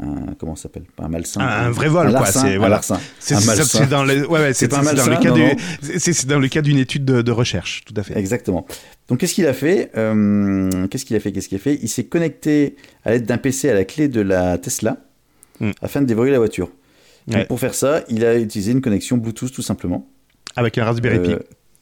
un- 0.00 0.34
comment 0.38 0.56
ça 0.56 0.64
s'appelle? 0.64 0.84
Pas 0.96 1.04
un 1.04 1.08
malsain. 1.08 1.40
Un- 1.40 1.66
un 1.66 1.70
vrai 1.70 1.88
vol, 1.88 2.10
quoi, 2.12 2.26
c'est- 2.26 2.54
un 2.54 2.58
voilà. 2.58 2.80
C'est 3.20 3.88
dans 3.88 4.04
le, 4.04 4.26
ouais, 4.26 4.40
ouais, 4.40 4.54
c'est 4.54 4.68
pas 4.68 4.78
un 4.78 4.84
c'est 4.84 4.94
dans 4.96 5.06
le 5.06 5.16
cas 5.16 5.30
du- 5.32 5.98
c'est- 5.98 6.26
dans 6.26 6.38
le 6.38 6.48
cas 6.48 6.62
d'une 6.62 6.78
étude 6.78 7.04
de, 7.04 7.22
de 7.22 7.30
recherche, 7.32 7.84
tout 7.84 7.94
à 7.96 8.02
fait. 8.02 8.18
Exactement. 8.18 8.66
Donc 9.08 9.18
qu'est-ce 9.20 9.34
qu'il 9.34 9.46
a 9.46 9.52
fait 9.52 9.90
Euh, 9.96 10.86
Qu'est-ce 10.88 11.04
qu'il 11.04 11.14
a 11.16 11.20
fait 11.20 11.30
Qu'est-ce 11.32 11.48
qu'il 11.48 11.56
a 11.56 11.60
fait? 11.60 11.78
Il 11.82 11.88
s'est 11.88 12.04
connecté 12.04 12.76
à 13.04 13.10
l'aide 13.12 13.26
d'un 13.26 13.38
PC 13.38 13.68
à 13.68 13.74
la 13.74 13.84
clé 13.84 14.08
de 14.08 14.20
la 14.20 14.58
Tesla 14.58 14.96
Hmm. 15.60 15.70
afin 15.82 16.00
de 16.00 16.06
déverrouiller 16.06 16.32
la 16.32 16.38
voiture. 16.38 16.70
Donc, 17.28 17.36
Ouais. 17.36 17.44
pour 17.44 17.60
faire 17.60 17.74
ça, 17.74 18.02
il 18.08 18.24
a 18.24 18.36
utilisé 18.38 18.72
une 18.72 18.80
connexion 18.80 19.16
Bluetooth 19.18 19.52
tout 19.52 19.62
simplement. 19.62 20.08
Avec 20.56 20.78
un 20.78 20.84
Raspberry 20.84 21.20
Pi. 21.20 21.32
Euh, 21.32 21.38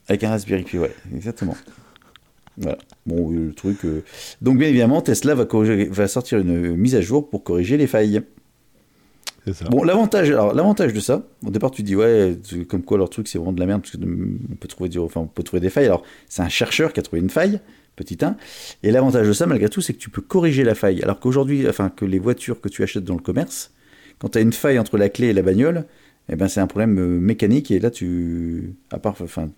avec 0.09 0.25
un 0.25 0.31
Raspberry 0.31 0.63
Pi, 0.65 0.79
ouais, 0.79 0.95
exactement. 1.15 1.57
Voilà. 2.57 2.79
Bon, 3.07 3.33
euh, 3.33 3.47
le 3.47 3.53
truc. 3.55 3.85
euh, 3.85 4.03
Donc 4.43 4.59
bien 4.59 4.69
évidemment, 4.69 5.01
Tesla 5.01 5.35
va, 5.35 5.45
corriger- 5.45 5.89
va 5.89 6.09
sortir 6.09 6.39
une 6.39 6.77
mise 6.77 6.95
à 6.95 7.01
jour 7.01 7.29
pour 7.31 7.43
corriger 7.45 7.77
les 7.77 7.87
failles. 7.87 8.23
C'est 9.47 9.55
ça. 9.55 9.65
Bon, 9.71 9.83
l'avantage, 9.85 10.29
alors 10.31 10.53
l'avantage 10.53 10.93
de 10.93 11.01
ça, 11.01 11.23
au 11.47 11.51
départ 11.51 11.71
tu 11.71 11.83
dis 11.83 11.97
ouais, 11.97 12.37
comme 12.69 12.83
quoi 12.83 12.99
leur 12.99 13.09
truc 13.09 13.27
c'est 13.27 13.39
vraiment 13.39 13.55
de 13.55 13.61
la 13.61 13.65
merde 13.67 13.81
parce 13.81 13.93
que 13.93 13.97
de- 13.97 14.07
on 14.53 14.55
peut 14.57 14.69
trouver, 14.69 14.91
du- 14.91 14.99
enfin, 14.99 15.23
on 15.23 15.27
peut 15.27 15.43
trouver 15.43 15.61
des 15.61 15.71
failles. 15.71 15.87
Alors 15.87 16.03
c'est 16.29 16.43
un 16.43 16.49
chercheur 16.51 16.93
qui 16.93 17.01
a 17.01 17.03
trouvé 17.03 17.23
une 17.23 17.31
faille, 17.31 17.59
petit 17.97 18.19
1. 18.23 18.37
Et 18.83 18.91
l'avantage 18.91 19.27
de 19.27 19.33
ça, 19.33 19.47
malgré 19.47 19.71
tout, 19.71 19.81
c'est 19.81 19.95
que 19.95 19.99
tu 19.99 20.11
peux 20.11 20.21
corriger 20.21 20.63
la 20.63 20.75
faille. 20.75 21.03
Alors 21.03 21.21
qu'aujourd'hui, 21.21 21.67
enfin 21.69 21.89
que 21.89 22.05
les 22.05 22.19
voitures 22.19 22.61
que 22.61 22.69
tu 22.69 22.83
achètes 22.83 23.05
dans 23.05 23.15
le 23.15 23.23
commerce, 23.23 23.73
quand 24.19 24.29
tu 24.31 24.39
as 24.39 24.43
une 24.43 24.53
faille 24.53 24.79
entre 24.79 24.99
la 24.99 25.09
clé 25.09 25.29
et 25.29 25.33
la 25.33 25.41
bagnole, 25.43 25.87
eh 26.31 26.37
ben 26.37 26.49
c'est 26.49 26.61
un 26.61 26.67
problème 26.67 26.99
euh, 26.99 27.19
mécanique 27.21 27.71
et 27.71 27.79
là 27.81 27.91
tu, 27.91 28.75
à 28.91 28.99
part, 28.99 29.15
enfin, 29.21 29.49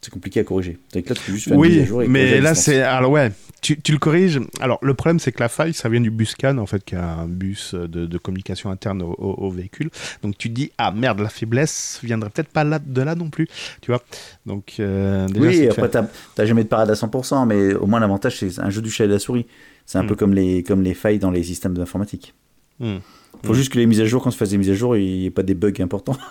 c'est 0.00 0.10
compliqué 0.12 0.40
à 0.40 0.44
corriger. 0.44 0.78
Donc 0.94 1.08
là 1.08 1.14
tu 1.14 1.22
peux 1.24 1.32
juste 1.32 1.48
faire 1.48 1.58
Oui, 1.58 1.84
jour 1.84 2.02
et 2.02 2.06
corriger 2.06 2.08
mais 2.12 2.40
là 2.40 2.54
c'est 2.54 2.80
alors 2.82 3.10
ouais, 3.10 3.32
tu, 3.60 3.80
tu 3.80 3.90
le 3.92 3.98
corriges. 3.98 4.38
Alors 4.60 4.78
le 4.82 4.94
problème 4.94 5.18
c'est 5.18 5.32
que 5.32 5.40
la 5.40 5.48
faille 5.48 5.72
ça 5.74 5.88
vient 5.88 6.00
du 6.00 6.10
Buscan 6.10 6.58
en 6.58 6.66
fait 6.66 6.84
qui 6.84 6.94
est 6.94 6.98
un 6.98 7.26
bus 7.26 7.74
de, 7.74 8.06
de 8.06 8.18
communication 8.18 8.70
interne 8.70 9.02
au, 9.02 9.12
au- 9.18 9.46
au 9.46 9.50
véhicule. 9.50 9.90
Donc 10.22 10.38
tu 10.38 10.48
te 10.48 10.54
dis 10.54 10.70
ah 10.78 10.92
merde 10.92 11.18
la 11.20 11.28
faiblesse 11.28 11.98
viendrait 12.04 12.30
peut-être 12.30 12.50
pas 12.50 12.62
là, 12.62 12.78
de 12.78 13.02
là 13.02 13.14
non 13.16 13.30
plus, 13.30 13.48
tu 13.80 13.90
vois. 13.90 14.02
Donc 14.44 14.74
euh, 14.78 15.26
déjà, 15.28 15.40
Oui, 15.48 15.68
après, 15.68 15.90
t'as 15.90 16.06
t'as 16.36 16.46
jamais 16.46 16.62
de 16.62 16.68
parade 16.68 16.90
à 16.90 16.94
100%, 16.94 17.46
mais 17.46 17.74
au 17.74 17.86
moins 17.86 17.98
l'avantage, 17.98 18.38
c'est 18.38 18.60
un 18.60 18.70
jeu 18.70 18.82
du 18.82 18.90
chat 18.90 19.04
et 19.04 19.08
de 19.08 19.14
la 19.14 19.18
souris. 19.18 19.46
C'est 19.86 19.98
un 19.98 20.02
Mm. 20.04 20.06
peu 20.08 20.14
comme 20.16 20.34
les, 20.34 20.62
comme 20.62 20.82
les 20.82 20.94
failles 20.94 21.18
dans 21.18 21.30
les 21.30 21.42
systèmes 21.42 21.74
d'informatique. 21.74 22.34
Hmm. 22.80 22.96
Faut 23.44 23.52
Mm. 23.52 23.56
juste 23.56 23.72
que 23.72 23.78
les 23.78 23.86
mises 23.86 24.00
à 24.00 24.06
jour, 24.06 24.22
quand 24.22 24.30
se 24.30 24.36
fasse 24.36 24.50
des 24.50 24.58
mises 24.58 24.70
à 24.70 24.74
jour, 24.74 24.96
il 24.96 25.04
n'y 25.04 25.26
ait 25.26 25.30
pas 25.30 25.42
des 25.42 25.54
bugs 25.54 25.72
importants. 25.80 26.16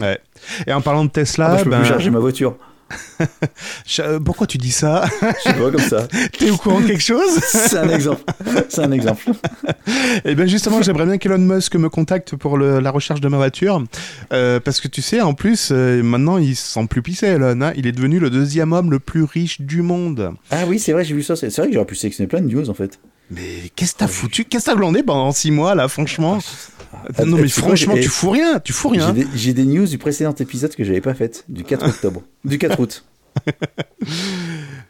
Ouais. 0.00 0.18
Et 0.66 0.72
en 0.72 0.80
parlant 0.80 1.04
de 1.04 1.10
Tesla, 1.10 1.46
Ah, 1.46 1.52
bah, 1.52 1.58
je 1.58 1.64
peux 1.64 1.70
ben, 1.70 1.78
plus 1.80 1.88
charger 1.88 2.10
ma 2.10 2.18
voiture. 2.18 2.56
Euh, 4.00 4.20
Pourquoi 4.20 4.46
tu 4.46 4.58
dis 4.58 4.70
ça? 4.72 5.04
Je 5.20 5.50
sais 5.50 5.54
pas 5.54 5.70
comme 5.70 5.78
ça. 5.80 6.06
T'es 6.38 6.50
au 6.50 6.56
courant 6.56 6.80
de 6.80 6.86
quelque 6.86 7.02
chose? 7.02 7.38
C'est 7.42 7.76
un 7.78 7.88
exemple. 7.88 8.22
C'est 8.68 8.82
un 8.82 8.92
exemple. 8.92 9.24
Eh 10.24 10.34
bien 10.34 10.46
justement, 10.46 10.82
j'aimerais 10.82 11.06
bien 11.06 11.18
qu'Elon 11.18 11.38
Musk 11.38 11.74
me 11.76 11.88
contacte 11.88 12.36
pour 12.36 12.56
le- 12.58 12.80
la 12.80 12.90
recherche 12.90 13.20
de 13.20 13.28
ma 13.28 13.36
voiture. 13.36 13.82
Euh, 14.32 14.60
parce 14.60 14.80
que 14.80 14.88
tu 14.88 15.02
sais, 15.02 15.20
en 15.20 15.34
plus, 15.34 15.70
euh, 15.72 16.02
maintenant, 16.02 16.38
il 16.38 16.54
se 16.56 16.66
sent 16.72 16.86
plus 16.88 17.02
pissé, 17.02 17.26
Elon. 17.26 17.60
hein. 17.62 17.72
Il 17.76 17.86
est 17.86 17.92
devenu 17.92 18.18
le 18.18 18.30
deuxième 18.30 18.72
homme 18.72 18.90
le 18.90 18.98
plus 18.98 19.24
riche 19.24 19.60
du 19.60 19.82
monde. 19.82 20.32
Ah 20.50 20.64
oui, 20.66 20.78
c'est 20.78 20.92
vrai, 20.92 21.04
j'ai 21.04 21.14
vu 21.14 21.22
ça. 21.22 21.36
C'est 21.36 21.50
c'est 21.50 21.60
vrai 21.62 21.68
que 21.68 21.74
j'aurais 21.74 21.86
pu 21.86 21.94
sélectionner 21.96 22.28
plein 22.28 22.40
de 22.40 22.48
news 22.52 22.68
en 22.70 22.74
fait. 22.74 22.98
Mais 23.30 23.70
qu'est-ce 23.74 23.94
que 23.94 23.98
t'as 23.98 24.08
foutu 24.08 24.44
Qu'est-ce 24.44 24.66
que 24.66 24.70
t'as 24.70 24.76
glandé 24.76 25.02
pendant 25.02 25.32
six 25.32 25.50
mois, 25.50 25.74
là, 25.74 25.88
franchement 25.88 26.38
Ah, 27.16 27.24
Non, 27.24 27.36
mais 27.38 27.48
franchement, 27.48 27.94
tu 27.94 28.08
fous 28.08 28.30
rien. 28.30 28.60
Tu 28.60 28.72
fous 28.72 28.90
J'ai 28.94 29.00
rien. 29.00 29.12
des, 29.12 29.26
j'ai 29.34 29.52
des 29.52 29.64
news 29.64 29.86
du 29.86 29.98
précédent 29.98 30.34
épisode 30.34 30.74
que 30.74 30.84
j'avais 30.84 31.00
pas 31.00 31.14
faites, 31.14 31.44
du 31.48 31.64
4 31.64 31.86
octobre. 31.88 32.22
Du 32.44 32.58
4 32.58 32.78
août. 32.80 33.04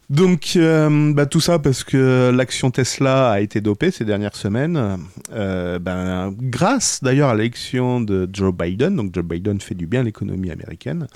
Donc, 0.09 0.53
euh, 0.55 1.13
bah, 1.13 1.27
tout 1.27 1.41
ça 1.41 1.59
parce 1.59 1.83
que 1.83 2.31
l'action 2.33 2.71
Tesla 2.71 3.31
a 3.33 3.41
été 3.41 3.61
dopée 3.61 3.91
ces 3.91 4.05
dernières 4.05 4.37
semaines. 4.37 4.99
Euh, 5.33 5.81
ben, 5.81 6.33
grâce 6.39 7.01
d'ailleurs 7.03 7.31
à 7.31 7.35
l'élection 7.35 8.01
de 8.01 8.29
Joe 8.33 8.55
Biden. 8.55 8.95
Donc, 8.95 9.13
Joe 9.13 9.25
Biden 9.25 9.61
fait 9.61 9.75
du 9.75 9.87
bien 9.89 10.01
à 10.03 10.05
l'économie 10.05 10.53
américaine. 10.53 11.09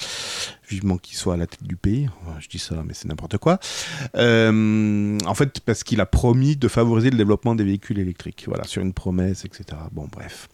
Vivement 0.69 0.99
qu'il 0.99 1.17
soit 1.17 1.35
à 1.35 1.37
la 1.37 1.47
tête 1.47 1.63
du 1.63 1.77
pays. 1.77 2.09
Je 2.41 2.49
dis 2.49 2.59
ça, 2.59 2.77
mais 2.87 2.95
c'est 2.95 3.07
n'importe 3.09 3.39
quoi. 3.39 3.61
Euh, 4.17 5.19
en 5.25 5.35
fait, 5.35 5.61
parce 5.61 5.85
qu'il 5.85 6.01
a 6.01 6.07
promis 6.07 6.57
de 6.57 6.67
favoriser 6.69 7.11
le 7.11 7.17
développement 7.17 7.55
des 7.55 7.65
véhicules 7.65 7.99
électriques. 8.01 8.45
Voilà, 8.49 8.65
sur 8.65 8.83
une 8.83 8.93
promesse, 8.93 9.45
etc. 9.45 9.65
Bon, 9.93 10.09
bref. 10.11 10.49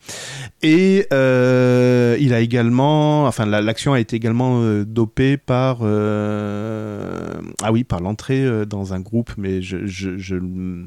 Et 0.62 1.06
il 1.10 2.34
a 2.34 2.40
également, 2.40 3.26
enfin, 3.26 3.46
la- 3.46 3.62
l'action 3.62 3.94
a 3.94 4.00
été 4.00 4.16
également 4.16 4.62
dopée 4.84 5.36
par, 5.38 5.78
ah 5.82 7.72
oui, 7.72 7.84
par 7.84 8.00
l'entrée 8.00 8.25
euh, 8.34 8.64
dans 8.64 8.94
un 8.94 9.00
groupe, 9.00 9.32
mais 9.36 9.62
je, 9.62 9.86
je, 9.86 10.18
je, 10.18 10.36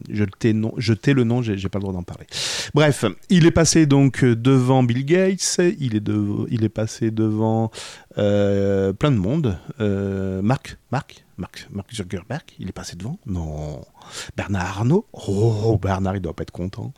je, 0.10 0.24
tais, 0.26 0.54
non, 0.54 0.74
je 0.78 0.94
tais 0.94 1.14
le 1.14 1.24
nom, 1.24 1.42
j'ai 1.42 1.58
j'ai 1.58 1.70
pas 1.70 1.80
le 1.80 1.84
droit 1.84 1.94
d'en 1.94 2.04
parler. 2.04 2.26
Bref, 2.74 3.06
il 3.30 3.46
est 3.46 3.52
passé 3.52 3.86
donc 3.86 4.24
euh, 4.24 4.36
devant 4.36 4.84
Bill 4.84 5.06
Gates, 5.06 5.60
il 5.80 5.96
est, 5.96 6.00
de, 6.00 6.46
il 6.50 6.64
est 6.64 6.70
passé 6.70 7.12
devant 7.12 7.72
euh, 8.18 8.94
plein 8.94 9.12
de 9.12 9.18
monde. 9.18 9.58
Euh, 9.80 10.42
Marc, 10.42 10.78
Marc, 10.92 11.24
Marc, 11.38 11.68
Marc 11.72 11.94
Zuckerberg, 11.94 12.44
il 12.60 12.68
est 12.70 12.74
passé 12.74 12.96
devant? 12.96 13.18
Non. 13.26 13.82
Bernard 14.36 14.80
Arnault? 14.80 15.06
Oh, 15.14 15.80
Bernard, 15.82 16.16
il 16.16 16.22
doit 16.22 16.34
pas 16.34 16.44
être 16.44 16.52
content. 16.52 16.94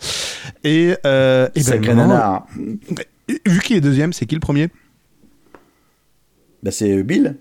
Et, 0.64 0.96
euh, 1.06 1.50
et 1.56 1.64
ben, 1.64 1.96
maintenant, 1.96 2.46
vu 3.46 3.60
qu'il 3.62 3.78
est 3.78 3.82
deuxième, 3.82 4.14
c'est 4.14 4.26
qui 4.26 4.36
le 4.36 4.42
premier? 4.42 4.70
Bah, 6.64 6.72
c'est 6.72 7.04
Bill. 7.04 7.38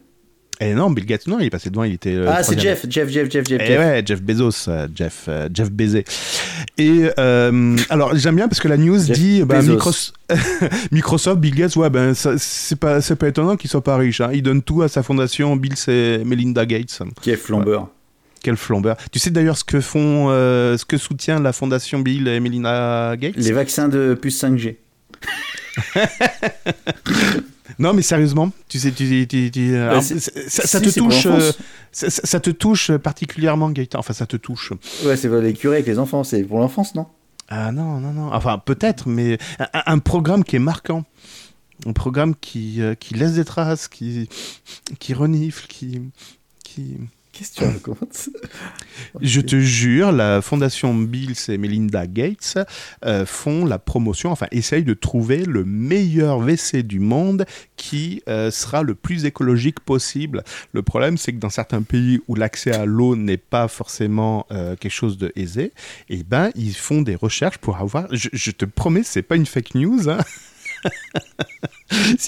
Eh 0.63 0.75
non, 0.75 0.91
Bill 0.91 1.07
Gates, 1.07 1.27
non, 1.27 1.41
il 1.41 1.47
est 1.47 1.51
passé 1.51 1.71
devant, 1.71 1.85
il 1.85 1.95
était. 1.95 2.15
euh, 2.15 2.27
ah, 2.29 2.43
c'est. 2.43 2.59
Jeff, 2.61 2.85
Jeff, 2.87 3.09
Jeff, 3.09 3.31
Jeff, 3.31 3.47
Jeff. 3.49 3.61
Eh 3.65 3.67
Jeff. 3.67 3.79
ouais, 3.79 4.03
Jeff 4.05 4.21
Bezos, 4.23 4.69
euh, 4.69 4.87
Jeff, 4.95 5.25
euh, 5.29 5.49
Jeff 5.55 5.71
Bezos. 5.71 6.01
Et 6.77 7.09
euh, 7.19 7.77
alors 7.89 8.15
j'aime 8.15 8.37
bien 8.37 8.47
parce 8.47 8.61
que 8.61 8.69
la 8.69 8.77
news 8.77 8.99
Jeff 9.03 9.19
dit 9.19 9.43
bah, 9.43 9.61
Bezos. 9.63 9.73
Micros- 9.73 10.13
Microsoft, 10.93 11.41
Bill 11.41 11.55
Gates, 11.55 11.77
ouais 11.77 11.89
ben 11.89 12.13
c'est 12.15 12.79
pas 12.79 13.01
pas 13.01 13.29
étonnant 13.29 13.57
qu'il 13.57 13.71
soit 13.71 13.83
pas 13.83 13.97
riche. 13.97 14.21
Hein. 14.21 14.31
Il 14.35 14.43
donne 14.43 14.63
tout 14.63 14.83
à 14.83 14.89
sa 14.89 15.03
fondation 15.03 15.57
Bill 15.57 15.73
et 15.89 16.19
Melinda 16.25 16.67
Gates. 16.67 17.01
Qui 17.23 17.31
est 17.31 17.37
flambeur. 17.37 17.89
Quel 18.43 18.57
flambeur. 18.59 18.97
Tu 19.11 19.19
sais 19.19 19.31
d'ailleurs 19.31 19.57
ce 19.57 19.65
que 19.65 19.81
font, 19.81 20.29
ce 20.29 20.85
que 20.85 20.99
soutient 20.99 21.41
la 21.41 21.53
fondation 21.55 22.01
Bill 22.01 22.29
et 22.29 22.39
Melinda 22.39 23.15
Gates? 23.19 23.37
Les 23.37 23.53
vaccins 23.53 23.89
de 23.89 24.13
puce 24.13 24.43
5G. 24.43 24.77
Non 27.79 27.93
mais 27.93 28.03
sérieusement, 28.03 28.51
tu 28.69 28.79
sais, 28.79 28.93
tu, 28.93 29.27
tu- 29.29 29.51
tu- 29.51 29.77
alors, 29.77 30.03
c'est- 30.03 30.19
c'est- 30.19 30.49
ça, 30.49 30.67
ça 30.67 30.79
si, 30.79 30.85
te 30.93 30.99
touche, 30.99 31.27
euh, 31.27 31.53
ça, 31.93 32.41
te 32.41 32.51
touche 32.51 32.93
particulièrement 32.97 33.71
Gaëtan. 33.71 33.99
Enfin 33.99 34.13
ça 34.13 34.27
te 34.27 34.37
touche. 34.37 34.73
Ouais, 35.05 35.17
c'est 35.17 35.29
les 35.41 35.55
curés 35.55 35.77
avec 35.77 35.87
les 35.87 35.99
enfants, 35.99 36.25
c'est 36.25 36.43
pour 36.43 36.59
l'enfance, 36.59 36.95
non? 36.95 37.07
Ah 37.49 37.73
non, 37.73 37.99
non, 38.01 38.13
non. 38.13 38.33
Enfin, 38.33 38.59
peut-être, 38.65 39.09
mais 39.09 39.39
un, 39.59 39.83
un 39.87 39.99
programme 39.99 40.45
qui 40.45 40.57
est 40.57 40.61
marquant. 40.61 41.05
Un 41.87 41.93
programme 41.93 42.35
qui, 42.41 42.81
euh, 42.83 42.95
qui 42.95 43.15
laisse 43.15 43.33
des 43.33 43.45
traces, 43.45 43.89
qui, 43.89 44.29
qui 44.99 45.15
renifle, 45.15 45.67
qui... 45.67 46.01
qui... 46.63 46.97
Qu'est-ce 47.41 47.53
que 47.53 47.65
tu 47.65 47.65
racontes 47.65 48.29
Je 49.23 49.41
te 49.41 49.59
jure, 49.59 50.13
la 50.13 50.43
fondation 50.43 50.95
Bill 50.95 51.33
et 51.49 51.57
Melinda 51.57 52.07
Gates 52.07 52.59
euh, 53.07 53.25
font 53.25 53.65
la 53.65 53.79
promotion, 53.79 54.31
enfin, 54.31 54.47
essayent 54.51 54.85
de 54.85 54.93
trouver 54.93 55.47
le 55.47 55.65
meilleur 55.65 56.41
WC 56.41 56.83
du 56.83 57.01
monde 57.01 57.47
qui 57.77 58.23
euh, 58.29 58.51
sera 58.51 58.83
le 58.83 58.95
plus 58.95 59.25
écologique 59.25 59.81
possible. 59.81 60.45
Le 60.75 60.83
problème, 60.83 61.17
c'est 61.17 61.33
que 61.33 61.39
dans 61.39 61.49
certains 61.49 61.81
pays 61.81 62.21
où 62.29 62.35
l'accès 62.35 62.73
à 62.73 62.85
l'eau 62.85 63.17
n'est 63.17 63.39
pas 63.39 63.69
forcément 63.69 64.47
euh, 64.53 64.77
quelque 64.77 64.93
chose 64.93 65.17
de 65.17 65.33
aisé, 65.35 65.73
eh 66.11 66.23
ben, 66.23 66.51
ils 66.57 66.77
font 66.77 67.01
des 67.01 67.15
recherches 67.15 67.57
pour 67.57 67.79
avoir. 67.79 68.07
Je, 68.15 68.29
je 68.35 68.51
te 68.51 68.67
promets, 68.67 69.03
c'est 69.03 69.23
pas 69.23 69.37
une 69.37 69.47
fake 69.47 69.77
news. 69.77 70.11
Hein. 70.11 70.19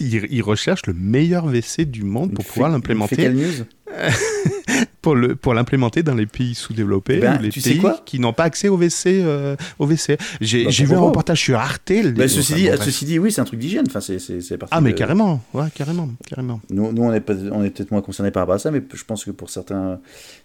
ils, 0.01 0.43
recherchent 0.43 0.87
le 0.87 0.95
meilleur 0.95 1.45
WC 1.45 1.85
du 1.85 2.03
monde 2.03 2.33
pour 2.33 2.47
pouvoir 2.47 2.71
l'implémenter 2.71 3.27
une 3.27 3.39
fake 3.39 3.59
news? 3.59 3.65
pour 5.03 5.14
le 5.16 5.34
pour 5.36 5.53
l'implémenter 5.53 6.03
dans 6.03 6.14
les 6.14 6.26
pays 6.26 6.55
sous-développés, 6.55 7.18
ben, 7.18 7.38
les 7.42 7.50
tu 7.50 7.61
sais 7.61 7.70
pays 7.70 7.78
quoi 7.80 8.00
qui 8.07 8.18
n'ont 8.20 8.32
pas 8.32 8.44
accès 8.44 8.68
au 8.68 8.76
WC. 8.76 9.20
euh, 9.22 9.57
au 9.78 9.86
WC. 9.86 10.16
J'ai 10.40 10.64
Bah, 10.64 10.70
j'ai 10.70 10.84
vu 10.84 10.94
un 10.94 11.00
reportage 11.00 11.40
sur 11.40 11.59
Arte. 11.59 11.92
Bah, 12.16 12.28
ceci, 12.28 12.53
enfin, 12.53 12.55
dit, 12.57 12.64
bon, 12.68 12.74
bref. 12.76 12.84
ceci 12.84 13.05
dit, 13.05 13.18
oui, 13.18 13.32
c'est 13.32 13.40
un 13.40 13.44
truc 13.44 13.59
d'hygiène. 13.59 13.84
Enfin, 13.88 14.00
c'est, 14.00 14.16
Ah 14.70 14.80
mais 14.80 14.92
de- 14.92 14.96
carrément, 14.96 15.42
ouais, 15.55 15.64
carrément, 15.74 16.09
carrément. 16.28 16.61
Nous, 16.70 16.92
nous 16.92 17.03
on 17.03 17.12
est, 17.12 17.22
on 17.53 17.64
est 17.64 17.70
peut-être 17.70 17.90
moins 17.90 18.00
concernés 18.00 18.30
par 18.30 18.42
rapport 18.42 18.55
à 18.55 18.59
ça, 18.59 18.70
mais 18.70 18.82
je 18.94 19.05
pense 19.05 19.24
que 19.24 19.30
pour 19.32 19.50
certains, 19.50 19.98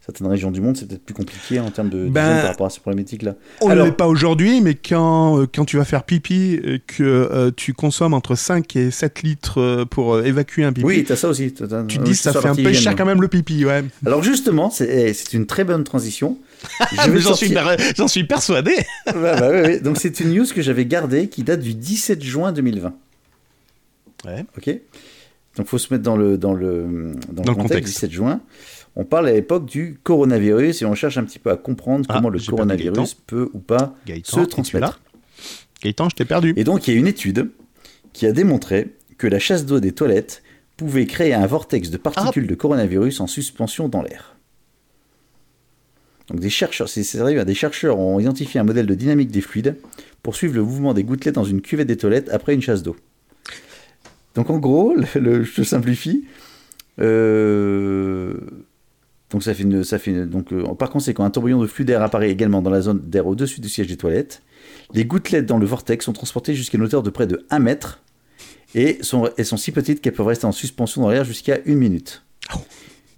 certaines 0.06 0.28
régions 0.28 0.52
du 0.52 0.60
monde, 0.62 0.76
c'est 0.78 0.88
peut-être 0.88 1.04
plus 1.06 1.14
compliqué 1.14 1.60
en 1.60 1.70
termes 1.70 1.90
de 1.90 2.08
Ben, 2.10 2.40
par 2.42 2.48
rapport 2.48 2.68
à 2.68 2.70
ces 2.70 2.80
problématiques-là. 2.80 3.36
On 3.62 3.70
ne 3.70 3.76
l'est 3.84 3.92
pas 3.92 4.08
aujourd'hui, 4.08 4.62
mais 4.62 4.74
quand, 4.76 5.40
euh, 5.40 5.46
quand 5.54 5.66
tu 5.66 5.78
vas 5.78 5.86
faire 5.86 6.04
pipi 6.04 6.60
et 6.64 6.80
que 6.86 7.04
euh, 7.04 7.52
tu 7.56 7.74
consommes 7.74 8.14
entre 8.14 8.36
5 8.36 8.76
et 8.76 8.92
7 8.92 9.22
litres 9.24 9.62
euh, 9.62 9.86
pour 9.86 10.16
euh, 10.16 10.24
évacuer 10.24 10.64
un 10.64 10.74
pipi, 10.74 10.86
Oui, 10.86 11.04
t'as 11.04 11.16
ça 11.16 11.30
aussi. 11.30 11.54
tu 11.54 11.64
te 12.00 12.04
dis 12.04 12.16
ça 12.16 12.34
fait 12.34 12.48
un 12.48 12.56
peu 12.56 12.74
cher 12.74 12.96
quand 12.96 13.06
même 13.06 13.22
le 13.22 13.28
pipi, 13.28 13.66
ouais. 13.66 13.84
Alors 14.06 14.24
justement, 14.48 14.70
c'est 14.70 15.10
eh, 15.10 15.14
c'est 15.14 15.34
une 15.34 15.46
très 15.46 15.64
bonne 15.64 15.84
transition. 15.84 16.38
J'en 16.96 17.34
suis, 17.36 17.50
sortir- 17.54 18.28
persuadé. 18.28 18.72
Bah, 19.06 19.40
ouais, 19.50 19.62
ouais. 19.62 19.80
Donc 19.80 19.98
c'est 19.98 20.20
une 20.20 20.34
news 20.34 20.46
que 20.54 20.62
j'avais 20.62 20.86
gardée 20.86 21.28
qui 21.30 21.44
date 21.44 21.60
du 21.60 21.74
17 21.74 22.24
juin 22.24 22.52
2020. 22.52 22.94
Ouais. 24.26 24.46
Ok. 24.58 24.76
Donc 25.58 25.68
faut 25.68 25.78
se 25.78 25.94
mettre 25.94 26.04
dans 26.04 26.16
le 26.18 26.38
dans 26.38 26.54
le 26.54 27.14
dans, 27.32 27.44
Dans 27.44 27.44
le 27.44 27.50
le 27.50 27.56
contexte. 27.56 27.70
contexte. 27.74 27.94
17 27.96 28.12
juin. 28.12 28.42
On 28.96 29.04
parle 29.06 29.28
à 29.28 29.34
l'époque 29.34 29.66
du 29.66 30.00
coronavirus 30.04 30.82
et 30.82 30.86
on 30.86 30.96
cherche 30.96 31.18
un 31.18 31.24
petit 31.24 31.38
peu 31.40 31.52
à 31.52 31.56
comprendre 31.56 32.06
Ah, 32.10 32.16
comment 32.16 32.30
le 32.30 32.40
coronavirus 32.40 33.14
peut 33.28 33.50
ou 33.54 33.60
pas 33.60 33.96
Gaëtan, 34.08 34.38
se 34.38 34.46
transmettre. 34.46 35.00
Gaëtan, 35.84 36.10
je 36.10 36.16
t'ai 36.16 36.26
perdu. 36.26 36.54
Et 36.58 36.64
donc, 36.64 36.88
il 36.88 36.94
y 36.96 36.98
a 36.98 37.00
une 37.00 37.06
étude 37.06 37.52
qui 38.14 38.26
a 38.26 38.32
démontré 38.32 38.96
que 39.20 39.28
la 39.28 39.38
chasse 39.38 39.66
d'eau 39.68 39.80
des 39.80 39.92
toilettes 39.92 40.42
pouvait 40.78 41.06
créer 41.06 41.36
un 41.36 41.46
vortex 41.46 41.92
de 41.92 41.98
particules 41.98 42.46
Ah. 42.48 42.50
de 42.50 42.56
coronavirus 42.56 43.20
en 43.20 43.28
suspension 43.28 43.88
dans 43.88 44.02
l'air. 44.02 44.36
Donc, 46.30 46.40
des 46.40 46.50
chercheurs, 46.50 46.90
c'est 46.90 47.04
sérieux, 47.04 47.44
des 47.46 47.54
chercheurs 47.54 47.98
ont 48.00 48.20
identifié 48.20 48.60
un 48.60 48.64
modèle 48.64 48.86
de 48.86 48.96
dynamique 48.96 49.32
des 49.32 49.42
fluides 49.42 49.78
pour 50.24 50.36
suivre 50.36 50.56
le 50.56 50.64
mouvement 50.64 50.94
des 50.94 51.04
gouttelettes 51.04 51.36
dans 51.36 51.44
une 51.44 51.62
cuvette 51.62 51.88
des 51.88 51.98
toilettes 51.98 52.30
après 52.30 52.54
une 52.54 52.62
chasse 52.62 52.84
d'eau. 52.84 52.96
Donc, 54.36 54.50
en 54.50 54.58
gros, 54.58 54.96
je 55.16 55.64
simplifie. 55.64 56.26
euh, 57.00 58.34
donc 59.30 59.44
ça 59.44 59.54
fait 59.54 59.64
une, 59.64 59.84
ça 59.84 60.00
fait 60.00 60.26
donc 60.26 60.54
euh, 60.54 60.74
par 60.76 60.90
conséquent 60.90 61.24
un 61.26 61.30
tourbillon 61.30 61.62
de 61.62 61.68
flux 61.68 61.84
d'air 61.84 62.02
apparaît 62.02 62.30
également 62.30 62.62
dans 62.62 62.70
la 62.70 62.82
zone 62.82 63.02
d'air 63.02 63.28
au-dessus 63.28 63.60
du 63.60 63.68
siège 63.68 63.88
des 63.88 63.98
toilettes. 63.98 64.42
Les 64.94 65.04
gouttelettes 65.04 65.46
dans 65.46 65.58
le 65.58 65.66
vortex 65.66 66.06
sont 66.06 66.14
transportées 66.14 66.56
jusqu'à 66.56 66.78
une 66.78 66.84
hauteur 66.84 67.04
de 67.04 67.10
près 67.10 67.28
de 67.28 67.46
1 67.50 67.60
mètre 67.60 68.02
et 68.74 69.00
sont, 69.02 69.30
sont 69.44 69.58
si 69.58 69.72
petites 69.72 70.02
qu'elles 70.02 70.14
peuvent 70.14 70.28
rester 70.28 70.46
en 70.46 70.54
suspension 70.54 71.02
dans 71.02 71.10
l'air 71.10 71.26
jusqu'à 71.26 71.60
une 71.66 71.78
minute. 71.78 72.24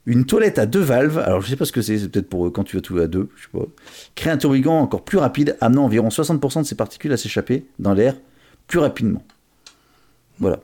Une 0.10 0.26
toilette 0.26 0.58
à 0.58 0.66
deux 0.66 0.80
valves, 0.82 1.20
alors 1.20 1.42
je 1.42 1.50
sais 1.50 1.56
pas 1.56 1.66
ce 1.66 1.72
que 1.72 1.84
c'est, 1.84 2.00
c'est 2.00 2.10
peut-être 2.10 2.28
pour 2.30 2.48
euh, 2.48 2.50
quand 2.50 2.64
tu 2.64 2.76
vas 2.76 2.82
tout 2.82 2.98
à 2.98 3.06
deux, 3.06 3.30
je 3.36 3.44
sais 3.44 3.50
pas, 3.54 3.66
crée 4.16 4.32
un 4.32 4.38
tourbillon 4.38 4.72
encore 4.80 5.04
plus 5.06 5.20
rapide, 5.20 5.56
amenant 5.62 5.86
environ 5.86 6.08
60% 6.10 6.62
de 6.62 6.66
ces 6.66 6.74
particules 6.76 7.14
à 7.14 7.18
s'échapper 7.18 7.66
dans 7.78 7.94
l'air 7.94 8.16
plus 8.68 8.80
rapidement. 8.80 9.24
Voilà. 10.40 10.60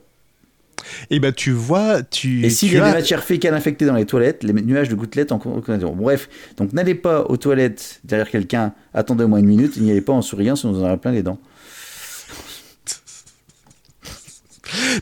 Et 1.09 1.19
ben 1.19 1.31
tu 1.31 1.51
vois, 1.51 2.01
tu. 2.03 2.43
Et 2.45 2.49
s'il 2.49 2.69
tu 2.69 2.75
y 2.75 2.77
a 2.79 2.85
as- 2.85 2.89
des 2.89 2.93
matières 2.95 3.23
fécales 3.23 3.53
infectées 3.53 3.85
dans 3.85 3.95
les 3.95 4.05
toilettes, 4.05 4.43
les 4.43 4.53
nuages 4.53 4.89
de 4.89 4.95
gouttelettes 4.95 5.31
en. 5.31 5.37
Bref, 5.37 6.29
donc 6.57 6.73
n'allez 6.73 6.95
pas 6.95 7.21
aux 7.29 7.37
toilettes 7.37 7.99
derrière 8.03 8.29
quelqu'un, 8.29 8.73
attendez 8.93 9.23
au 9.23 9.27
moins 9.27 9.39
une 9.39 9.45
minute, 9.47 9.77
n'y 9.77 9.91
allez 9.91 10.01
pas 10.01 10.13
en 10.13 10.21
souriant, 10.21 10.55
sinon 10.55 10.73
vous 10.73 10.81
en 10.81 10.87
aurez 10.87 10.97
plein 10.97 11.11
les 11.11 11.23
dents. 11.23 11.39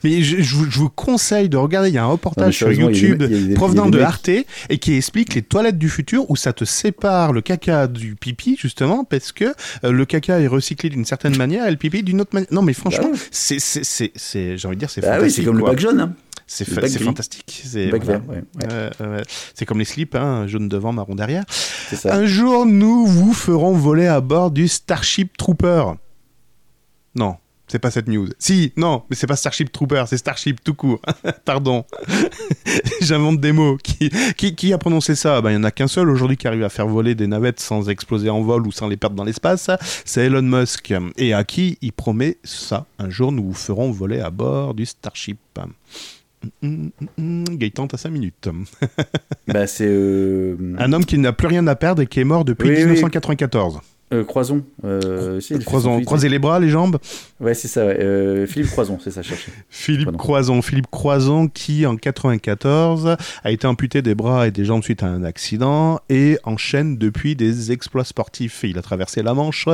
Mais 0.03 0.21
je, 0.21 0.41
je 0.41 0.55
vous, 0.55 0.69
je 0.69 0.79
vous 0.79 0.89
conseille 0.89 1.49
de 1.49 1.57
regarder, 1.57 1.89
il 1.89 1.95
y 1.95 1.97
a 1.97 2.03
un 2.03 2.07
reportage 2.07 2.57
sur 2.57 2.71
YouTube 2.71 3.21
il 3.21 3.23
y 3.23 3.25
a 3.25 3.27
des- 3.27 3.41
il 3.45 3.49
y 3.49 3.53
a 3.53 3.55
provenant 3.55 3.87
de 3.89 3.99
Arte 3.99 4.29
et 4.29 4.77
qui 4.79 4.93
explique 4.95 5.33
les 5.35 5.41
toilettes 5.41 5.77
du 5.77 5.89
futur 5.89 6.29
où 6.29 6.35
ça 6.35 6.53
te 6.53 6.65
sépare 6.65 7.33
le 7.33 7.41
caca 7.41 7.87
du 7.87 8.15
pipi, 8.15 8.57
justement, 8.59 9.03
parce 9.03 9.31
que 9.31 9.45
euh, 9.83 9.91
le 9.91 10.05
caca 10.05 10.39
est 10.39 10.47
recyclé 10.47 10.89
d'une 10.89 11.05
certaine 11.05 11.37
manière 11.37 11.67
et 11.67 11.71
le 11.71 11.77
pipi 11.77 12.03
d'une 12.03 12.21
autre 12.21 12.31
manière. 12.33 12.49
Non, 12.51 12.61
mais 12.61 12.73
franchement, 12.73 13.09
Bah 13.11 13.17
c'est, 13.31 14.57
j'ai 14.57 14.67
envie 14.67 14.75
de 14.75 14.79
dire, 14.79 14.89
c'est 14.89 15.03
Ah 15.05 15.13
oui, 15.13 15.29
fantastique. 15.29 15.35
c'est 15.35 15.43
comme 15.45 15.57
le 15.57 15.63
bac 15.65 15.79
jaune. 15.79 15.99
hein. 15.99 16.13
C'est 16.45 16.65
fa- 16.69 16.85
fantastique. 16.87 17.61
C'est 17.65 17.89
voilà. 17.89 18.19
ouais, 18.19 18.35
ouais, 18.35 18.43
Euh, 18.71 18.89
euh, 19.01 19.21
c'est 19.55 19.65
comme 19.65 19.79
les 19.79 19.85
slips, 19.85 20.13
hein, 20.15 20.45
jaune 20.45 20.67
devant, 20.67 20.91
marron 20.91 21.15
derrière. 21.15 21.45
ça. 21.49 22.13
Un 22.15 22.25
jour, 22.25 22.65
nous 22.65 23.05
vous 23.07 23.33
ferons 23.33 23.73
voler 23.73 24.07
à 24.07 24.19
bord 24.21 24.51
du 24.51 24.67
Starship 24.67 25.35
Trooper. 25.37 25.85
Non, 27.15 27.37
c'est 27.73 27.79
pas 27.79 27.89
cette 27.89 28.07
news. 28.07 28.27
Si, 28.37 28.71
non, 28.77 29.01
mais 29.09 29.15
c'est 29.15 29.25
pas 29.25 29.35
Starship 29.35 29.71
Trooper, 29.71 30.03
c'est 30.05 30.19
Starship 30.19 30.63
tout 30.63 30.75
court. 30.75 31.01
Pardon. 31.45 31.83
J'invente 33.01 33.41
des 33.41 33.51
mots. 33.51 33.77
Qui, 33.81 34.11
qui, 34.37 34.53
qui 34.53 34.73
a 34.73 34.77
prononcé 34.77 35.15
ça? 35.15 35.41
Ben, 35.41 35.49
Il 35.49 35.53
y 35.55 35.57
en 35.57 35.63
a 35.63 35.71
qu'un 35.71 35.87
seul 35.87 36.07
aujourd'hui 36.11 36.37
qui 36.37 36.47
arrive 36.47 36.63
à 36.63 36.69
faire 36.69 36.85
voler 36.87 37.15
des 37.15 37.25
navettes 37.25 37.59
sans 37.59 37.89
exploser 37.89 38.29
en 38.29 38.43
vol 38.43 38.67
ou 38.67 38.71
sans 38.71 38.87
les 38.87 38.95
perdre 38.95 39.15
dans 39.15 39.23
l'espace. 39.23 39.71
C'est 40.05 40.25
Elon 40.25 40.43
Musk. 40.43 40.93
Et 41.17 41.33
à 41.33 41.43
qui 41.43 41.79
il 41.81 41.93
promet 41.93 42.37
ça? 42.43 42.85
Un 42.99 43.09
jour, 43.09 43.31
nous 43.31 43.43
vous 43.43 43.55
ferons 43.55 43.89
voler 43.89 44.19
à 44.19 44.29
bord 44.29 44.75
du 44.75 44.85
Starship. 44.85 45.39
Hum, 46.61 46.91
hum, 47.17 47.43
Gaëtan, 47.57 47.87
t'as 47.87 47.97
5 47.97 48.11
minutes. 48.11 48.49
Bah, 49.47 49.65
c'est 49.65 49.87
euh, 49.87 50.75
Un 50.77 50.93
homme 50.93 51.05
qui 51.05 51.17
n'a 51.17 51.33
plus 51.33 51.47
rien 51.47 51.65
à 51.65 51.75
perdre 51.75 52.03
et 52.03 52.07
qui 52.07 52.19
est 52.19 52.23
mort 52.23 52.45
depuis 52.45 52.69
Oui, 52.69 52.75
oui. 52.85 53.01
1994. 54.13 54.19
euh, 54.19 54.23
Croison. 54.23 54.63
Euh, 54.83 55.39
si, 55.39 55.57
croisez 56.05 56.29
les 56.29 56.39
bras, 56.39 56.59
les 56.59 56.69
jambes. 56.69 56.97
Ouais, 57.39 57.53
c'est 57.53 57.67
ça. 57.67 57.85
ouais. 57.85 57.97
Euh, 57.99 58.45
Philippe 58.47 58.71
Croison, 58.71 58.99
c'est 59.03 59.11
ça, 59.11 59.21
chercher. 59.21 59.51
Philippe 59.69 60.05
Pardon. 60.05 60.17
Croison. 60.17 60.61
Philippe 60.61 60.89
Croison 60.91 61.47
qui, 61.47 61.85
en 61.85 61.95
94, 61.97 63.17
a 63.43 63.51
été 63.51 63.67
amputé 63.67 64.01
des 64.01 64.15
bras 64.15 64.47
et 64.47 64.51
des 64.51 64.65
jambes 64.65 64.83
suite 64.83 65.03
à 65.03 65.07
un 65.07 65.23
accident 65.23 65.99
et 66.09 66.37
enchaîne 66.43 66.97
depuis 66.97 67.35
des 67.35 67.71
exploits 67.71 68.05
sportifs. 68.05 68.63
Il 68.63 68.77
a 68.77 68.81
traversé 68.81 69.23
la 69.23 69.33
Manche, 69.33 69.67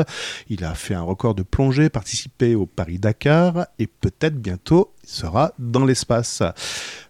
il 0.49 0.63
a 0.63 0.73
fait 0.73 0.93
un 0.93 1.01
record 1.01 1.35
de 1.35 1.43
plongée, 1.43 1.89
participé 1.89 2.55
au 2.55 2.65
Paris-Dakar 2.65 3.67
et 3.77 3.87
peut-être 3.87 4.35
bientôt 4.35 4.93
sera 5.09 5.53
dans 5.59 5.85
l'espace. 5.85 6.43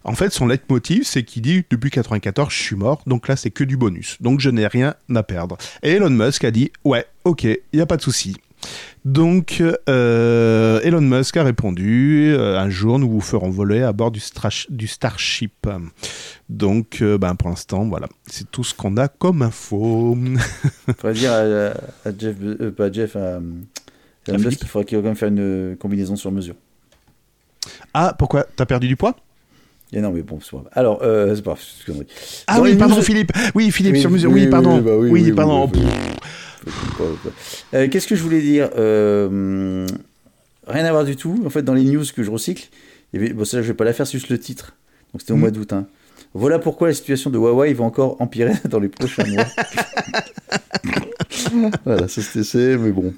En 0.04 0.14
fait, 0.14 0.32
son 0.32 0.48
leitmotiv, 0.48 1.04
c'est 1.04 1.24
qu'il 1.24 1.42
dit 1.42 1.64
depuis 1.70 1.90
94, 1.90 2.52
je 2.52 2.62
suis 2.62 2.76
mort, 2.76 3.02
donc 3.06 3.28
là 3.28 3.36
c'est 3.36 3.52
que 3.52 3.64
du 3.64 3.78
bonus, 3.78 4.18
donc 4.22 4.40
je 4.40 4.50
n'ai 4.50 4.68
rien 4.68 4.96
à 5.14 5.24
perdre. 5.24 5.58
Et 5.84 5.92
Elon 5.92 6.10
Musk 6.10 6.44
a 6.44 6.52
dit 6.52 6.72
ouais, 6.84 7.06
ok, 7.24 7.44
il 7.44 7.60
n'y 7.74 7.82
a 7.82 7.86
pas 7.86 7.98
de 7.98 8.02
souci. 8.02 8.36
Donc, 9.06 9.64
euh, 9.88 10.82
Elon 10.82 11.02
Musk 11.02 11.38
a 11.38 11.44
répondu 11.44 12.34
euh, 12.34 12.60
un 12.60 12.70
jour, 12.70 13.00
nous 13.00 13.10
vous 13.10 13.22
ferons 13.22 13.50
voler 13.50 13.82
à 13.82 13.94
bord 13.94 14.12
du, 14.12 14.20
Starship. 14.20 15.68
Donc, 16.50 17.02
euh, 17.02 17.18
ben, 17.18 17.36
pour 17.36 17.50
l'instant, 17.50 17.86
voilà, 17.86 18.08
c'est 18.28 18.52
tout 18.52 18.64
ce 18.64 18.74
qu'on 18.74 18.98
a 18.98 19.08
comme 19.08 19.42
info. 19.42 20.18
Faudrait 20.98 21.14
dire 21.14 21.32
à, 21.32 22.10
à 22.10 22.18
Jeff, 22.18 22.36
pas 22.76 22.86
à 22.86 22.92
Jeff, 22.92 23.16
à, 23.16 23.38
à 23.38 23.40
Elon 24.28 24.40
Musk 24.40 24.60
qu'il 24.60 24.68
faudrait 24.68 24.86
qu'il 24.86 24.98
va 24.98 25.04
quand 25.04 25.10
même 25.10 25.16
faire 25.16 25.30
une 25.30 25.78
combinaison 25.80 26.18
sur 26.18 26.32
mesure. 26.32 26.56
Ah, 27.94 28.16
pourquoi 28.18 28.46
T'as 28.56 28.66
perdu 28.66 28.88
du 28.88 28.96
poiጥ 28.96 29.14
Et 29.94 30.02
non, 30.02 30.12
mais 30.12 30.22
bon, 30.22 30.40
c'est 30.42 30.52
pas 30.52 30.58
grave. 30.58 30.70
Alors, 30.74 31.00
euh, 31.04 31.36
c'est 31.36 31.42
pas 31.44 31.56
grave. 31.88 32.04
Ah 32.48 32.58
Dans 32.58 32.64
oui, 32.64 32.76
pardon, 32.76 32.96
news- 32.98 33.02
Philippe. 33.02 33.32
Oui, 33.56 33.72
Philippe, 33.72 33.96
Oui, 33.96 34.02
sur 34.02 34.12
mesure. 34.12 34.32
oui, 34.32 34.48
pardon. 34.48 34.76
oui, 34.78 34.82
bah 34.82 34.92
oui, 34.98 35.32
pardon. 35.32 35.70
Euh, 37.74 37.88
Qu'est-ce 37.90 38.08
que 38.08 38.16
je 38.16 38.22
voulais 38.24 38.42
dire 38.42 38.70
Euh, 38.78 39.88
Rien 40.68 40.86
à 40.86 40.92
voir 40.92 41.04
du 41.06 41.16
tout. 41.16 41.42
En 41.46 41.50
fait, 41.50 41.64
dans 41.64 41.74
les 41.74 41.84
news 41.84 42.04
que 42.16 42.22
je 42.22 42.30
recycle, 42.30 42.68
il 43.14 43.20
y 43.20 43.24
avait- 43.24 43.34
bon, 43.34 43.44
ça, 43.46 43.62
je 43.62 43.68
vais 43.68 43.74
pas 43.74 43.86
la 43.86 43.94
faire, 43.94 44.06
c'est 44.06 44.18
juste 44.20 44.30
le 44.30 44.40
titre. 44.40 44.74
Donc, 45.14 45.22
c'était 45.22 45.32
au 45.32 45.36
Mhm. 45.36 45.42
mois 45.42 45.52
d'août. 45.52 45.74
hein. 45.74 45.88
Voilà 46.36 46.60
pourquoi 46.60 46.90
la 46.90 46.94
situation 46.94 47.32
de 47.32 47.38
Huawei 47.40 47.74
va 47.74 47.84
encore 47.86 48.22
empirer 48.22 48.54
dans 48.70 48.80
les 48.80 48.90
prochains 48.90 49.26
mois. 49.26 49.46
voilà, 51.86 52.08
ça 52.08 52.22
c'était 52.22 52.44
c'est, 52.44 52.78
mais 52.78 52.92
bon. 52.92 53.14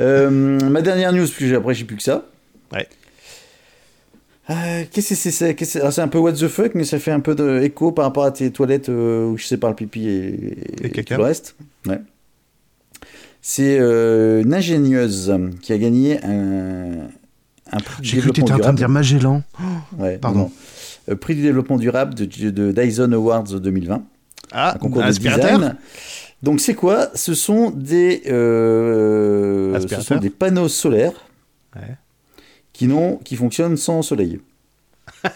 Euh, 0.00 0.30
ma 0.68 0.82
dernière 0.82 1.12
news, 1.12 1.26
puis 1.26 1.54
après 1.54 1.74
j'ai 1.74 1.84
plus 1.84 1.96
que 1.96 2.02
ça. 2.02 2.26
Ouais. 2.72 2.86
Euh, 4.50 4.84
Qu'est-ce 4.90 5.08
que 5.14 5.64
c'est 5.64 5.80
alors, 5.80 5.92
C'est 5.92 6.00
un 6.00 6.08
peu 6.08 6.18
what 6.18 6.32
the 6.32 6.48
fuck, 6.48 6.74
mais 6.74 6.84
ça 6.84 6.98
fait 6.98 7.10
un 7.10 7.20
peu 7.20 7.34
d'écho 7.34 7.92
par 7.92 8.06
rapport 8.06 8.24
à 8.24 8.30
tes 8.30 8.50
toilettes 8.50 8.88
euh, 8.88 9.26
où 9.26 9.36
je 9.36 9.44
sépare 9.44 9.70
le 9.70 9.76
pipi 9.76 10.08
et, 10.08 10.58
Et 10.86 10.90
caca. 10.90 11.14
tout 11.16 11.20
le 11.20 11.26
reste. 11.26 11.54
Ouais. 11.86 12.00
C'est 13.42 13.78
euh, 13.78 14.42
une 14.42 14.52
ingénieuse 14.54 15.32
qui 15.62 15.72
a 15.72 15.78
gagné 15.78 16.22
un, 16.24 17.08
un 17.72 17.78
prix 17.80 18.02
du 18.02 18.08
J'ai 18.08 18.18
cru 18.18 18.30
que 18.30 18.32
développement 18.32 18.32
t'étais 18.32 18.52
en 18.52 18.58
train 18.58 18.72
de 18.72 18.76
durable. 18.76 18.78
dire 18.78 18.88
Magellan. 18.88 19.42
Ouais, 19.98 20.18
Pardon. 20.18 20.38
non. 20.40 20.50
Euh, 21.10 21.14
prix 21.16 21.34
du 21.34 21.42
développement 21.42 21.76
durable 21.76 22.14
de, 22.14 22.24
de 22.50 22.72
Dyson 22.72 23.12
Awards 23.12 23.44
2020 23.44 24.02
Ah, 24.52 24.74
un 24.74 24.78
concours 24.78 25.02
de 25.02 25.08
aspirateur 25.08 25.58
design. 25.58 25.76
Donc 26.42 26.60
c'est 26.60 26.74
quoi? 26.74 27.08
Ce 27.14 27.34
sont 27.34 27.70
des 27.70 28.22
euh, 28.28 29.78
ce 29.88 30.00
sont 30.02 30.16
des 30.16 30.30
panneaux 30.30 30.68
solaires 30.68 31.12
Ouais. 31.76 31.82
Qui 33.24 33.36
fonctionnent 33.36 33.76
sans 33.76 34.02
soleil 34.02 34.38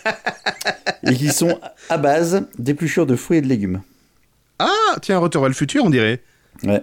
et 1.07 1.14
qui 1.14 1.28
sont 1.28 1.59
à 1.88 1.99
base 1.99 2.47
d'épluchures 2.59 3.07
de 3.07 3.16
fruits 3.16 3.38
et 3.38 3.40
de 3.43 3.49
légumes. 3.49 3.80
Ah, 4.59 4.97
tiens, 5.01 5.18
Retour 5.18 5.43
vers 5.43 5.49
le 5.49 5.55
futur, 5.55 5.84
on 5.84 5.90
dirait. 5.90 6.20
Ouais. 6.64 6.82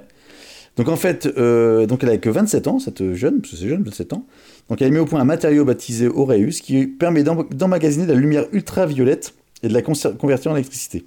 Donc 0.76 0.88
en 0.90 0.96
fait, 0.96 1.26
euh, 1.38 1.86
donc 1.86 2.04
elle 2.04 2.10
a 2.10 2.18
que 2.18 2.30
27 2.30 2.68
ans, 2.68 2.80
cette 2.80 3.14
jeune, 3.14 3.42
parce 3.42 3.52
que 3.54 3.58
c'est 3.58 3.68
jeune, 3.70 3.84
27 3.84 4.14
ans. 4.14 4.26
Donc 4.70 4.82
elle 4.82 4.88
a 4.88 4.92
mis 4.92 5.00
au 5.00 5.06
point 5.06 5.20
un 5.20 5.26
matériau 5.26 5.66
baptisé 5.66 6.08
Aureus 6.08 6.62
qui 6.62 6.88
permet 6.88 7.24
d'em- 7.24 7.48
d'emmagasiner 7.52 8.06
de 8.06 8.14
la 8.14 8.20
lumière 8.20 8.46
ultraviolette 8.52 9.34
et 9.64 9.68
de 9.68 9.74
la 9.74 9.82
convertir 9.82 10.52
en 10.52 10.56
électricité. 10.56 11.06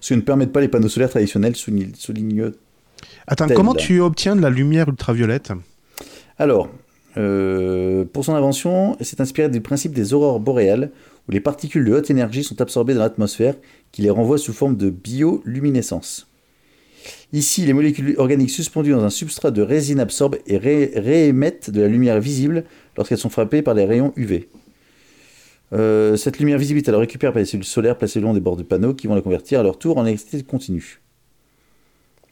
Ce 0.00 0.10
que 0.10 0.14
ne 0.14 0.20
permettent 0.20 0.52
pas 0.52 0.60
les 0.60 0.68
panneaux 0.68 0.88
solaires 0.88 1.10
traditionnels, 1.10 1.56
souligne, 1.56 1.92
souligne 1.96 2.52
Attends, 3.26 3.48
comment 3.48 3.74
tu 3.74 4.00
obtiens 4.00 4.36
de 4.36 4.40
la 4.42 4.50
lumière 4.50 4.88
ultraviolette? 4.88 5.52
Alors, 6.38 6.68
euh, 7.16 8.04
pour 8.04 8.24
son 8.24 8.34
invention, 8.34 8.96
s'est 9.00 9.20
inspirée 9.20 9.48
du 9.48 9.60
principe 9.60 9.92
des 9.92 10.14
aurores 10.14 10.40
boréales, 10.40 10.90
où 11.28 11.32
les 11.32 11.40
particules 11.40 11.84
de 11.84 11.92
haute 11.92 12.10
énergie 12.10 12.44
sont 12.44 12.60
absorbées 12.60 12.94
dans 12.94 13.00
l'atmosphère, 13.00 13.54
qui 13.92 14.02
les 14.02 14.10
renvoient 14.10 14.38
sous 14.38 14.52
forme 14.52 14.76
de 14.76 14.90
bioluminescence. 14.90 16.26
Ici, 17.32 17.64
les 17.66 17.72
molécules 17.72 18.14
organiques 18.18 18.50
suspendues 18.50 18.92
dans 18.92 19.04
un 19.04 19.10
substrat 19.10 19.50
de 19.50 19.62
résine 19.62 20.00
absorbent 20.00 20.38
et 20.46 20.56
ré- 20.56 20.92
réémettent 20.94 21.70
de 21.70 21.80
la 21.80 21.88
lumière 21.88 22.20
visible 22.20 22.64
lorsqu'elles 22.96 23.18
sont 23.18 23.30
frappées 23.30 23.62
par 23.62 23.74
les 23.74 23.84
rayons 23.84 24.12
UV. 24.16 24.48
Euh, 25.72 26.16
cette 26.16 26.38
lumière 26.38 26.58
visible 26.58 26.78
est 26.78 26.88
alors 26.88 27.00
récupérée 27.00 27.32
par 27.32 27.40
les 27.40 27.46
cellules 27.46 27.64
solaires 27.64 27.96
placées 27.96 28.20
le 28.20 28.26
long 28.26 28.34
des 28.34 28.40
bords 28.40 28.56
de 28.56 28.62
panneaux 28.62 28.94
qui 28.94 29.06
vont 29.06 29.14
la 29.14 29.22
convertir 29.22 29.58
à 29.58 29.62
leur 29.62 29.78
tour 29.78 29.96
en 29.96 30.04
électricité 30.04 30.42
continue. 30.44 31.00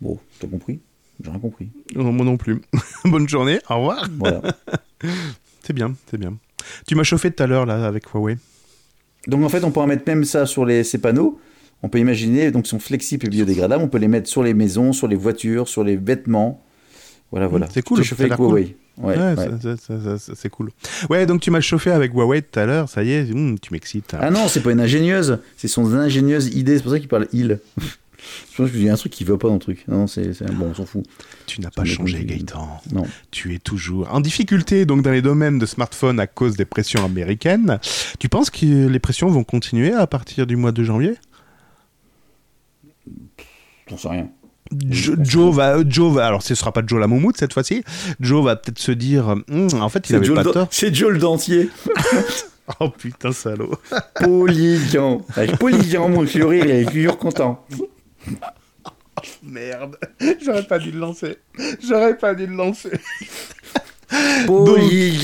Bon, 0.01 0.18
t'as 0.39 0.47
compris? 0.47 0.81
J'ai 1.23 1.31
rien 1.31 1.39
compris. 1.39 1.71
Non, 1.95 2.12
Moi 2.12 2.25
non 2.25 2.37
plus. 2.37 2.61
Bonne 3.05 3.29
journée, 3.29 3.59
au 3.68 3.77
revoir. 3.77 4.09
Voilà. 4.18 4.43
C'est 5.62 5.73
bien, 5.75 5.95
c'est 6.11 6.18
bien. 6.18 6.37
Tu 6.87 6.95
m'as 6.95 7.05
chauffé 7.05 7.31
tout 7.31 7.43
à 7.43 7.47
l'heure 7.47 7.64
là 7.64 7.87
avec 7.87 8.05
Huawei. 8.12 8.39
Donc 9.29 9.45
en 9.45 9.49
fait, 9.49 9.62
on 9.62 9.71
pourra 9.71 9.87
mettre 9.87 10.03
même 10.07 10.25
ça 10.25 10.47
sur 10.47 10.64
les, 10.64 10.83
ces 10.83 10.99
panneaux. 10.99 11.39
On 11.83 11.89
peut 11.89 11.99
imaginer, 11.99 12.51
donc 12.51 12.66
ils 12.66 12.71
sont 12.71 12.81
flexibles 12.81 13.27
et 13.27 13.29
biodégradables. 13.29 13.83
On 13.83 13.89
peut 13.89 13.99
les 13.99 14.09
mettre 14.09 14.29
sur 14.29 14.43
les 14.43 14.55
maisons, 14.55 14.93
sur 14.93 15.07
les 15.07 15.16
voitures, 15.16 15.68
sur 15.68 15.85
les 15.85 15.97
vêtements. 15.97 16.64
Voilà, 17.31 17.47
voilà. 17.47 17.68
c'est 17.71 17.83
cool, 17.83 18.03
chauffé 18.03 18.25
avec 18.25 18.37
cool. 18.37 18.47
Huawei. 18.47 18.77
Ouais, 18.99 19.16
c'est 20.18 20.49
cool. 20.51 20.71
Ouais, 21.09 21.25
donc 21.27 21.41
tu 21.41 21.51
m'as 21.51 21.61
chauffé 21.61 21.91
avec 21.91 22.12
Huawei 22.12 22.43
tout 22.43 22.59
à 22.59 22.66
l'heure, 22.66 22.89
ça 22.89 23.03
y 23.03 23.12
est, 23.12 23.31
hum, 23.31 23.59
tu 23.59 23.73
m'excites. 23.73 24.14
Ah 24.18 24.31
non, 24.31 24.49
c'est 24.49 24.61
pas 24.62 24.73
une 24.73 24.81
ingénieuse, 24.81 25.39
c'est 25.57 25.68
son 25.68 25.95
ingénieuse 25.95 26.49
idée. 26.55 26.77
C'est 26.77 26.83
pour 26.83 26.93
ça 26.93 26.99
qu'il 26.99 27.09
parle 27.09 27.29
il. 27.33 27.61
Je 28.53 28.57
pense 28.57 28.71
qu'il 28.71 28.83
y 28.83 28.89
a 28.89 28.93
un 28.93 28.97
truc 28.97 29.12
qui 29.12 29.25
va 29.25 29.37
pas 29.39 29.49
dans 29.49 29.55
le 29.55 29.61
truc. 29.61 29.85
Non, 29.89 30.07
c'est 30.07 30.43
bon, 30.53 30.66
on 30.71 30.75
s'en 30.75 30.85
fout. 30.87 31.05
tu 31.47 31.61
n'as 31.61 31.71
pas 31.71 31.85
changé. 31.85 32.25
Gaëtan. 32.25 32.81
Non. 32.93 33.05
Tu 33.31 33.55
es 33.55 33.59
toujours 33.59 34.09
en 34.12 34.21
difficulté 34.21 34.85
donc 34.87 35.03
dans 35.03 35.11
les 35.12 35.23
domaines 35.23 35.59
de 35.59 35.66
smartphone 35.66 36.21
à 36.21 36.27
cause 36.27 36.57
des 36.57 36.64
pressions 36.64 37.05
américaines. 37.05 37.79
Tu 38.18 38.29
penses 38.29 38.51
que 38.51 38.87
les 38.87 38.99
pressions 38.99 39.29
vont 39.29 39.45
continuer 39.45 39.93
à 39.93 40.07
partir 40.07 40.47
du 40.47 40.57
mois 40.57 40.73
de 40.73 40.85
janvier? 40.85 41.14
J'en 43.89 43.97
sais 43.97 44.09
rien. 44.09 44.29
Jo- 44.89 45.14
Joe 45.21 45.53
va, 45.55 45.79
Joe 45.89 46.12
va, 46.14 46.27
alors 46.27 46.43
ce 46.43 46.55
sera 46.55 46.73
pas 46.73 46.83
Joe 46.87 47.01
la 47.01 47.09
moumoute 47.09 47.37
cette 47.37 47.53
fois-ci. 47.53 47.83
Joe 48.21 48.45
va 48.45 48.55
peut-être 48.57 48.79
se 48.79 48.93
dire, 48.93 49.27
Hum, 49.51 49.68
en 49.81 49.89
fait, 49.89 50.09
il 50.11 50.14
avait 50.16 50.27
Joe 50.27 50.37
pas 50.37 50.45
tort. 50.45 50.68
c'est 50.71 50.95
Joe 50.95 51.11
le 51.12 51.18
dentier. 51.18 51.68
Oh 52.79 52.89
putain, 52.89 53.33
salaud. 53.33 53.73
Polygan. 54.14 55.23
Avec 55.35 55.61
mon 55.61 56.25
chéri, 56.25 56.61
il 56.62 56.71
est 56.71 56.85
toujours 56.85 57.18
content. 57.18 57.66
Merde, 59.43 59.97
j'aurais 60.43 60.66
pas 60.66 60.79
dû 60.79 60.91
le 60.91 60.99
lancer. 60.99 61.37
J'aurais 61.83 62.16
pas 62.16 62.35
dû 62.35 62.47
le 62.47 62.55
lancer. 62.55 62.91
Oui, 64.49 65.18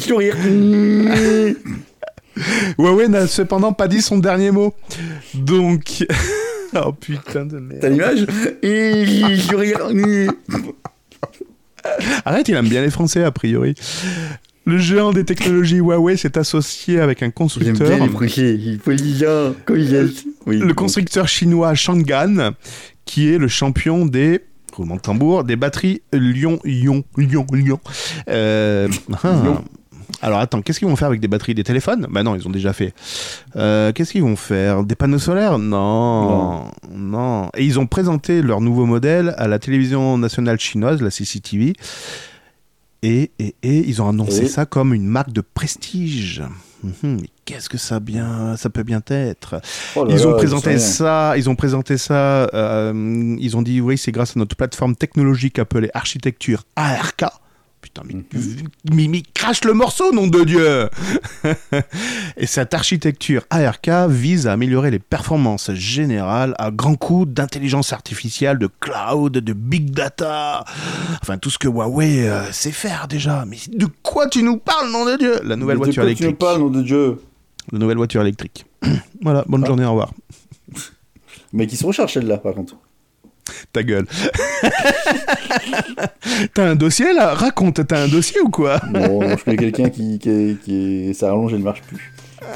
Sourire. 0.00 0.36
Huawei 2.78 3.08
n'a 3.08 3.26
cependant 3.26 3.72
pas 3.72 3.88
dit 3.88 4.02
son 4.02 4.18
dernier 4.18 4.50
mot. 4.50 4.74
Donc, 5.34 6.04
oh 6.74 6.92
putain 6.92 7.44
de 7.44 7.58
T'as 7.80 7.90
merde. 7.90 8.16
l'image 8.16 8.26
Et 8.62 9.36
sourire. 9.38 9.88
Arrête, 12.24 12.48
il 12.48 12.54
aime 12.54 12.68
bien 12.68 12.82
les 12.82 12.90
Français 12.90 13.24
a 13.24 13.32
priori. 13.32 13.74
Le 14.64 14.78
géant 14.78 15.12
des 15.12 15.24
technologies 15.24 15.78
Huawei 15.78 16.16
s'est 16.16 16.38
associé 16.38 17.00
avec 17.00 17.22
un 17.22 17.30
constructeur. 17.30 17.74
bien 17.74 18.06
les 18.06 18.08
Français. 18.08 18.54
Il 18.54 18.78
faut 18.78 18.92
est. 19.94 20.26
Oui. 20.46 20.58
le 20.58 20.74
constructeur 20.74 21.28
chinois 21.28 21.74
Shangan, 21.74 22.52
qui 23.04 23.32
est 23.32 23.38
le 23.38 23.48
champion 23.48 24.06
des 24.06 24.40
roulement 24.72 24.96
de 24.96 25.00
tambour, 25.00 25.44
des 25.44 25.56
batteries 25.56 26.02
Lyon, 26.12 26.58
Lyon, 26.64 27.04
Lyon, 27.16 27.46
Lyon. 27.52 27.80
Euh, 28.28 28.88
ah. 29.22 29.62
Alors 30.20 30.38
attends, 30.38 30.62
qu'est-ce 30.62 30.78
qu'ils 30.78 30.88
vont 30.88 30.96
faire 30.96 31.08
avec 31.08 31.20
des 31.20 31.28
batteries 31.28 31.54
des 31.54 31.64
téléphones? 31.64 32.06
Bah 32.10 32.22
non, 32.22 32.36
ils 32.36 32.46
ont 32.46 32.50
déjà 32.50 32.72
fait. 32.72 32.94
Euh, 33.56 33.92
qu'est-ce 33.92 34.12
qu'ils 34.12 34.22
vont 34.22 34.36
faire? 34.36 34.84
Des 34.84 34.94
panneaux 34.94 35.18
solaires? 35.18 35.58
Non, 35.58 36.70
non, 36.94 37.50
Et 37.56 37.64
ils 37.64 37.78
ont 37.78 37.86
présenté 37.86 38.42
leur 38.42 38.60
nouveau 38.60 38.86
modèle 38.86 39.34
à 39.36 39.48
la 39.48 39.58
télévision 39.58 40.18
nationale 40.18 40.60
chinoise, 40.60 41.02
la 41.02 41.10
CCTV. 41.10 41.74
Et, 43.02 43.30
et, 43.38 43.54
et 43.62 43.78
ils 43.88 44.00
ont 44.00 44.08
annoncé 44.08 44.44
Et 44.44 44.48
ça 44.48 44.64
comme 44.64 44.94
une 44.94 45.06
marque 45.06 45.32
de 45.32 45.40
prestige. 45.40 46.42
Mhm, 46.84 47.18
mais 47.20 47.28
qu'est-ce 47.44 47.68
que 47.68 47.78
ça 47.78 48.00
bien, 48.00 48.56
ça 48.56 48.70
peut 48.70 48.82
bien 48.82 49.00
être 49.08 49.60
Oh 49.96 50.04
là 50.04 50.14
Ils 50.14 50.26
ont 50.26 50.34
présenté 50.34 50.78
ça, 50.78 51.34
ils 51.36 51.48
ont 51.48 51.54
présenté 51.56 51.96
ça. 51.98 52.48
euh, 52.54 53.36
ils 53.38 53.56
ont 53.56 53.62
dit 53.62 53.80
oui, 53.80 53.98
c'est 53.98 54.12
grâce 54.12 54.36
à 54.36 54.40
notre 54.40 54.56
plateforme 54.56 54.96
technologique 54.96 55.58
appelée 55.58 55.90
architecture 55.94 56.64
ARK. 56.76 57.24
Putain, 57.82 58.02
mais, 58.06 58.14
mais, 58.94 59.08
mais 59.08 59.22
crache 59.34 59.64
le 59.64 59.74
morceau, 59.74 60.12
nom 60.12 60.28
de 60.28 60.44
Dieu 60.44 60.88
Et 62.36 62.46
cette 62.46 62.74
architecture 62.74 63.42
ARK 63.50 63.90
vise 64.08 64.46
à 64.46 64.52
améliorer 64.52 64.92
les 64.92 65.00
performances 65.00 65.72
générales 65.74 66.54
à 66.58 66.70
grands 66.70 66.94
coups 66.94 67.28
d'intelligence 67.32 67.92
artificielle, 67.92 68.58
de 68.58 68.68
cloud, 68.80 69.32
de 69.32 69.52
big 69.52 69.90
data. 69.90 70.64
Enfin, 71.22 71.38
tout 71.38 71.50
ce 71.50 71.58
que 71.58 71.66
Huawei 71.68 72.28
euh, 72.28 72.50
sait 72.52 72.70
faire 72.70 73.08
déjà. 73.08 73.44
Mais 73.48 73.58
de 73.72 73.88
quoi 74.04 74.28
tu 74.28 74.44
nous 74.44 74.58
parles, 74.58 74.90
nom 74.90 75.04
de 75.04 75.16
Dieu? 75.16 75.40
La 75.42 75.56
nouvelle 75.56 75.78
Mais 75.78 75.86
de 75.86 75.92
voiture 75.92 76.02
quoi 76.04 76.14
tu 76.14 76.22
nous 76.22 76.28
électrique. 76.28 76.38
parles, 76.38 76.60
nom 76.60 76.70
de 76.70 76.82
Dieu? 76.82 77.20
La 77.72 77.78
nouvelle 77.80 77.96
voiture 77.96 78.22
électrique. 78.22 78.64
voilà, 79.22 79.44
bonne 79.48 79.64
Ah. 79.64 79.66
journée, 79.66 79.84
au 79.84 79.90
revoir. 79.90 80.12
Mais 81.52 81.66
qui 81.66 81.76
se 81.76 81.84
recharge 81.84 82.12
celle-là, 82.14 82.38
par 82.38 82.54
contre. 82.54 82.76
Ta 83.72 83.82
gueule. 83.82 84.06
t'as 86.54 86.64
un 86.70 86.74
dossier 86.74 87.12
là? 87.12 87.34
Raconte, 87.34 87.86
t'as 87.86 88.02
un 88.04 88.08
dossier 88.08 88.40
ou 88.40 88.50
quoi? 88.50 88.80
Non, 88.92 89.36
je 89.36 89.44
connais 89.44 89.56
quelqu'un 89.56 89.88
qui, 89.88 90.18
qui, 90.18 91.12
ça 91.14 91.28
rallonge 91.28 91.52
et 91.54 91.58
ne 91.58 91.62
marche 91.64 91.82
plus. 91.82 92.12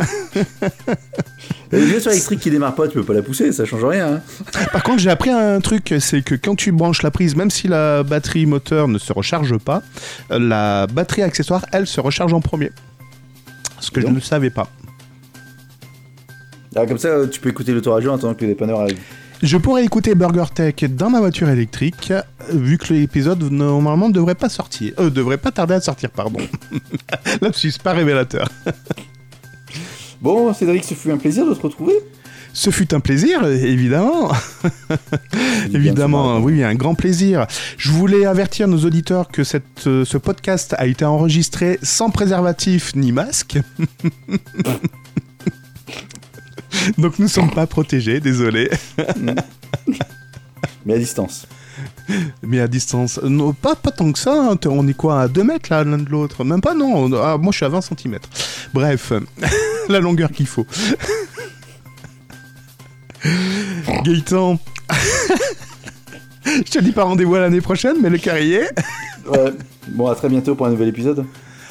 Et 1.72 1.76
Les 1.80 1.86
voitures 1.86 2.12
électriques 2.12 2.40
qui 2.40 2.50
démarrent 2.50 2.74
pas, 2.76 2.86
tu 2.86 2.94
peux 2.94 3.04
pas 3.04 3.12
la 3.14 3.22
pousser, 3.22 3.50
ça 3.52 3.64
change 3.64 3.84
rien. 3.84 4.14
hein. 4.14 4.22
Par 4.72 4.82
contre, 4.84 4.98
j'ai 5.00 5.10
appris 5.10 5.30
un 5.30 5.60
truc, 5.60 5.94
c'est 5.98 6.22
que 6.22 6.34
quand 6.36 6.54
tu 6.54 6.70
branches 6.70 7.02
la 7.02 7.10
prise, 7.10 7.34
même 7.34 7.50
si 7.50 7.66
la 7.66 8.02
batterie 8.04 8.46
moteur 8.46 8.86
ne 8.88 8.98
se 8.98 9.12
recharge 9.12 9.56
pas, 9.58 9.82
la 10.30 10.86
batterie 10.86 11.22
accessoire, 11.22 11.66
elle, 11.72 11.86
se 11.88 12.00
recharge 12.00 12.32
en 12.32 12.40
premier. 12.40 12.70
Ce 13.80 13.90
que 13.90 14.00
je 14.00 14.06
ne 14.06 14.20
savais 14.20 14.50
pas. 14.50 14.68
Ah, 16.76 16.86
comme 16.86 16.98
ça, 16.98 17.26
tu 17.30 17.40
peux 17.40 17.48
écouter 17.48 17.72
l'autoradio 17.72 18.10
en 18.12 18.16
attendant 18.16 18.34
que 18.34 18.42
le 18.42 18.48
dépanneur 18.48 18.80
arrive. 18.80 18.98
Je 19.42 19.58
pourrais 19.58 19.84
écouter 19.84 20.14
Burger 20.14 20.46
Tech 20.54 20.74
dans 20.88 21.10
ma 21.10 21.20
voiture 21.20 21.48
électrique, 21.50 22.12
vu 22.52 22.78
que 22.78 22.94
l'épisode 22.94 23.42
normalement 23.52 24.08
ne 24.08 24.14
devrait 24.14 24.34
pas 24.34 24.48
sortir. 24.48 24.94
Euh, 24.98 25.10
devrait 25.10 25.36
pas 25.36 25.50
tarder 25.50 25.74
à 25.74 25.80
sortir, 25.80 26.10
pardon. 26.10 26.40
Lapsus, 27.42 27.74
pas 27.82 27.92
révélateur. 27.92 28.48
Bon, 30.22 30.52
Cédric, 30.54 30.82
ce 30.82 30.94
fut 30.94 31.10
un 31.10 31.18
plaisir 31.18 31.46
de 31.46 31.52
te 31.52 31.60
retrouver. 31.60 31.92
Ce 32.54 32.70
fut 32.70 32.94
un 32.94 33.00
plaisir, 33.00 33.44
évidemment. 33.44 34.32
Évidemment, 35.74 36.38
oui, 36.38 36.64
un 36.64 36.74
grand 36.74 36.94
plaisir. 36.94 37.46
Je 37.76 37.90
voulais 37.90 38.24
avertir 38.24 38.66
nos 38.66 38.78
auditeurs 38.78 39.28
que 39.28 39.44
cette, 39.44 39.86
euh, 39.86 40.06
ce 40.06 40.16
podcast 40.16 40.74
a 40.78 40.86
été 40.86 41.04
enregistré 41.04 41.78
sans 41.82 42.08
préservatif 42.08 42.94
ni 42.96 43.12
masque. 43.12 43.58
Donc 46.98 47.18
nous 47.18 47.26
ne 47.26 47.30
sommes 47.30 47.50
pas 47.50 47.66
protégés, 47.66 48.20
désolé. 48.20 48.70
Mais 50.86 50.94
à 50.94 50.98
distance. 50.98 51.46
Mais 52.42 52.60
à 52.60 52.68
distance. 52.68 53.20
Non, 53.22 53.52
pas, 53.52 53.74
pas 53.74 53.90
tant 53.90 54.12
que 54.12 54.18
ça, 54.18 54.50
hein. 54.52 54.58
on 54.66 54.86
est 54.86 54.94
quoi 54.94 55.22
à 55.22 55.28
2 55.28 55.42
mètres 55.42 55.68
là 55.70 55.84
l'un 55.84 55.98
de 55.98 56.08
l'autre? 56.08 56.44
Même 56.44 56.60
pas, 56.60 56.74
non. 56.74 57.12
Ah, 57.14 57.36
moi 57.38 57.52
je 57.52 57.56
suis 57.56 57.66
à 57.66 57.68
20 57.68 57.80
cm. 57.80 58.18
Bref, 58.72 59.12
la 59.88 60.00
longueur 60.00 60.30
qu'il 60.30 60.46
faut. 60.46 60.66
Gaëtan. 64.04 64.58
Je 66.44 66.70
te 66.70 66.78
dis 66.78 66.92
pas 66.92 67.04
rendez-vous 67.04 67.34
à 67.34 67.40
l'année 67.40 67.60
prochaine, 67.60 67.96
mais 68.00 68.08
le 68.08 68.18
carrier. 68.18 68.60
Ouais. 69.28 69.52
Bon, 69.88 70.06
à 70.06 70.14
très 70.14 70.28
bientôt 70.28 70.54
pour 70.54 70.66
un 70.66 70.70
nouvel 70.70 70.88
épisode. 70.88 71.24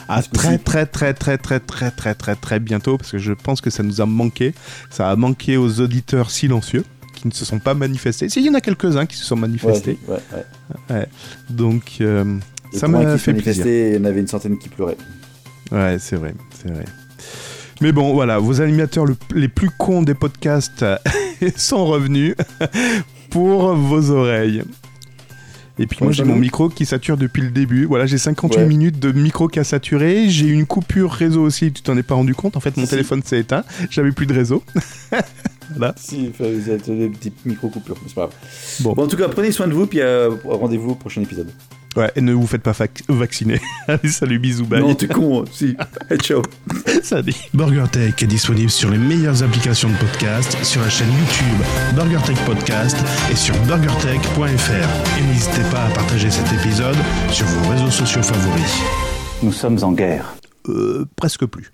À 0.07 0.21
très 0.21 0.57
très 0.57 0.85
très 0.85 1.13
très 1.13 1.37
très 1.37 1.59
très 1.59 1.91
très 1.91 2.13
très 2.15 2.35
très 2.35 2.59
bientôt 2.59 2.97
parce 2.97 3.11
que 3.11 3.17
je 3.17 3.33
pense 3.33 3.61
que 3.61 3.69
ça 3.69 3.83
nous 3.83 4.01
a 4.01 4.05
manqué. 4.05 4.53
Ça 4.89 5.09
a 5.09 5.15
manqué 5.15 5.57
aux 5.57 5.79
auditeurs 5.81 6.29
silencieux 6.31 6.83
qui 7.15 7.27
ne 7.27 7.33
se 7.33 7.45
sont 7.45 7.59
pas 7.59 7.73
manifestés. 7.73 8.29
Si, 8.29 8.39
il 8.41 8.45
y 8.45 8.49
en 8.49 8.53
a 8.53 8.61
quelques-uns 8.61 9.05
qui 9.05 9.15
se 9.17 9.25
sont 9.25 9.35
manifestés. 9.35 9.97
ouais, 10.07 10.17
ouais. 10.89 11.07
Donc 11.49 11.97
euh, 12.01 12.37
ça 12.73 12.87
m'a 12.87 13.17
fait 13.17 13.33
plaisir. 13.33 13.65
Il 13.67 13.95
y 13.95 13.97
en 13.97 14.05
avait 14.05 14.19
une 14.19 14.27
centaine 14.27 14.57
qui 14.57 14.69
pleuraient. 14.69 14.97
Ouais, 15.71 15.97
c'est 15.99 16.17
vrai, 16.17 16.33
c'est 16.61 16.69
vrai. 16.71 16.85
Mais 17.81 17.91
bon, 17.91 18.13
voilà, 18.13 18.37
vos 18.39 18.61
animateurs 18.61 19.05
le- 19.05 19.17
les 19.33 19.47
plus 19.49 19.69
cons 19.69 20.01
des 20.03 20.13
podcasts 20.13 20.85
sont 21.57 21.85
revenus 21.85 22.35
pour 23.31 23.73
vos 23.75 24.11
oreilles. 24.11 24.63
Et 25.78 25.88
puis 25.88 25.99
moi 26.01 26.11
j'ai 26.13 26.23
mon 26.23 26.36
micro 26.38 26.69
qui 26.69 26.86
sature 26.86 27.17
depuis 27.17 27.41
le 27.41 27.49
début. 27.51 27.86
Voilà, 27.86 28.05
j'ai 28.05 28.17
58 28.17 28.57
Ouais. 28.61 28.65
minutes 28.65 28.99
de 28.99 29.11
micro 29.11 29.47
qui 29.49 29.59
a 29.59 29.63
saturé. 29.63 30.30
J'ai 30.30 30.47
une 30.47 30.65
coupure 30.65 31.11
réseau 31.11 31.41
aussi, 31.43 31.71
tu 31.73 31.82
t'en 31.82 31.97
es 31.97 32.03
pas 32.03 32.15
rendu 32.15 32.34
compte. 32.34 32.55
En 32.55 32.59
fait, 32.61 32.78
mon 32.78 32.86
Si. 32.86 32.91
téléphone 32.91 33.21
s'est 33.23 33.39
éteint. 33.39 33.63
J'avais 33.89 34.11
plus 34.11 34.26
de 34.26 34.34
réseau. 34.34 34.63
Si, 35.97 36.30
enfin, 36.30 36.45
vous 36.47 36.69
êtes 36.69 36.89
des 36.91 37.09
petites 37.09 37.43
micro-coupures, 37.43 37.95
mais 38.03 38.07
c'est 38.07 38.13
pas 38.13 38.28
grave. 38.28 38.34
Bon. 38.82 38.93
Bon. 38.93 39.03
en 39.03 39.07
tout 39.07 39.17
cas, 39.17 39.28
prenez 39.30 39.51
soin 39.51 39.67
de 39.67 39.73
vous, 39.73 39.88
puis 39.88 39.99
euh, 39.99 40.30
rendez-vous 40.45 40.91
au 40.91 40.95
prochain 40.95 41.21
épisode. 41.23 41.49
Ouais, 41.95 42.11
et 42.15 42.21
ne 42.21 42.33
vous 42.33 42.45
faites 42.45 42.61
pas 42.61 42.73
fac- 42.73 43.03
vacciner. 43.07 43.61
Allez, 43.87 44.09
salut, 44.09 44.37
bisous, 44.37 44.65
bye. 44.65 44.81
Non, 44.81 44.93
t'es 44.95 45.07
con, 45.07 45.41
hein. 45.43 45.45
si. 45.51 45.77
Hey, 46.09 46.17
ciao. 46.17 46.41
Salut. 47.03 47.33
BurgerTech 47.53 48.21
est 48.21 48.27
disponible 48.27 48.69
sur 48.69 48.89
les 48.89 48.97
meilleures 48.97 49.41
applications 49.43 49.89
de 49.89 49.95
podcast, 49.95 50.57
sur 50.63 50.81
la 50.81 50.89
chaîne 50.89 51.07
YouTube 51.07 51.65
BurgerTech 51.95 52.37
Podcast 52.45 52.97
et 53.31 53.35
sur 53.35 53.55
burgertech.fr. 53.65 55.19
Et 55.19 55.21
n'hésitez 55.23 55.61
pas 55.71 55.85
à 55.85 55.89
partager 55.91 56.29
cet 56.29 56.51
épisode 56.51 56.97
sur 57.31 57.45
vos 57.45 57.69
réseaux 57.69 57.91
sociaux 57.91 58.23
favoris. 58.23 58.81
Nous 59.41 59.53
sommes 59.53 59.77
en 59.83 59.91
guerre. 59.93 60.35
Euh, 60.67 61.05
presque 61.15 61.45
plus. 61.45 61.71